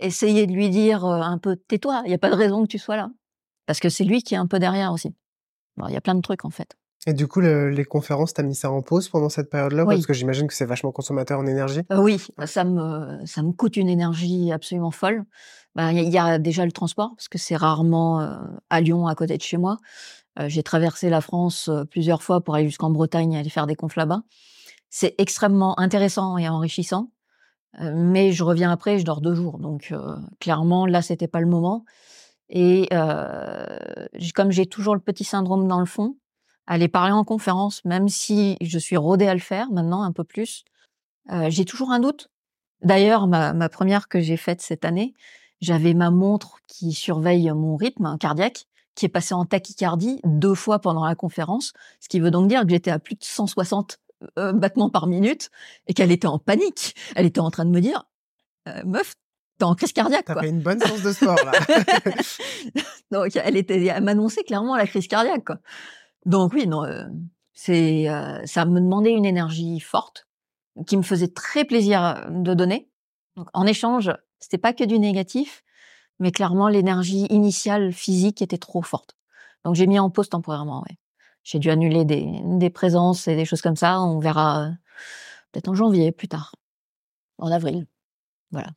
[0.00, 2.78] Essayer de lui dire un peu tais-toi, il n'y a pas de raison que tu
[2.78, 3.10] sois là,
[3.66, 5.14] parce que c'est lui qui est un peu derrière aussi.
[5.88, 6.76] Il y a plein de trucs en fait.
[7.06, 9.84] Et du coup, les conférences, t'as mis ça en pause pendant cette période-là?
[9.84, 11.80] Parce que j'imagine que c'est vachement consommateur en énergie.
[11.90, 15.24] oui, ça me ça me coûte une énergie absolument folle.
[15.74, 18.20] Bah, il y, a déjà le transport parce que c'est rarement
[18.70, 19.78] à Lyon, à côté de chez moi.
[20.46, 23.96] J'ai traversé la France plusieurs fois pour aller jusqu'en Bretagne et aller faire des confs
[23.96, 24.22] là-bas.
[24.94, 27.10] C'est extrêmement intéressant et enrichissant,
[27.80, 29.94] mais je reviens après, je dors deux jours, donc
[30.38, 31.86] clairement là c'était pas le moment.
[32.50, 32.90] Et
[34.34, 36.18] comme j'ai toujours le petit syndrome dans le fond,
[36.66, 40.24] aller parler en conférence, même si je suis rodée à le faire maintenant un peu
[40.24, 40.62] plus,
[41.48, 42.28] j'ai toujours un doute.
[42.82, 45.14] D'ailleurs, ma, ma première que j'ai faite cette année,
[45.62, 50.78] j'avais ma montre qui surveille mon rythme cardiaque qui est passée en tachycardie deux fois
[50.78, 53.98] pendant la conférence, ce qui veut donc dire que j'étais à plus de 160
[54.38, 55.50] euh, battements par minute
[55.86, 56.94] et qu'elle était en panique.
[57.16, 58.04] Elle était en train de me dire,
[58.68, 59.14] euh, meuf,
[59.58, 60.26] t'es en crise cardiaque.
[60.26, 61.52] T'as fait une bonne séance de sport là.
[63.10, 65.44] Donc elle était, elle m'annonçait clairement la crise cardiaque.
[65.44, 65.58] Quoi.
[66.26, 67.04] Donc oui, non, euh,
[67.52, 68.06] c'est,
[68.44, 70.28] ça me demandait une énergie forte
[70.86, 72.88] qui me faisait très plaisir de donner.
[73.36, 75.62] Donc en échange, c'était pas que du négatif,
[76.18, 79.16] mais clairement l'énergie initiale physique était trop forte.
[79.64, 80.82] Donc j'ai mis en pause temporairement.
[80.88, 80.96] Ouais
[81.42, 84.00] j'ai dû annuler des, des présences et des choses comme ça.
[84.00, 84.70] On verra euh,
[85.50, 86.54] peut-être en janvier, plus tard,
[87.38, 87.86] en avril.
[88.50, 88.70] Voilà.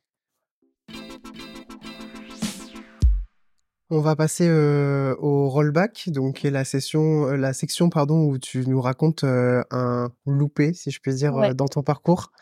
[3.88, 8.66] On va passer au rollback, donc qui est la session, la section pardon où tu
[8.66, 12.32] nous racontes un loupé, si je puis dire, dans ton parcours.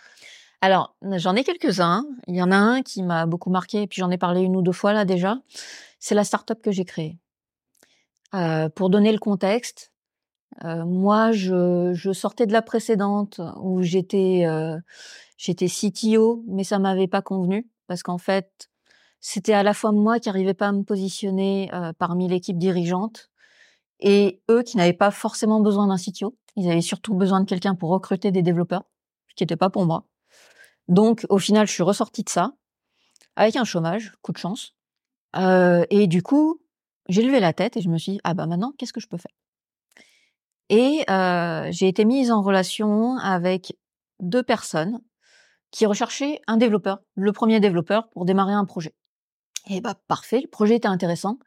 [0.63, 2.07] Alors, j'en ai quelques-uns.
[2.29, 4.57] Il y en a un qui m'a beaucoup marqué, et puis j'en ai parlé une
[4.57, 5.37] ou deux fois là déjà.
[5.99, 7.19] C'est la start-up que j'ai créée.
[8.75, 9.93] pour donner le contexte,
[10.63, 14.47] moi, je, sortais de la précédente où j'étais
[15.37, 18.71] j'étais CTO, mais ça m'avait pas convenu parce qu'en fait,
[19.21, 23.31] c'était à la fois moi qui n'arrivais pas à me positionner parmi l'équipe dirigeante
[24.01, 26.37] et eux qui n'avaient pas forcément besoin d'un CTO.
[26.57, 28.85] Ils avaient surtout besoin de quelqu'un pour recruter des développeurs,
[29.29, 30.07] ce qui n'était pas pour moi.
[30.89, 32.53] Donc, au final, je suis ressortie de ça
[33.37, 34.75] avec un chômage, coup de chance.
[35.37, 36.61] et du coup,
[37.09, 39.09] j'ai levé la tête et je me suis dit, ah bah maintenant, qu'est-ce que je
[39.09, 39.33] peux faire?
[40.71, 41.05] Et
[41.71, 43.77] j'ai été mise en relation avec
[44.21, 45.01] deux personnes
[45.71, 48.95] qui recherchaient un développeur, le premier développeur pour démarrer un projet.
[49.69, 51.39] Et bah parfait, le projet était intéressant.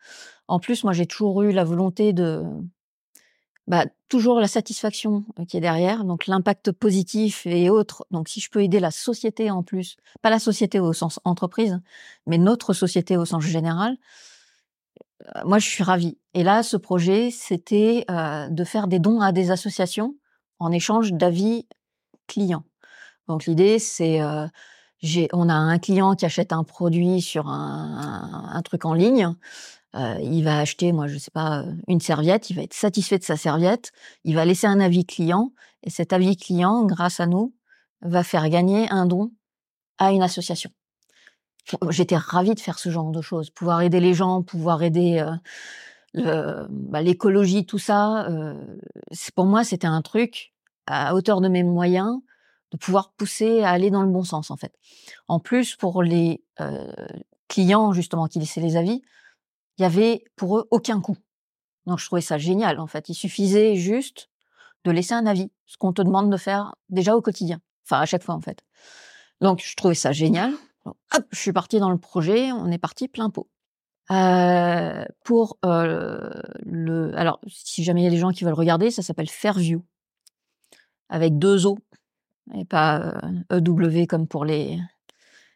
[0.47, 2.43] En plus, moi j'ai toujours eu la volonté de
[3.67, 8.05] bah, toujours la satisfaction qui est derrière, donc l'impact positif et autres.
[8.11, 11.79] Donc si je peux aider la société en plus, pas la société au sens entreprise,
[12.25, 13.97] mais notre société au sens général,
[15.45, 16.17] moi je suis ravie.
[16.33, 20.15] Et là, ce projet, c'était de faire des dons à des associations
[20.59, 21.67] en échange d'avis
[22.27, 22.63] clients.
[23.27, 24.21] Donc l'idée, c'est
[25.33, 29.33] on a un client qui achète un produit sur un, truc en ligne.
[29.95, 32.49] Euh, il va acheter, moi, je sais pas, une serviette.
[32.49, 33.91] Il va être satisfait de sa serviette.
[34.23, 35.51] Il va laisser un avis client.
[35.83, 37.53] Et cet avis client, grâce à nous,
[38.01, 39.31] va faire gagner un don
[39.97, 40.71] à une association.
[41.89, 45.23] J'étais ravie de faire ce genre de choses, pouvoir aider les gens, pouvoir aider
[46.15, 48.27] euh, bah, l'écologie, tout ça.
[48.29, 48.55] Euh,
[49.35, 50.53] pour moi, c'était un truc
[50.85, 52.19] à hauteur de mes moyens
[52.71, 54.73] de pouvoir pousser à aller dans le bon sens en fait.
[55.27, 56.91] En plus, pour les euh,
[57.47, 59.01] clients justement qui laissaient les avis,
[59.77, 61.17] il y avait pour eux aucun coût.
[61.85, 63.07] Donc je trouvais ça génial en fait.
[63.09, 64.29] Il suffisait juste
[64.83, 68.05] de laisser un avis, ce qu'on te demande de faire déjà au quotidien, enfin à
[68.05, 68.63] chaque fois en fait.
[69.39, 70.53] Donc je trouvais ça génial.
[71.13, 73.49] Hop, je suis partie dans le projet, on est parti plein pot.
[74.09, 76.29] Euh, pour euh,
[76.65, 79.83] le, alors si jamais il y a des gens qui veulent regarder, ça s'appelle Fairview
[81.09, 81.77] avec deux O
[82.55, 83.19] et pas
[83.51, 84.79] EW comme pour les,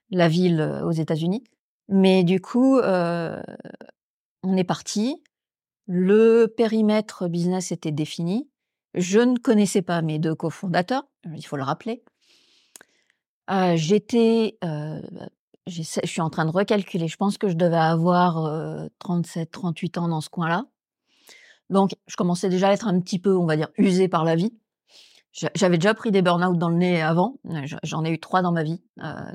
[0.09, 1.43] la ville aux États-Unis.
[1.87, 5.21] Mais du coup, on est parti.
[5.87, 8.49] Le périmètre business était défini.
[8.93, 12.03] Je ne connaissais pas mes deux cofondateurs, il faut le rappeler.
[13.75, 17.07] J'étais, je suis en train de recalculer.
[17.07, 20.65] Je pense que je devais avoir 37, 38 ans dans ce coin-là.
[21.69, 24.35] Donc, je commençais déjà à être un petit peu, on va dire, usée par la
[24.35, 24.53] vie.
[25.55, 27.37] J'avais déjà pris des burn-out dans le nez avant.
[27.83, 28.83] J'en ai eu trois dans ma vie.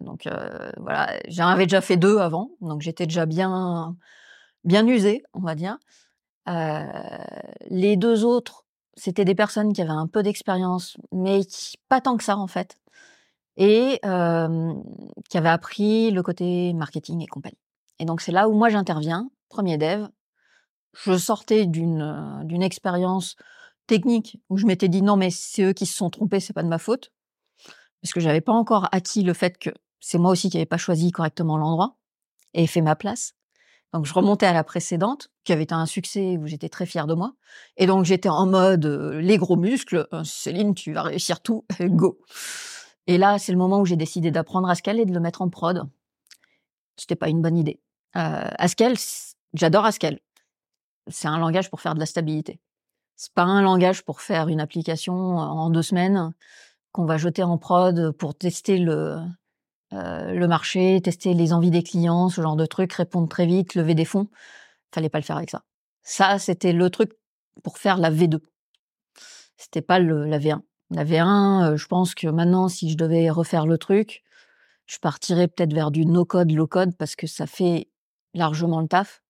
[0.03, 0.29] Donc
[0.77, 2.51] voilà, j'en avais déjà fait deux avant.
[2.61, 3.97] Donc j'étais déjà bien,
[4.65, 5.79] bien usée, on va dire.
[7.71, 12.19] Les deux autres, c'était des personnes qui avaient un peu d'expérience, mais qui, pas tant
[12.19, 12.77] que ça en fait,
[13.57, 17.59] et qui avaient appris le côté marketing et compagnie.
[17.99, 20.07] Et donc c'est là où moi j'interviens, premier dev.
[20.93, 23.37] Je sortais d'une d'une expérience
[23.87, 26.63] technique où je m'étais dit non mais c'est eux qui se sont trompés, c'est pas
[26.63, 27.13] de ma faute,
[28.03, 29.71] parce que j'avais pas encore acquis le fait que
[30.01, 31.97] c'est moi aussi qui n'avais pas choisi correctement l'endroit
[32.55, 33.35] et fait ma place.
[33.93, 37.07] Donc je remontais à la précédente, qui avait été un succès où j'étais très fière
[37.07, 37.35] de moi.
[37.77, 41.65] Et donc j'étais en mode euh, les gros muscles, euh, Céline, tu vas réussir tout,
[41.81, 42.19] go.
[43.07, 45.49] Et là, c'est le moment où j'ai décidé d'apprendre Haskell et de le mettre en
[45.49, 45.89] prod.
[46.97, 47.81] C'était pas une bonne idée.
[48.17, 48.49] Euh,
[49.55, 50.21] j'adore Haskell.
[51.09, 52.61] C'est un langage pour faire de la stabilité.
[53.15, 56.33] C'est pas un langage pour faire une application en deux semaines
[56.93, 59.19] qu'on va jeter en prod pour tester le,
[59.93, 63.75] euh, le marché, tester les envies des clients, ce genre de trucs, répondre très vite,
[63.75, 64.29] lever des fonds.
[64.93, 65.63] Fallait pas le faire avec ça.
[66.03, 67.13] Ça, c'était le truc
[67.63, 68.41] pour faire la V2.
[69.57, 70.61] C'était pas le, la V1.
[70.91, 74.23] La V1, euh, je pense que maintenant, si je devais refaire le truc,
[74.87, 77.89] je partirais peut-être vers du no-code, low-code, parce que ça fait
[78.35, 79.23] largement le taf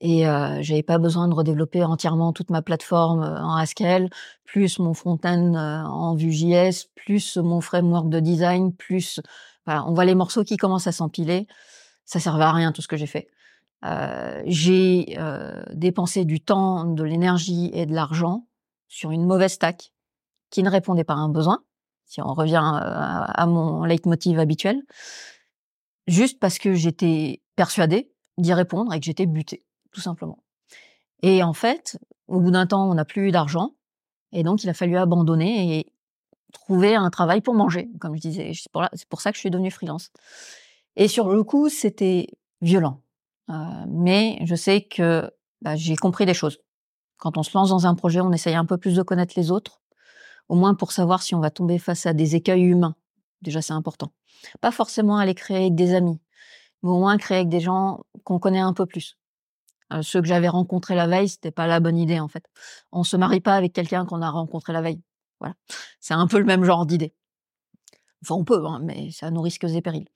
[0.00, 4.10] et euh, j'avais pas besoin de redévelopper entièrement toute ma plateforme en Haskell,
[4.44, 9.20] plus mon front-end en Vue.js, plus mon framework de design, plus
[9.66, 11.46] voilà, on voit les morceaux qui commencent à s'empiler.
[12.04, 13.28] Ça servait à rien tout ce que j'ai fait.
[13.84, 18.46] Euh, j'ai euh, dépensé du temps, de l'énergie et de l'argent
[18.88, 19.92] sur une mauvaise stack
[20.52, 21.64] qui ne répondait pas à un besoin.
[22.06, 24.80] Si on revient à, à mon leitmotiv habituel,
[26.06, 30.42] juste parce que j'étais persuadée d'y répondre et que j'étais butée tout simplement.
[31.22, 33.74] Et en fait, au bout d'un temps, on n'a plus d'argent,
[34.32, 35.92] et donc il a fallu abandonner et
[36.52, 38.52] trouver un travail pour manger, comme je disais.
[38.54, 40.10] C'est pour, ça que je suis devenue freelance.
[40.96, 42.28] Et sur le coup, c'était
[42.60, 43.02] violent.
[43.88, 45.30] mais je sais que
[45.60, 46.58] bah, j'ai compris des choses.
[47.18, 49.50] Quand on se lance dans un projet, on essaye un peu plus de connaître les
[49.50, 49.81] autres,
[50.52, 52.94] au moins pour savoir si on va tomber face à des écueils humains.
[53.40, 54.12] Déjà, c'est important.
[54.60, 56.20] Pas forcément aller créer avec des amis,
[56.82, 59.16] mais au moins créer avec des gens qu'on connaît un peu plus.
[59.94, 62.44] Euh, ceux que j'avais rencontrés la veille, c'était pas la bonne idée en fait.
[62.92, 65.00] On se marie pas avec quelqu'un qu'on a rencontré la veille.
[65.40, 65.54] Voilà,
[66.00, 67.14] c'est un peu le même genre d'idée.
[68.22, 70.08] Enfin, on peut, hein, mais ça nous risque et périls.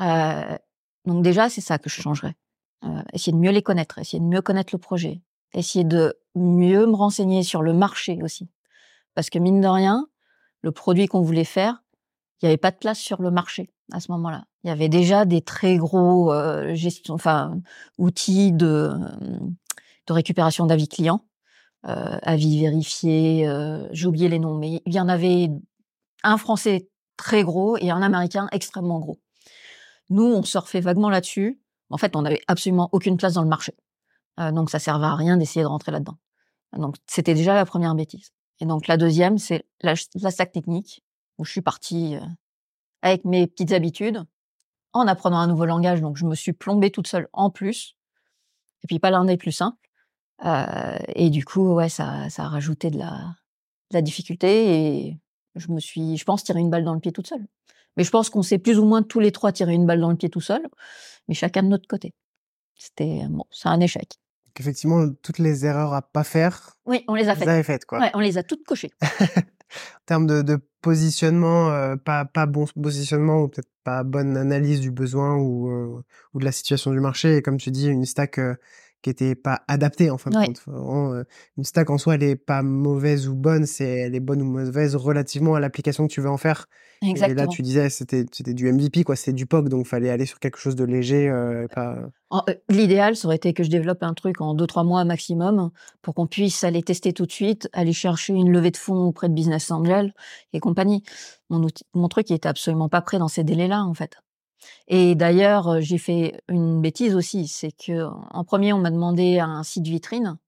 [0.00, 0.56] Euh,
[1.04, 2.36] donc déjà, c'est ça que je changerais.
[2.84, 5.20] Euh, essayer de mieux les connaître, essayer de mieux connaître le projet,
[5.52, 8.48] essayer de mieux me renseigner sur le marché aussi.
[9.18, 10.06] Parce que mine de rien,
[10.62, 11.82] le produit qu'on voulait faire,
[12.40, 14.44] il n'y avait pas de place sur le marché à ce moment-là.
[14.62, 16.72] Il y avait déjà des très gros euh,
[17.98, 18.92] outils de,
[20.06, 21.26] de récupération d'avis clients,
[21.88, 25.50] euh, avis vérifiés, euh, j'ai oublié les noms, mais il y en avait
[26.22, 29.18] un français très gros et un américain extrêmement gros.
[30.10, 31.60] Nous, on surfait vaguement là-dessus.
[31.90, 33.74] En fait, on n'avait absolument aucune place dans le marché.
[34.38, 36.18] Euh, donc, ça servait à rien d'essayer de rentrer là-dedans.
[36.76, 38.30] Donc, c'était déjà la première bêtise.
[38.60, 41.02] Et donc, la deuxième, c'est la, la stack technique,
[41.38, 42.20] où je suis partie euh,
[43.02, 44.24] avec mes petites habitudes,
[44.92, 46.00] en apprenant un nouveau langage.
[46.00, 47.96] Donc, je me suis plombée toute seule en plus.
[48.82, 49.78] Et puis, pas l'un des plus simples.
[50.44, 53.36] Euh, et du coup, ouais, ça, a rajouté de la,
[53.90, 55.06] de la difficulté.
[55.06, 55.18] Et
[55.54, 57.46] je me suis, je pense, tiré une balle dans le pied toute seule.
[57.96, 60.10] Mais je pense qu'on s'est plus ou moins tous les trois tiré une balle dans
[60.10, 60.62] le pied tout seul,
[61.26, 62.14] mais chacun de notre côté.
[62.76, 64.18] C'était bon, c'est un échec.
[64.58, 66.76] Effectivement, toutes les erreurs à pas faire.
[66.86, 67.44] Oui, on les a faites.
[67.44, 68.00] Vous avez faites quoi.
[68.00, 68.90] Ouais, on les a toutes cochées.
[69.02, 74.80] en termes de, de positionnement, euh, pas pas bon positionnement ou peut-être pas bonne analyse
[74.80, 76.04] du besoin ou euh,
[76.34, 77.36] ou de la situation du marché.
[77.36, 78.54] Et comme tu dis, une stack euh,
[79.02, 80.62] qui était pas adaptée en fin de compte.
[80.68, 81.24] Euh,
[81.56, 84.44] une stack en soi, elle est pas mauvaise ou bonne, c'est elle est bonne ou
[84.44, 86.66] mauvaise relativement à l'application que tu veux en faire.
[87.02, 87.42] Exactement.
[87.42, 90.26] Et là, tu disais, c'était c'était du MVP quoi, c'est du POC, donc fallait aller
[90.26, 91.28] sur quelque chose de léger.
[91.28, 91.96] Euh, pas...
[92.32, 95.70] Euh, l'idéal, ça aurait été que je développe un truc en deux trois mois maximum
[96.02, 99.28] pour qu'on puisse aller tester tout de suite, aller chercher une levée de fonds auprès
[99.28, 100.12] de Business Angel
[100.52, 101.04] et compagnie.
[101.50, 104.16] Mon, outil, mon truc, il était absolument pas prêt dans ces délais-là en fait.
[104.86, 109.62] Et d'ailleurs, j'ai fait une bêtise aussi, c'est que en premier, on m'a demandé un
[109.62, 110.38] site vitrine.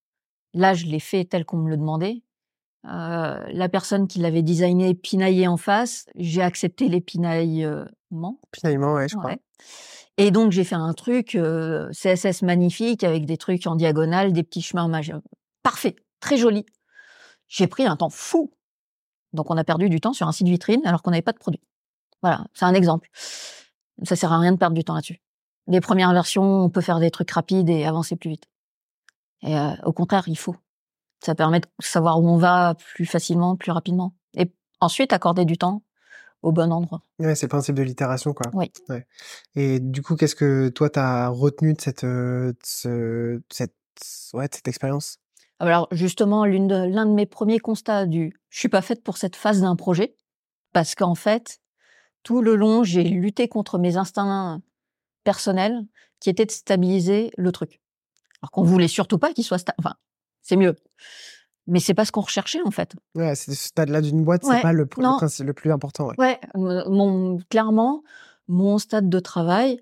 [0.55, 2.23] Là, je l'ai fait tel qu'on me le demandait.
[2.87, 6.07] Euh, la personne qui l'avait designé pinaillait en face.
[6.15, 8.41] J'ai accepté les pinaillements.
[8.51, 9.37] Pinaillements, ouais, je crois.
[10.17, 14.43] Et donc, j'ai fait un truc euh, CSS magnifique avec des trucs en diagonale, des
[14.43, 15.15] petits chemins magiques.
[15.63, 16.65] Parfait, très joli.
[17.49, 18.53] J'ai pris un temps fou.
[19.33, 21.39] Donc, on a perdu du temps sur un site vitrine alors qu'on n'avait pas de
[21.39, 21.63] produit.
[22.23, 23.09] Voilà, c'est un exemple.
[24.03, 25.21] Ça sert à rien de perdre du temps là-dessus.
[25.67, 28.49] Les premières versions, on peut faire des trucs rapides et avancer plus vite.
[29.43, 30.57] Et euh, au contraire, il faut.
[31.25, 34.15] Ça permet de savoir où on va plus facilement, plus rapidement.
[34.35, 34.51] Et
[34.81, 35.83] ensuite, accorder du temps
[36.43, 37.03] au bon endroit.
[37.19, 38.51] Ouais, c'est le principe de l'itération, quoi.
[38.55, 38.73] Oui.
[38.89, 39.07] Ouais.
[39.55, 43.75] Et du coup, qu'est-ce que toi, tu as retenu de cette, euh, de cette,
[44.33, 45.19] ouais, de cette expérience?
[45.59, 49.37] Alors, justement, l'un de, de mes premiers constats du «je suis pas faite pour cette
[49.37, 50.17] phase d'un projet»,
[50.73, 51.60] parce qu'en fait,
[52.23, 54.61] tout le long, j'ai lutté contre mes instincts
[55.25, 55.85] personnels
[56.21, 57.81] qui étaient de stabiliser le truc.
[58.43, 59.77] Alors qu'on voulait surtout pas qu'il soit stable.
[59.79, 59.95] Enfin,
[60.43, 60.77] c'est mieux.
[61.67, 62.95] Mais c'est pas ce qu'on recherchait, en fait.
[63.15, 66.09] Ouais, c'est ce stade-là d'une boîte, c'est pas le, le, le, plus important.
[66.09, 68.03] Ouais, ouais mon, clairement,
[68.49, 69.81] mon stade de travail,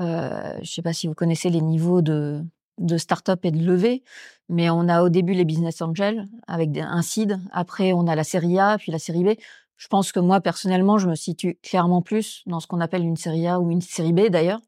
[0.00, 2.42] euh, je sais pas si vous connaissez les niveaux de,
[2.78, 4.02] de start-up et de levée,
[4.48, 8.24] mais on a au début les business angels avec un seed, après on a la
[8.24, 9.28] série A, puis la série B.
[9.76, 13.16] Je pense que moi, personnellement, je me situe clairement plus dans ce qu'on appelle une
[13.16, 14.60] série A ou une série B d'ailleurs.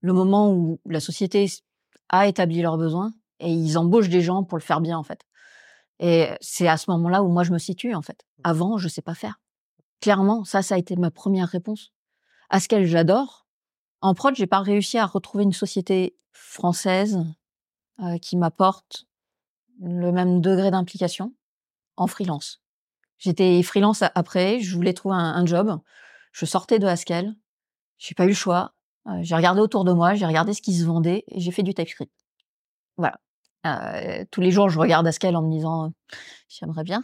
[0.00, 1.46] Le moment où la société
[2.08, 5.24] a établi leurs besoins et ils embauchent des gens pour le faire bien, en fait.
[6.00, 8.24] Et c'est à ce moment-là où moi, je me situe, en fait.
[8.44, 9.40] Avant, je sais pas faire.
[10.00, 11.92] Clairement, ça, ça a été ma première réponse.
[12.50, 13.46] À ce qu'elle j'adore.
[14.00, 17.18] En prod, j'ai pas réussi à retrouver une société française
[18.00, 19.06] euh, qui m'apporte
[19.80, 21.34] le même degré d'implication
[21.96, 22.62] en freelance.
[23.18, 25.80] J'étais freelance après, je voulais trouver un, job.
[26.32, 27.34] Je sortais de Haskell.
[27.98, 28.74] J'ai pas eu le choix.
[29.08, 31.64] Euh, j'ai regardé autour de moi, j'ai regardé ce qui se vendait et j'ai fait
[31.64, 32.12] du TypeScript.
[32.96, 33.18] Voilà.
[33.66, 35.92] Euh, tous les jours, je regarde Haskell en me disant
[36.48, 37.02] j'aimerais bien,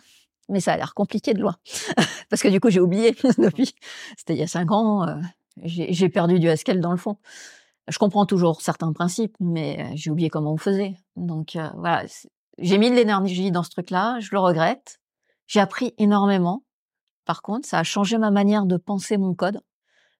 [0.48, 1.56] mais ça a l'air compliqué de loin
[2.30, 3.74] parce que du coup j'ai oublié depuis.
[4.16, 5.08] C'était il y a cinq ans.
[5.08, 5.20] Euh,
[5.64, 7.16] j'ai perdu du Haskell dans le fond.
[7.88, 10.94] Je comprends toujours certains principes, mais j'ai oublié comment on faisait.
[11.16, 12.04] Donc voilà,
[12.58, 14.18] j'ai mis de l'énergie dans ce truc-là.
[14.20, 15.00] Je le regrette.
[15.46, 16.64] J'ai appris énormément.
[17.24, 19.60] Par contre, ça a changé ma manière de penser mon code.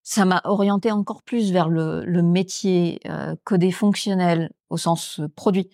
[0.02, 5.28] Ça m'a orienté encore plus vers le, le métier euh, codé fonctionnel au sens euh,
[5.28, 5.70] produit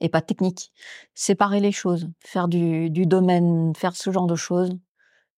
[0.00, 0.72] et pas technique.
[1.14, 4.76] Séparer les choses, faire du, du domaine, faire ce genre de choses,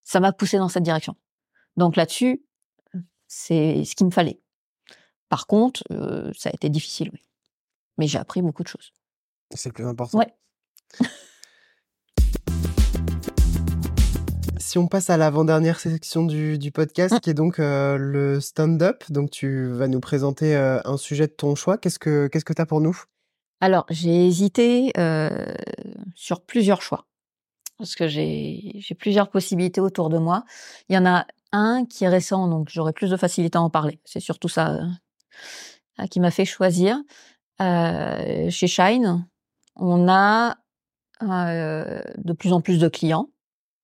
[0.03, 1.15] ça m'a poussé dans cette direction.
[1.77, 2.45] Donc là-dessus,
[3.27, 4.41] c'est ce qu'il me fallait.
[5.28, 7.27] Par contre, euh, ça a été difficile, oui.
[7.99, 8.93] Mais j'ai appris beaucoup de choses.
[9.55, 10.19] C'est le plus important.
[10.19, 10.35] Ouais.
[14.75, 17.21] si on passe à l'avant-dernière section du, podcast, mmh.
[17.21, 21.33] qui est donc euh, le stand-up, donc tu vas nous présenter euh, un sujet de
[21.33, 21.79] ton choix.
[21.79, 23.01] Qu'est-ce que qu'est-ce que tu as pour nous?
[23.61, 25.55] Alors, j'ai hésité euh,
[26.17, 27.07] sur plusieurs choix
[27.79, 30.43] parce que j'ai plusieurs possibilités autour de moi.
[30.89, 33.71] Il y en a un qui est récent, donc j'aurai plus de facilité à en
[33.71, 34.01] parler.
[34.05, 34.77] C'est surtout ça
[36.11, 36.97] qui m'a fait choisir.
[37.61, 39.25] chez Shine,
[39.77, 40.57] on a
[41.21, 43.29] de plus en plus de clients.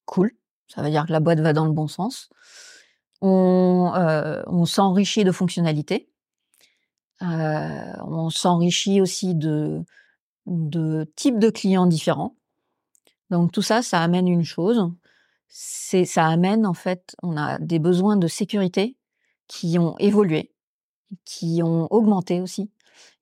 [0.05, 0.33] Cool.
[0.73, 2.31] Ça veut dire que la boîte va dans le bon sens.
[3.21, 3.93] On,
[4.47, 6.09] on s'enrichit de fonctionnalités.
[7.21, 9.85] on s'enrichit aussi de,
[11.17, 12.37] types de clients différents.
[13.31, 14.91] Donc tout ça, ça amène une chose.
[15.49, 18.97] Ça amène en fait, on a des besoins de sécurité
[19.49, 20.53] qui ont évolué,
[21.25, 22.71] qui ont augmenté aussi.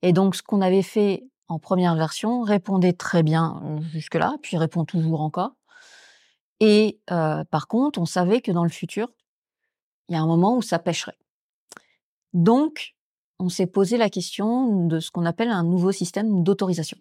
[0.02, 4.84] Et donc ce qu'on avait fait en première version répondait très bien jusque-là, puis répond
[4.84, 5.57] toujours encore.
[6.60, 9.09] Et par contre, on savait que dans le futur,
[10.09, 11.18] il y a un moment où ça pêcherait.
[12.32, 12.94] Donc,
[13.39, 16.98] on s'est posé la question de ce qu'on appelle un nouveau système d'autorisation.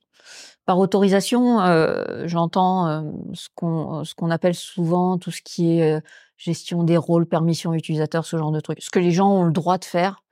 [0.66, 1.60] Par autorisation,
[2.26, 6.02] j'entends ce qu'on ce qu'on appelle souvent tout ce qui est
[6.38, 8.84] gestion des rôles, permission utilisateur, ce genre de trucs.
[8.84, 10.24] Ce que les gens ont le droit de faire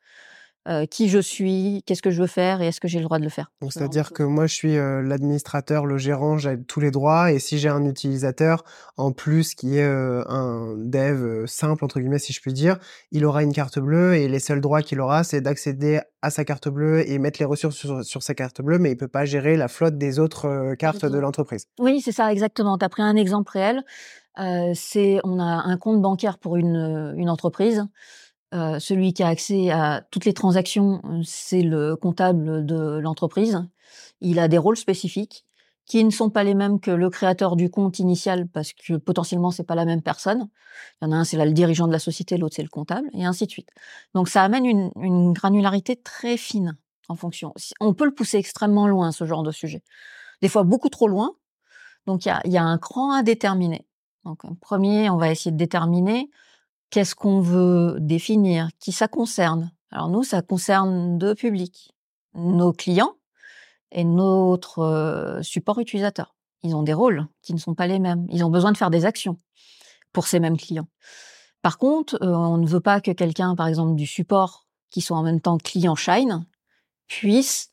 [0.68, 3.20] euh, qui je suis, qu'est-ce que je veux faire et est-ce que j'ai le droit
[3.20, 3.52] de le faire.
[3.62, 7.38] Donc c'est-à-dire que moi je suis euh, l'administrateur, le gérant, j'ai tous les droits et
[7.38, 8.64] si j'ai un utilisateur
[8.98, 12.78] en plus qui est euh, un dev simple entre guillemets si je puis dire,
[13.12, 16.46] il aura une carte bleue et les seuls droits qu'il aura c'est d'accéder à sa
[16.46, 19.58] carte bleue et mettre les ressources sur, sa carte bleue mais il peut pas gérer
[19.58, 21.68] la flotte des autres cartes de l'entreprise.
[21.78, 22.80] Oui, c'est ça exactement.
[22.80, 23.84] Tu as pris un exemple réel.
[24.74, 27.86] c'est on a un compte bancaire pour une, une entreprise.
[28.54, 33.66] Euh, celui qui a accès à toutes les transactions, euh, c'est le comptable de l'entreprise.
[34.22, 35.46] Il a des rôles spécifiques
[35.86, 39.52] qui ne sont pas les mêmes que le créateur du compte initial parce que potentiellement
[39.52, 40.50] c'est pas la même personne.
[41.02, 43.10] Il y en a un c'est le dirigeant de la société, l'autre c'est le comptable
[43.14, 43.70] et ainsi de suite.
[44.14, 46.78] Donc ça amène une, une granularité très fine
[47.08, 47.54] en fonction.
[47.80, 49.84] On peut le pousser extrêmement loin ce genre de sujet.
[50.42, 51.36] Des fois beaucoup trop loin.
[52.08, 53.88] Donc il y a, y a un cran à déterminer.
[54.24, 56.30] Donc premier, on va essayer de déterminer
[56.96, 61.94] Qu'est-ce qu'on veut définir Qui ça concerne Alors nous, ça concerne deux publics.
[62.36, 63.16] Nos clients
[63.92, 66.38] et notre euh, support utilisateur.
[66.64, 68.26] Ils ont des rôles qui ne sont pas les mêmes.
[68.30, 69.36] Ils ont besoin de faire des actions
[70.14, 70.88] pour ces mêmes clients.
[71.62, 75.18] Par contre, euh, on ne veut pas que quelqu'un, par exemple, du support, qui soit
[75.18, 76.46] en même temps client Shine,
[77.08, 77.72] puisse,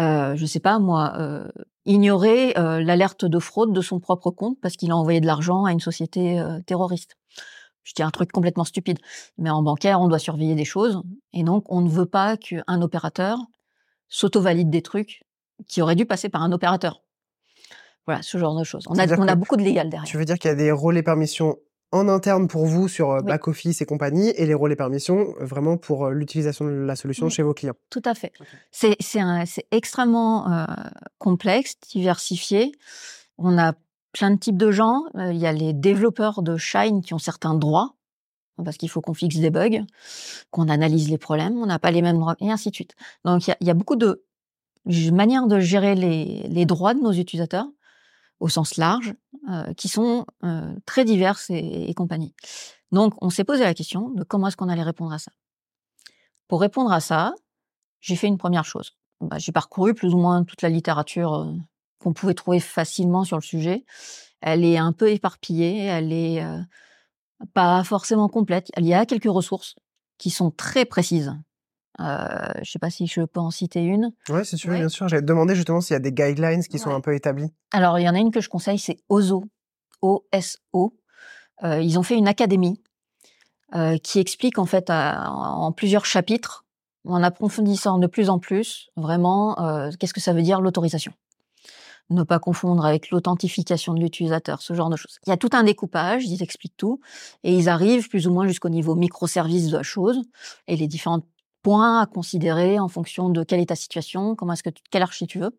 [0.00, 1.12] euh, je sais pas moi,
[1.84, 5.72] ignorer l'alerte de fraude de son propre compte parce qu'il a envoyé de l'argent à
[5.72, 7.18] une société terroriste.
[7.86, 8.98] Je dis un truc complètement stupide.
[9.38, 11.00] Mais en bancaire, on doit surveiller des choses.
[11.32, 13.38] Et donc, on ne veut pas qu'un opérateur
[14.08, 15.22] s'auto-valide des trucs
[15.68, 17.04] qui auraient dû passer par un opérateur.
[18.04, 18.84] Voilà, ce genre de choses.
[18.88, 20.08] On a, on a beaucoup de légal derrière.
[20.08, 21.58] Tu veux dire qu'il y a des rôles et permissions
[21.92, 25.44] en interne pour vous sur euh, back-office et compagnie, et les rôles et permissions euh,
[25.44, 27.76] vraiment pour euh, l'utilisation de la solution chez vos clients?
[27.90, 28.32] Tout à fait.
[28.72, 28.96] C'est
[29.70, 30.66] extrêmement
[31.18, 32.72] complexe, diversifié.
[33.38, 33.74] On a
[34.16, 35.04] plein de types de gens.
[35.16, 37.94] Euh, il y a les développeurs de Shine qui ont certains droits,
[38.64, 39.84] parce qu'il faut qu'on fixe des bugs,
[40.50, 42.94] qu'on analyse les problèmes, on n'a pas les mêmes droits, et ainsi de suite.
[43.24, 44.24] Donc il y a, beaucoup de
[45.12, 47.66] manières de gérer les, droits de nos utilisateurs,
[48.40, 49.14] au sens large,
[49.50, 52.34] euh, qui sont euh, très diverses et, compagnie.
[52.92, 55.32] Donc on s'est posé la question de comment est-ce qu'on allait répondre à ça.
[56.48, 57.34] Pour répondre à ça,
[58.00, 58.96] j'ai fait une première chose.
[59.20, 61.52] Bah, j'ai parcouru plus ou moins toute la littérature
[61.98, 63.84] qu'on pouvait trouver facilement sur le sujet.
[64.40, 66.58] Elle est un peu éparpillée, elle est euh,
[67.54, 68.70] pas forcément complète.
[68.76, 69.74] Il y a quelques ressources
[70.18, 71.34] qui sont très précises.
[72.00, 74.12] Euh, je sais pas si je peux en citer une.
[74.28, 75.08] Oui, c'est sûr, bien sûr.
[75.08, 77.52] J'allais te demander justement s'il y a des guidelines qui sont un peu établis.
[77.72, 79.44] Alors, il y en a une que je conseille, c'est OSO.
[80.02, 80.94] O-S-O.
[81.64, 82.82] Euh, ils ont fait une académie
[83.74, 86.66] euh, qui explique en fait en plusieurs chapitres,
[87.06, 89.54] en approfondissant de plus en plus, vraiment,
[89.98, 91.12] qu'est-ce que ça veut dire l'autorisation
[92.10, 95.18] ne pas confondre avec l'authentification de l'utilisateur, ce genre de choses.
[95.26, 97.00] Il y a tout un découpage, ils expliquent tout,
[97.42, 100.20] et ils arrivent plus ou moins jusqu'au niveau microservice de la chose,
[100.68, 101.22] et les différents
[101.62, 105.26] points à considérer en fonction de quelle est ta situation, comment est-ce que quelle archi
[105.26, 105.58] tu veux.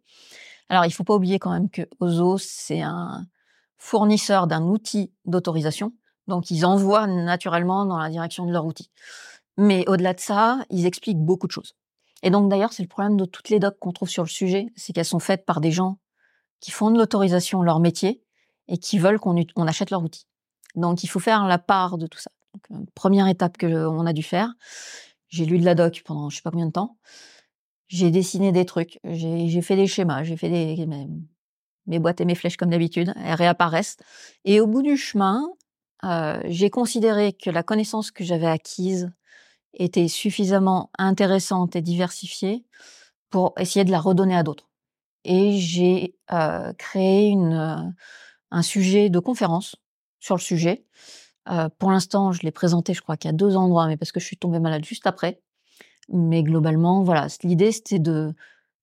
[0.70, 3.26] Alors, il faut pas oublier quand même que Ozo, c'est un
[3.78, 5.94] fournisseur d'un outil d'autorisation,
[6.28, 8.90] donc ils envoient naturellement dans la direction de leur outil.
[9.58, 11.76] Mais au-delà de ça, ils expliquent beaucoup de choses.
[12.24, 14.68] Et donc d'ailleurs, c'est le problème de toutes les docs qu'on trouve sur le sujet,
[14.76, 16.00] c'est qu'elles sont faites par des gens
[16.60, 18.24] qui font de l'autorisation leur métier
[18.68, 20.28] et qui veulent qu'on achète leur outil.
[20.76, 22.32] Donc il faut faire la part de tout ça.
[22.72, 24.54] Euh, première étape que on a dû faire,
[25.30, 26.98] j'ai lu de la doc pendant je sais pas combien de temps.
[27.88, 30.86] j'ai dessiné des trucs, j'ai fait des schémas, j'ai fait des
[31.86, 33.98] mes, boîtes et mes flèches comme d'habitude, elles réapparaissent.
[34.44, 35.48] Et au bout du chemin,
[36.04, 39.10] euh, j'ai considéré que la connaissance que j'avais acquise
[39.74, 42.66] était suffisamment intéressante et diversifiée
[43.30, 44.67] pour essayer de la redonner à d'autres.
[45.24, 46.16] Et j'ai
[46.78, 49.76] créé un sujet de conférence
[50.20, 50.86] sur le sujet.
[51.80, 54.38] Pour l'instant, je l'ai présenté, je crois, qu'à deux endroits, mais parce que je suis
[54.38, 55.42] tombée malade juste après.
[56.10, 58.34] Mais globalement, voilà, l'idée c'était de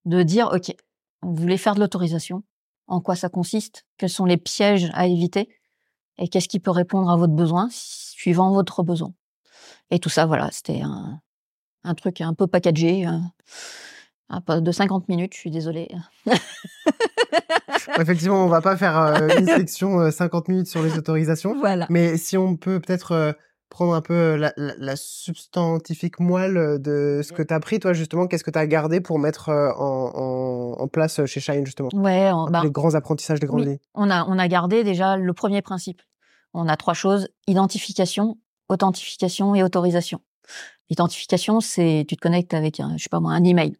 [0.05, 0.75] dire, ok,
[1.21, 2.43] vous voulez faire de l'autorisation,
[2.87, 5.49] en quoi ça consiste, quels sont les pièges à éviter,
[6.17, 9.13] et qu'est-ce qui peut répondre à votre besoin suivant votre besoin?
[9.91, 11.21] Et tout ça, voilà, c'était un,
[11.95, 13.05] truc un peu packagé.
[13.05, 13.31] Un,
[14.29, 15.89] de 50 minutes, je suis désolée.
[17.99, 21.55] Effectivement, on va pas faire euh, une section 50 euh, minutes sur les autorisations.
[21.59, 21.85] Voilà.
[21.89, 23.31] Mais si on peut peut-être euh,
[23.69, 28.27] prendre un peu la, la, substantifique moelle de ce que tu as pris, toi, justement,
[28.27, 31.89] qu'est-ce que tu as gardé pour mettre en, en, place chez Shine, justement?
[31.93, 35.61] Ouais, bah les grands apprentissages des grandes On a, on a gardé déjà le premier
[35.61, 36.01] principe.
[36.53, 38.37] On a trois choses identification,
[38.69, 40.21] authentification et autorisation.
[40.89, 43.75] L'identification, c'est tu te connectes avec un, je sais pas moi, un email.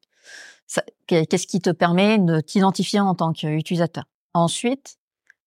[1.08, 4.06] Qu'est-ce qui te permet de t'identifier en tant qu'utilisateur?
[4.34, 4.98] Ensuite,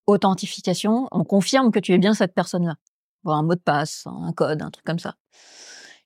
[0.07, 2.77] authentification, on confirme que tu es bien cette personne-là.
[3.27, 5.15] un mot de passe, un code, un truc comme ça.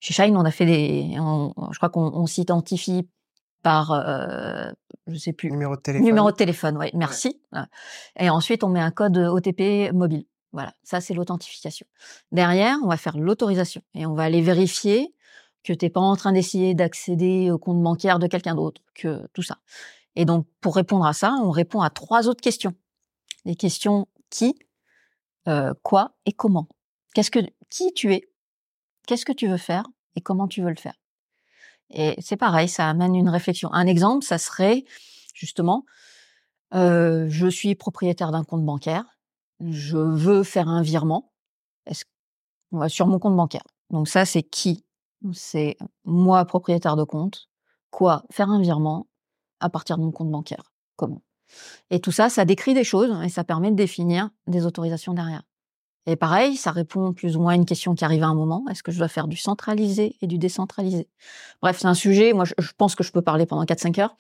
[0.00, 3.08] Chez Shine, on a fait des, je crois qu'on s'identifie
[3.62, 4.70] par, euh,
[5.06, 5.50] je sais plus.
[5.50, 6.06] Numéro de téléphone.
[6.06, 7.40] Numéro de téléphone, oui, merci.
[8.18, 10.24] Et ensuite, on met un code OTP mobile.
[10.52, 11.86] Voilà, ça c'est l'authentification.
[12.30, 15.14] Derrière, on va faire l'autorisation et on va aller vérifier
[15.64, 19.26] que tu n'es pas en train d'essayer d'accéder au compte bancaire de quelqu'un d'autre, que
[19.32, 19.58] tout ça.
[20.16, 22.74] Et donc, pour répondre à ça, on répond à trois autres questions.
[23.44, 24.54] Les questions qui,
[25.48, 26.68] euh, quoi et comment.
[27.14, 27.40] Qu'est-ce que,
[27.70, 28.28] qui tu es,
[29.06, 29.86] qu'est-ce que tu veux faire?
[30.16, 30.94] Et comment tu veux le faire?
[31.90, 33.72] Et c'est pareil, ça amène une réflexion.
[33.72, 34.84] Un exemple, ça serait
[35.34, 35.84] justement,
[36.74, 39.04] euh, je suis propriétaire d'un compte bancaire,
[39.60, 41.32] je veux faire un virement,
[42.88, 43.64] sur mon compte bancaire.
[43.90, 44.84] Donc ça, c'est qui
[45.32, 47.48] c'est moi, propriétaire de compte,
[47.90, 49.06] quoi Faire un virement
[49.60, 50.72] à partir de mon compte bancaire.
[50.96, 51.22] Comment?
[51.90, 55.42] Et tout ça, ça décrit des choses et ça permet de définir des autorisations derrière.
[56.06, 58.64] Et pareil, ça répond plus ou moins à une question qui arrive à un moment.
[58.68, 61.08] Est-ce que je dois faire du centralisé et du décentralisé?
[61.60, 64.16] Bref, c'est un sujet, moi je, pense que je peux parler pendant 4-5 heures.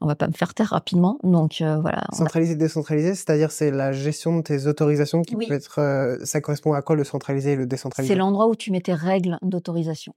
[0.00, 1.18] On va pas me faire taire rapidement.
[1.22, 2.04] Donc euh, voilà.
[2.12, 5.80] Centralisé, décentralisé, c'est-à-dire c'est la gestion de tes autorisations qui peut être...
[5.80, 8.14] Euh, ça correspond à quoi le centralisé et le décentralisé?
[8.14, 10.14] C'est l'endroit où tu mets tes règles d'autorisation.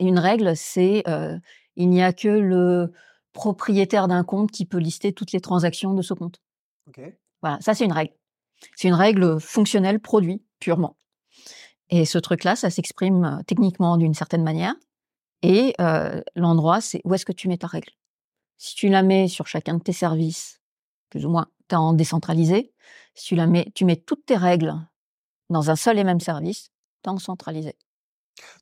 [0.00, 1.36] une règle, c'est euh,
[1.76, 2.92] il n'y a que le
[3.34, 6.40] propriétaire d'un compte qui peut lister toutes les transactions de ce compte.
[7.42, 8.12] Voilà, ça c'est une règle.
[8.76, 10.96] C'est une règle fonctionnelle produit purement.
[11.90, 14.74] Et ce truc-là, ça s'exprime euh, techniquement d'une certaine manière.
[15.42, 17.92] Et euh, l'endroit, c'est où est-ce que tu mets ta règle.
[18.58, 20.60] Si tu la mets sur chacun de tes services,
[21.10, 22.72] plus ou moins, tu en décentralisé.
[23.14, 24.74] Si tu la mets, tu mets toutes tes règles
[25.48, 26.70] dans un seul et même service,
[27.02, 27.76] tu en centralisé.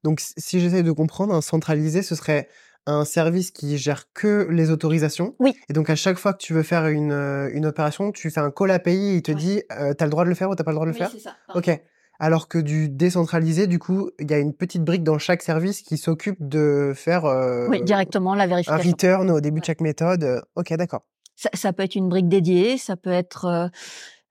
[0.05, 2.48] Donc, si j'essaie de comprendre, un centralisé, ce serait
[2.87, 5.35] un service qui gère que les autorisations.
[5.41, 5.55] Oui.
[5.69, 8.41] Et donc, à chaque fois que tu veux faire une, euh, une opération, tu fais
[8.41, 10.49] un call API et il te dit, euh, tu as le droit de le faire
[10.49, 11.37] ou tu pas le droit de le oui, faire c'est ça.
[11.55, 11.71] Ok.
[12.19, 15.83] Alors que du décentralisé, du coup, il y a une petite brique dans chaque service
[15.83, 18.81] qui s'occupe de faire euh, oui, directement la vérification.
[18.81, 20.43] un return au début de chaque méthode.
[20.55, 21.03] Ok, d'accord.
[21.35, 23.71] Ça, ça, peut être une brique dédiée, ça peut être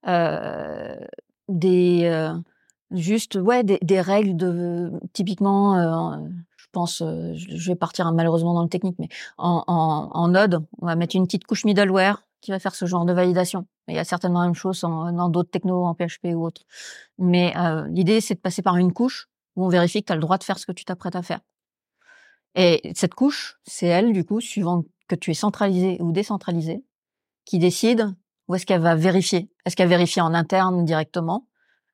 [0.07, 0.95] euh,
[1.47, 2.31] des
[2.91, 6.17] juste ouais des, des, règles de typiquement
[6.75, 9.07] pense, euh, je vais partir malheureusement dans le technique, mais
[9.37, 13.13] en, Node, on va mettre une petite couche middleware qui va faire ce genre de
[13.13, 13.65] validation.
[13.87, 16.63] Il y a certainement la même chose dans d'autres technos, en PHP ou autre.
[17.17, 20.15] Mais euh, l'idée, c'est de passer par une couche où on vérifie que tu as
[20.15, 21.39] le droit de faire ce que tu t'apprêtes à faire.
[22.55, 26.83] Et cette couche, c'est elle, du coup, suivant que tu es centralisé ou décentralisé,
[27.45, 28.13] qui décide
[28.47, 29.49] où est-ce qu'elle va vérifier.
[29.65, 31.47] Est-ce qu'elle vérifie en interne directement?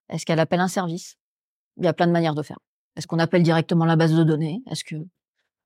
[0.09, 1.17] Est-ce qu'elle appelle un service?
[1.77, 2.59] Il y a plein de manières de faire.
[2.95, 4.61] Est-ce qu'on appelle directement la base de données?
[4.69, 4.95] Est-ce que,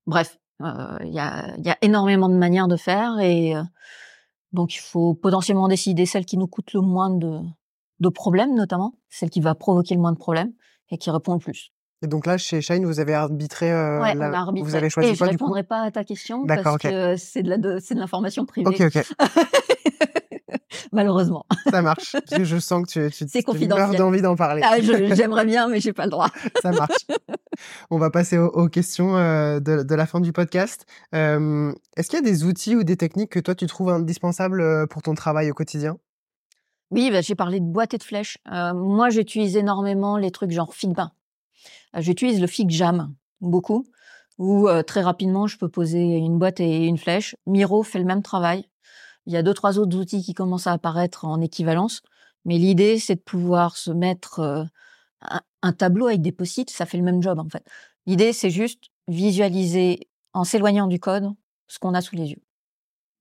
[0.06, 3.64] bref, euh, il y, a, y, a, énormément de manières de faire et euh,
[4.54, 7.40] donc il faut potentiellement décider celle qui nous coûte le moins de,
[8.00, 10.54] de problèmes, notamment celle qui va provoquer le moins de problèmes
[10.92, 11.72] et qui répond le plus.
[12.02, 14.32] Et donc là, chez Shine, vous avez arbitré, euh, ouais, la...
[14.32, 14.70] arbitré.
[14.70, 16.90] vous avez choisi et quoi, je répondrai pas à ta question parce okay.
[16.90, 18.68] que c'est de la c'est de l'information privée.
[18.68, 19.04] Ok, ok.
[20.92, 21.46] malheureusement.
[21.70, 22.16] Ça marche.
[22.44, 24.62] je sens que tu, tu, tu meurs d'envie d'en parler.
[24.64, 26.30] Ah, J'aimerais bien, mais j'ai pas le droit.
[26.62, 27.08] Ça marche.
[27.90, 30.86] On va passer aux, questions euh, de, de, la fin du podcast.
[31.14, 34.62] Euh, Est-ce qu'il y a des outils ou des techniques que toi tu trouves indispensables
[34.62, 35.98] euh, pour ton travail au quotidien?
[36.92, 38.38] Oui, bah, j'ai parlé de boîte et de flèches.
[38.52, 41.14] Euh, moi, j'utilise énormément les trucs genre Figma.
[41.98, 43.88] J'utilise le FigJam beaucoup
[44.38, 47.38] où très rapidement je peux poser une boîte et une flèche.
[47.46, 48.68] Miro fait le même travail.
[49.26, 52.02] Il y a deux trois autres outils qui commencent à apparaître en équivalence,
[52.46, 54.68] mais l'idée c'est de pouvoir se mettre
[55.62, 57.66] un, tableau avec des post-it, ça fait le même job en fait.
[58.06, 61.34] L'idée c'est juste visualiser en s'éloignant du code
[61.68, 62.42] ce qu'on a sous les yeux.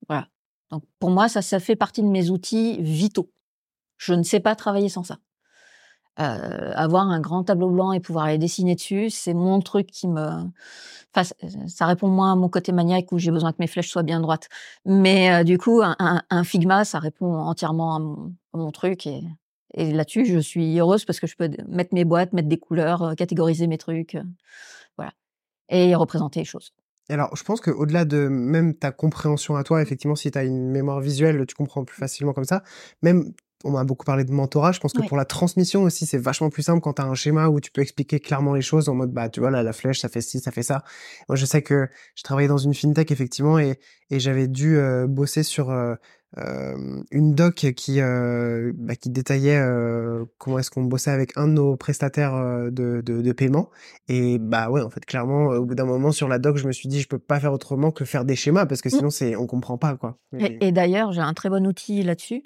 [0.07, 0.27] Voilà.
[0.69, 3.31] Donc pour moi ça ça fait partie de mes outils vitaux.
[3.97, 5.17] Je ne sais pas travailler sans ça.
[6.19, 10.07] Euh, avoir un grand tableau blanc et pouvoir aller dessiner dessus, c'est mon truc qui
[10.07, 10.25] me.
[11.13, 11.29] Enfin,
[11.67, 14.21] ça répond moins à mon côté maniaque où j'ai besoin que mes flèches soient bien
[14.21, 14.47] droites.
[14.85, 19.23] Mais euh, du coup, un, Figma, ça répond entièrement à mon, truc et,
[19.73, 23.01] et là-dessus, je suis heureuse parce que je peux mettre mes boîtes, mettre des couleurs,
[23.03, 24.17] euh, catégoriser mes trucs,
[24.97, 25.11] voilà,
[25.69, 26.71] et représenter les choses.
[27.09, 30.71] Alors, je pense qu'au-delà de même ta compréhension à toi, effectivement, si tu as une
[30.71, 32.63] mémoire visuelle, tu comprends plus facilement comme ça.
[33.03, 33.31] Même
[33.65, 34.71] on m'a beaucoup parlé de mentorat.
[34.71, 37.15] Je pense que pour la transmission aussi, c'est vachement plus simple quand tu as un
[37.15, 39.73] schéma où tu peux expliquer clairement les choses en mode, bah, tu vois, là, la
[39.73, 40.83] flèche, ça fait ci, ça fait ça.
[41.27, 43.79] Moi, je sais que je travaillais dans une fintech, effectivement, et,
[44.11, 45.95] et j'avais dû euh, bosser sur euh,
[46.37, 49.59] euh, une doc qui, bah, qui détaillait
[50.37, 52.35] comment est-ce qu'on bossait avec un de nos prestataires
[52.71, 53.71] de, de, de, paiement.
[54.09, 56.71] Et bah ouais, en fait, clairement, au bout d'un moment, sur la doc, je me
[56.71, 59.35] suis dit, je peux pas faire autrement que faire des schémas parce que sinon, c'est,
[59.35, 60.19] on comprend pas, quoi.
[60.37, 62.43] et d'ailleurs, j'ai un très bon outil là-dessus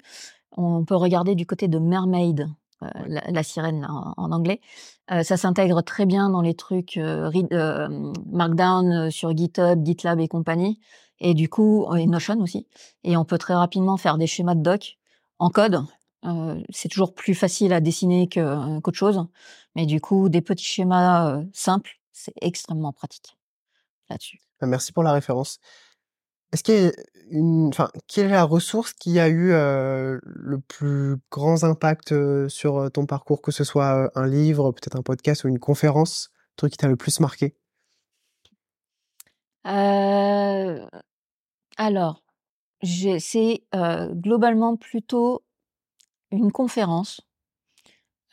[0.56, 2.48] on peut regarder du côté de Mermaid,
[2.82, 4.60] euh, la, sirène en, anglais.
[5.10, 7.30] Euh, ça s'intègre très bien dans les trucs euh,
[8.26, 10.80] Markdown sur GitHub, GitLab et compagnie.
[11.18, 12.66] Et du coup, et Notion aussi.
[13.04, 14.96] Et on peut très rapidement faire des schémas de doc
[15.38, 15.84] en code.
[16.70, 19.26] c'est toujours plus facile à dessiner qu'autre chose.
[19.76, 23.36] Mais du coup, des petits schémas simples, c'est extrêmement pratique
[24.08, 24.40] là-dessus.
[24.60, 25.58] Bah, merci pour la référence.
[26.52, 26.92] Est-ce qu'il y a
[27.30, 32.12] une, enfin, quelle est la ressource qui a eu le plus grand impact
[32.48, 36.56] sur ton parcours, que ce soit un livre, peut-être un podcast ou une conférence, le
[36.56, 37.54] truc qui t'a le plus marqué?
[41.76, 42.24] Alors,
[42.82, 43.62] c'est
[44.12, 45.44] globalement plutôt
[46.32, 47.20] une conférence.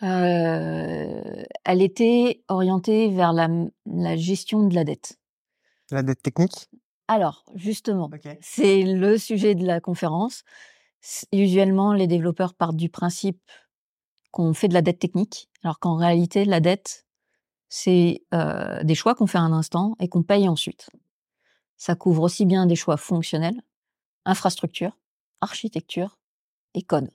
[0.02, 3.48] elle était orientée vers la,
[3.86, 5.20] la gestion de la dette.
[5.92, 6.70] La dette technique?
[7.08, 8.10] Alors, justement,
[8.42, 10.44] c'est le sujet de la conférence.
[11.32, 13.40] Usuellement, les développeurs partent du principe
[14.32, 17.06] qu'on fait de la dette technique, alors qu'en réalité, la dette,
[17.70, 18.24] c'est
[18.84, 20.90] des choix qu'on fait à un instant et qu'on paye ensuite.
[21.78, 23.62] Ça couvre aussi bien des choix fonctionnels,
[24.26, 24.98] infrastructure,
[25.42, 26.20] architecture
[26.74, 27.10] et code.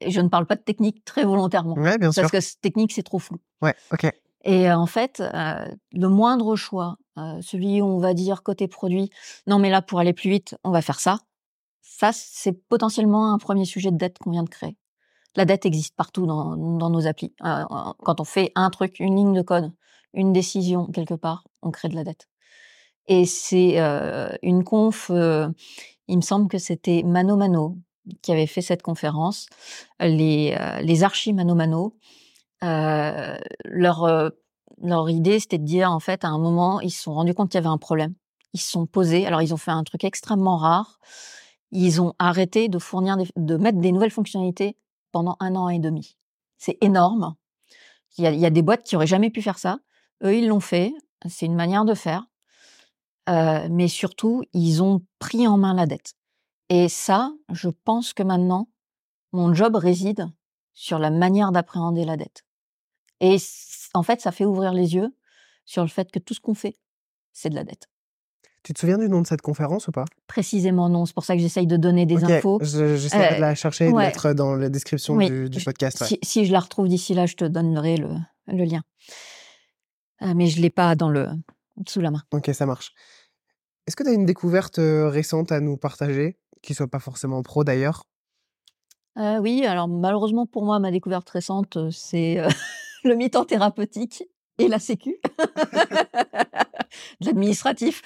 [0.00, 1.74] Et je ne parle pas de technique très volontairement.
[1.74, 3.38] Ouais, bien parce que technique, c'est trop flou.
[3.60, 4.10] Ouais, ok.
[4.44, 5.22] Et en fait,
[5.92, 6.96] le moindre choix,
[7.42, 9.10] celui où on va dire côté produit,
[9.46, 11.18] non mais là pour aller plus vite, on va faire ça.
[11.82, 14.76] Ça, c'est potentiellement un premier sujet de dette qu'on vient de créer.
[15.36, 17.34] La dette existe partout dans, nos applis.
[17.40, 19.72] quand on fait un truc, une ligne de code,
[20.14, 22.28] une décision quelque part, on crée de la dette.
[23.06, 23.78] Et c'est
[24.42, 27.76] une conf, il me semble que c'était Mano Mano
[28.22, 29.46] qui avait fait cette conférence,
[30.00, 31.96] les, les Mano Mano
[32.62, 34.28] euh, leur euh,
[34.80, 37.50] leur idée, c'était de dire en fait, à un moment, ils se sont rendus compte
[37.50, 38.14] qu'il y avait un problème.
[38.52, 39.26] Ils se sont posés.
[39.26, 40.98] Alors, ils ont fait un truc extrêmement rare.
[41.70, 44.76] Ils ont arrêté de fournir, de mettre des nouvelles fonctionnalités
[45.12, 46.16] pendant un an et demi.
[46.58, 47.34] C'est énorme.
[48.18, 49.78] Il y, a, des boîtes qui auraient jamais pu faire ça.
[50.24, 50.92] Eux, ils l'ont fait.
[51.28, 52.26] C'est une manière de faire.
[53.28, 56.14] Euh, mais surtout, ils ont pris en main la dette.
[56.68, 58.68] Et ça, je pense que maintenant,
[59.32, 60.28] mon job réside
[60.72, 62.44] sur la manière d'appréhender la dette.
[63.20, 63.36] Et
[63.94, 65.14] en fait, ça fait ouvrir les yeux
[65.64, 66.76] sur le fait que tout ce qu'on fait,
[67.32, 67.88] c'est de la dette.
[68.62, 70.04] Tu te souviens du nom de cette conférence ou pas?
[70.26, 72.58] Précisément non, c'est pour ça que j'essaye de donner des infos.
[72.62, 76.04] J'essaie de la chercher et de mettre dans la description du, podcast.
[76.22, 78.10] Si, je la retrouve d'ici là, je te donnerai le,
[78.48, 78.82] le lien.
[80.22, 81.28] Euh, mais je ne l'ai pas dans le,
[81.88, 82.22] sous la main.
[82.32, 82.92] Ok, ça marche.
[83.86, 87.64] Est-ce que tu as une découverte récente à nous partager, qui soit pas forcément pro
[87.64, 88.04] d'ailleurs?
[89.16, 92.42] Euh, Oui, alors malheureusement pour moi, ma découverte récente, c'est
[93.04, 94.24] le mi-temps thérapeutique
[94.58, 95.16] et la sécu.
[97.20, 98.02] L'administratif.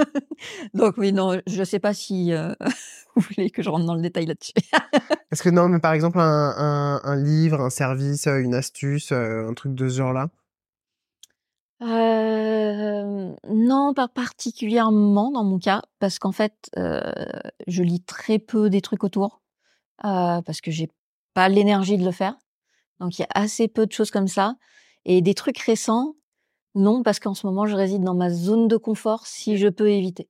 [0.74, 2.54] Donc oui, non, je ne sais pas si euh,
[3.16, 4.52] vous voulez que je rentre dans le détail là-dessus.
[5.30, 9.54] Est-ce que non, mais par exemple, un, livre, un service, euh, une astuce, euh, un
[9.54, 10.28] truc de ce genre-là?
[13.48, 19.02] Non, pas particulièrement dans mon cas, parce qu'en fait, je lis très peu des trucs
[19.02, 19.42] autour,
[19.98, 20.88] parce que j'ai
[21.34, 22.36] pas l'énergie de le faire.
[23.00, 24.56] Donc il y a assez peu de choses comme ça.
[25.04, 26.14] Et des trucs récents,
[26.74, 29.90] non, parce qu'en ce moment, je réside dans ma zone de confort si je peux
[29.90, 30.28] éviter.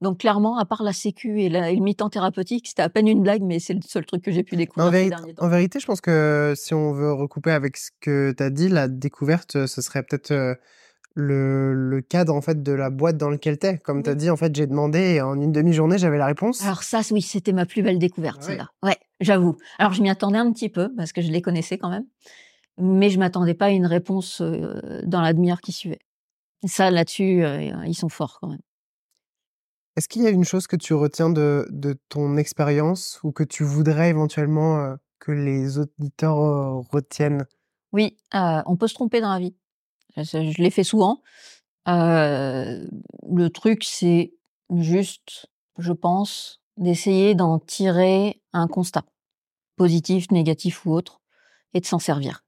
[0.00, 3.22] Donc clairement, à part la sécu et, la, le mi-temps thérapeutique, c'était à peine une
[3.22, 4.88] blague, mais c'est le seul truc que j'ai pu découvrir.
[4.88, 5.44] En, ces derniers temps.
[5.44, 8.68] en, vérité, je pense que si on veut recouper avec ce que tu as dit,
[8.68, 10.58] la découverte, ce serait peut-être
[11.14, 13.78] le, cadre en fait de la boîte dans laquelle t'es.
[13.78, 16.62] Comme tu as dit, en fait, j'ai demandé et en une demi-journée, j'avais la réponse.
[16.62, 19.56] Alors ça, oui, c'était ma plus belle découverte, là Ouais, j'avoue.
[19.78, 22.06] Alors je m'y attendais un petit peu parce que je les connaissais quand même,
[22.78, 26.00] mais je m'attendais pas à une réponse dans la demi-heure qui suivait.
[26.64, 27.44] ça, là-dessus,
[27.86, 28.60] ils sont forts quand même.
[29.96, 33.44] Est-ce qu'il y a une chose que tu retiens de, de ton expérience ou que
[33.44, 37.46] tu voudrais éventuellement que les auditeurs retiennent?
[37.92, 39.54] Oui, on peut se tromper dans la vie.
[40.16, 41.22] Je, l'ai fait souvent.
[41.86, 44.32] le truc, c'est
[44.74, 45.46] juste,
[45.78, 49.04] je pense, d'essayer d'en tirer un constat,
[49.76, 51.20] positif, négatif ou autre,
[51.74, 52.44] et de s'en servir.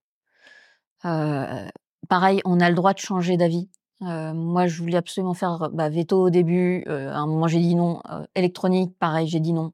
[1.03, 3.69] pareil, on a le droit de changer d'avis.
[4.01, 6.85] moi, je voulais absolument faire bah, veto au début.
[6.87, 8.03] à un moment, j'ai dit non.
[8.35, 9.73] électronique, pareil, j'ai dit non.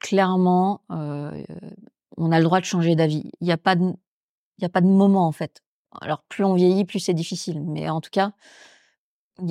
[0.00, 3.30] clairement, on a le droit de changer d'avis.
[3.40, 5.62] Il n'y a pas de, moment en fait.
[6.00, 7.62] Alors plus on vieillit, plus c'est difficile.
[7.62, 8.32] Mais en tout cas,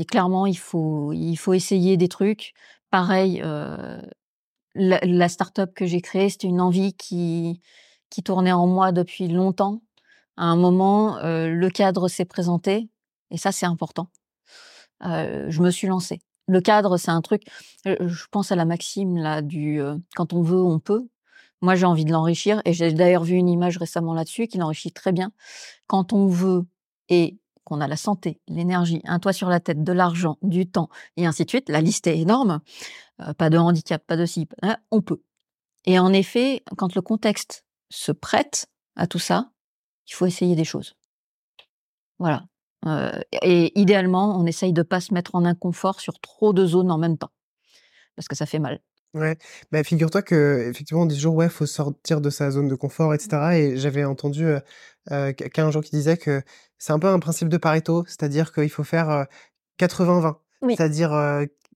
[0.07, 1.13] clairement, il faut
[1.53, 2.53] essayer des trucs.
[2.91, 3.41] Pareil,
[4.75, 7.61] la, la start-up que j'ai créée, c'était une envie qui,
[8.09, 9.81] qui tournait en moi depuis longtemps.
[10.37, 12.89] À un moment, le cadre s'est présenté,
[13.31, 14.09] et ça, c'est important.
[15.01, 16.21] je me suis lancée.
[16.47, 17.43] Le cadre, c'est un truc.
[17.85, 19.81] Je pense à la maxime là du
[20.15, 21.07] quand on veut, on peut.
[21.61, 24.91] Moi, j'ai envie de l'enrichir et j'ai d'ailleurs vu une image récemment là-dessus qui l'enrichit
[24.91, 25.31] très bien.
[25.87, 26.65] Quand on veut
[27.09, 27.37] et
[27.67, 30.87] qu'on a la santé, l'énergie, un toit sur la tête, de l'argent, du temps
[31.17, 32.61] et ainsi de suite, la liste est énorme.
[33.19, 35.21] Euh, pas de handicap, pas de si, hein, on peut.
[35.85, 39.51] Et en effet, quand le contexte se prête à tout ça,
[40.07, 40.95] il faut essayer des choses.
[42.19, 42.45] Voilà.
[42.85, 46.89] Euh, et idéalement, on essaye de pas se mettre en inconfort sur trop de zones
[46.89, 47.31] en même temps,
[48.15, 48.79] parce que ça fait mal.
[49.13, 49.37] Ouais,
[49.71, 53.13] bah, figure-toi que effectivement on dit toujours ouais, faut sortir de sa zone de confort,
[53.13, 53.29] etc.
[53.37, 53.53] Mmh.
[53.53, 54.59] Et j'avais entendu euh,
[55.11, 56.41] euh, quelqu'un un jour qui disait que
[56.77, 59.25] c'est un peu un principe de Pareto, c'est-à-dire qu'il faut faire
[59.79, 61.11] 80-20, c'est-à-dire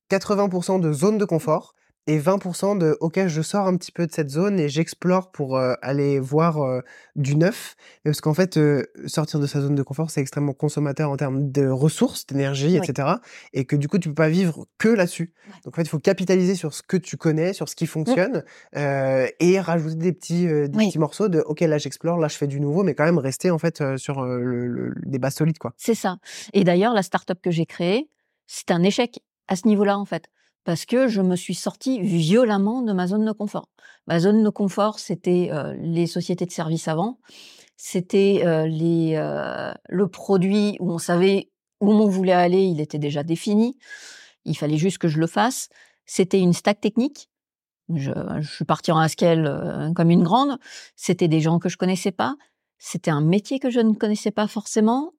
[0.09, 1.73] 80% de zone de confort
[2.07, 5.57] et 20% de OK, je sors un petit peu de cette zone et j'explore pour
[5.57, 6.81] aller voir
[7.15, 7.75] du neuf.
[8.03, 8.59] Parce qu'en fait,
[9.05, 13.07] sortir de sa zone de confort, c'est extrêmement consommateur en termes de ressources, d'énergie, etc.
[13.53, 15.33] Et que du coup, tu peux pas vivre que là-dessus.
[15.63, 17.87] Donc en fait, il faut capitaliser sur ce que tu connais, sur ce qui mmh.
[17.87, 22.47] fonctionne et rajouter des petits, des petits morceaux de OK, là j'explore, là je fais
[22.47, 25.59] du nouveau, mais quand même rester en fait sur le, des bases solides.
[25.59, 25.73] quoi.
[25.77, 26.17] C'est ça.
[26.53, 28.09] Et d'ailleurs, la startup que j'ai créée,
[28.47, 30.27] c'est un échec à ce niveau-là en fait
[30.63, 33.69] parce que je me suis sortie violemment de ma zone de confort.
[34.07, 37.19] Ma zone de confort, c'était euh, les sociétés de services avant,
[37.77, 42.99] c'était euh, les euh, le produit où on savait où on voulait aller, il était
[42.99, 43.77] déjà défini,
[44.45, 45.69] il fallait juste que je le fasse.
[46.05, 47.29] C'était une stack technique.
[47.93, 50.57] Je, je suis partie en Haskell comme une grande.
[50.95, 52.35] C'était des gens que je connaissais pas.
[52.77, 55.13] C'était un métier que je ne connaissais pas forcément.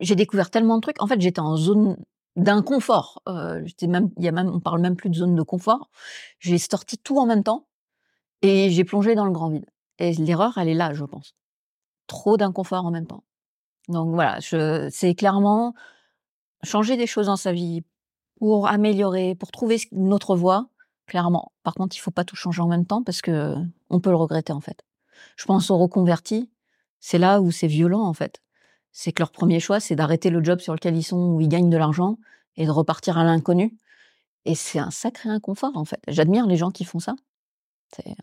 [0.00, 1.00] j'ai découvert tellement de trucs.
[1.02, 1.96] En fait, j'étais en zone
[2.36, 3.22] d'inconfort.
[3.28, 5.90] Euh, même, il y a même, on parle même plus de zone de confort.
[6.38, 7.66] J'ai sorti tout en même temps
[8.42, 9.66] et j'ai plongé dans le grand vide.
[9.98, 11.34] Et l'erreur, elle est là, je pense.
[12.06, 13.24] Trop d'inconfort en même temps.
[13.88, 14.38] Donc voilà,
[14.90, 15.74] c'est clairement
[16.62, 17.82] changer des choses dans sa vie
[18.38, 20.68] pour améliorer, pour trouver notre voie.
[21.06, 21.52] Clairement.
[21.62, 23.54] Par contre, il faut pas tout changer en même temps parce que
[23.90, 24.82] on peut le regretter en fait.
[25.36, 26.50] Je pense aux reconvertis.
[26.98, 28.40] C'est là où c'est violent en fait
[28.98, 31.50] c'est que leur premier choix, c'est d'arrêter le job sur lequel ils sont, où ils
[31.50, 32.16] gagnent de l'argent,
[32.56, 33.76] et de repartir à l'inconnu.
[34.46, 36.00] Et c'est un sacré inconfort, en fait.
[36.08, 37.14] J'admire les gens qui font ça.
[37.94, 38.16] C'est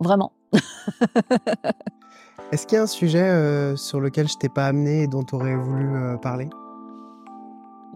[0.00, 0.32] vraiment.
[2.52, 5.24] Est-ce qu'il y a un sujet euh, sur lequel je t'ai pas amené et dont
[5.24, 6.48] tu aurais voulu euh, parler?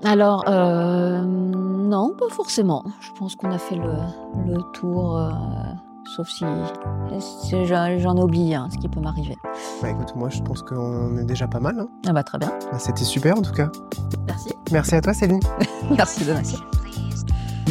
[0.04, 2.84] Alors, euh, non, pas forcément.
[3.00, 3.94] Je pense qu'on a fait le,
[4.46, 5.18] le tour
[6.06, 6.44] sauf si,
[7.64, 9.36] j'en ai oublié ce qui peut m'arriver.
[9.82, 11.78] Bah écoute, moi je pense qu'on est déjà pas mal.
[11.78, 11.88] Hein.
[12.06, 12.52] Ah bah très bien.
[12.70, 13.70] Bah, c'était super en tout cas.
[14.26, 14.50] Merci.
[14.72, 15.40] Merci à toi Céline.
[15.96, 16.58] Merci Donatien.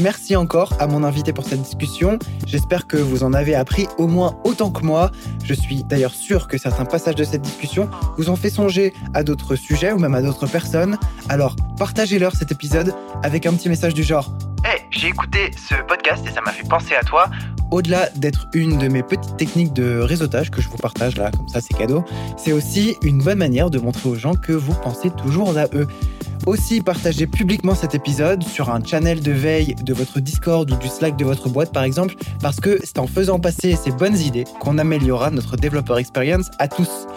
[0.01, 2.19] Merci encore à mon invité pour cette discussion.
[2.45, 5.09] J'espère que vous en avez appris au moins autant que moi.
[5.45, 9.23] Je suis d'ailleurs sûr que certains passages de cette discussion vous ont fait songer à
[9.23, 10.97] d'autres sujets ou même à d'autres personnes.
[11.29, 12.93] Alors partagez-leur cet épisode
[13.23, 14.33] avec un petit message du genre
[14.65, 17.29] Hey, j'ai écouté ce podcast et ça m'a fait penser à toi
[17.71, 21.47] au-delà d'être une de mes petites techniques de réseautage que je vous partage là, comme
[21.49, 22.03] ça c'est cadeau,
[22.37, 25.87] c'est aussi une bonne manière de montrer aux gens que vous pensez toujours à eux.
[26.45, 30.87] Aussi, partagez publiquement cet épisode sur un channel de veille de votre Discord ou du
[30.87, 34.45] Slack de votre boîte par exemple, parce que c'est en faisant passer ces bonnes idées
[34.59, 37.07] qu'on améliorera notre développeur experience à tous.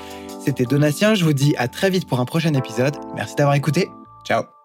[0.45, 2.97] C'était Donatien, je vous dis à très vite pour un prochain épisode.
[3.15, 3.91] Merci d'avoir écouté.
[4.25, 4.58] Ciao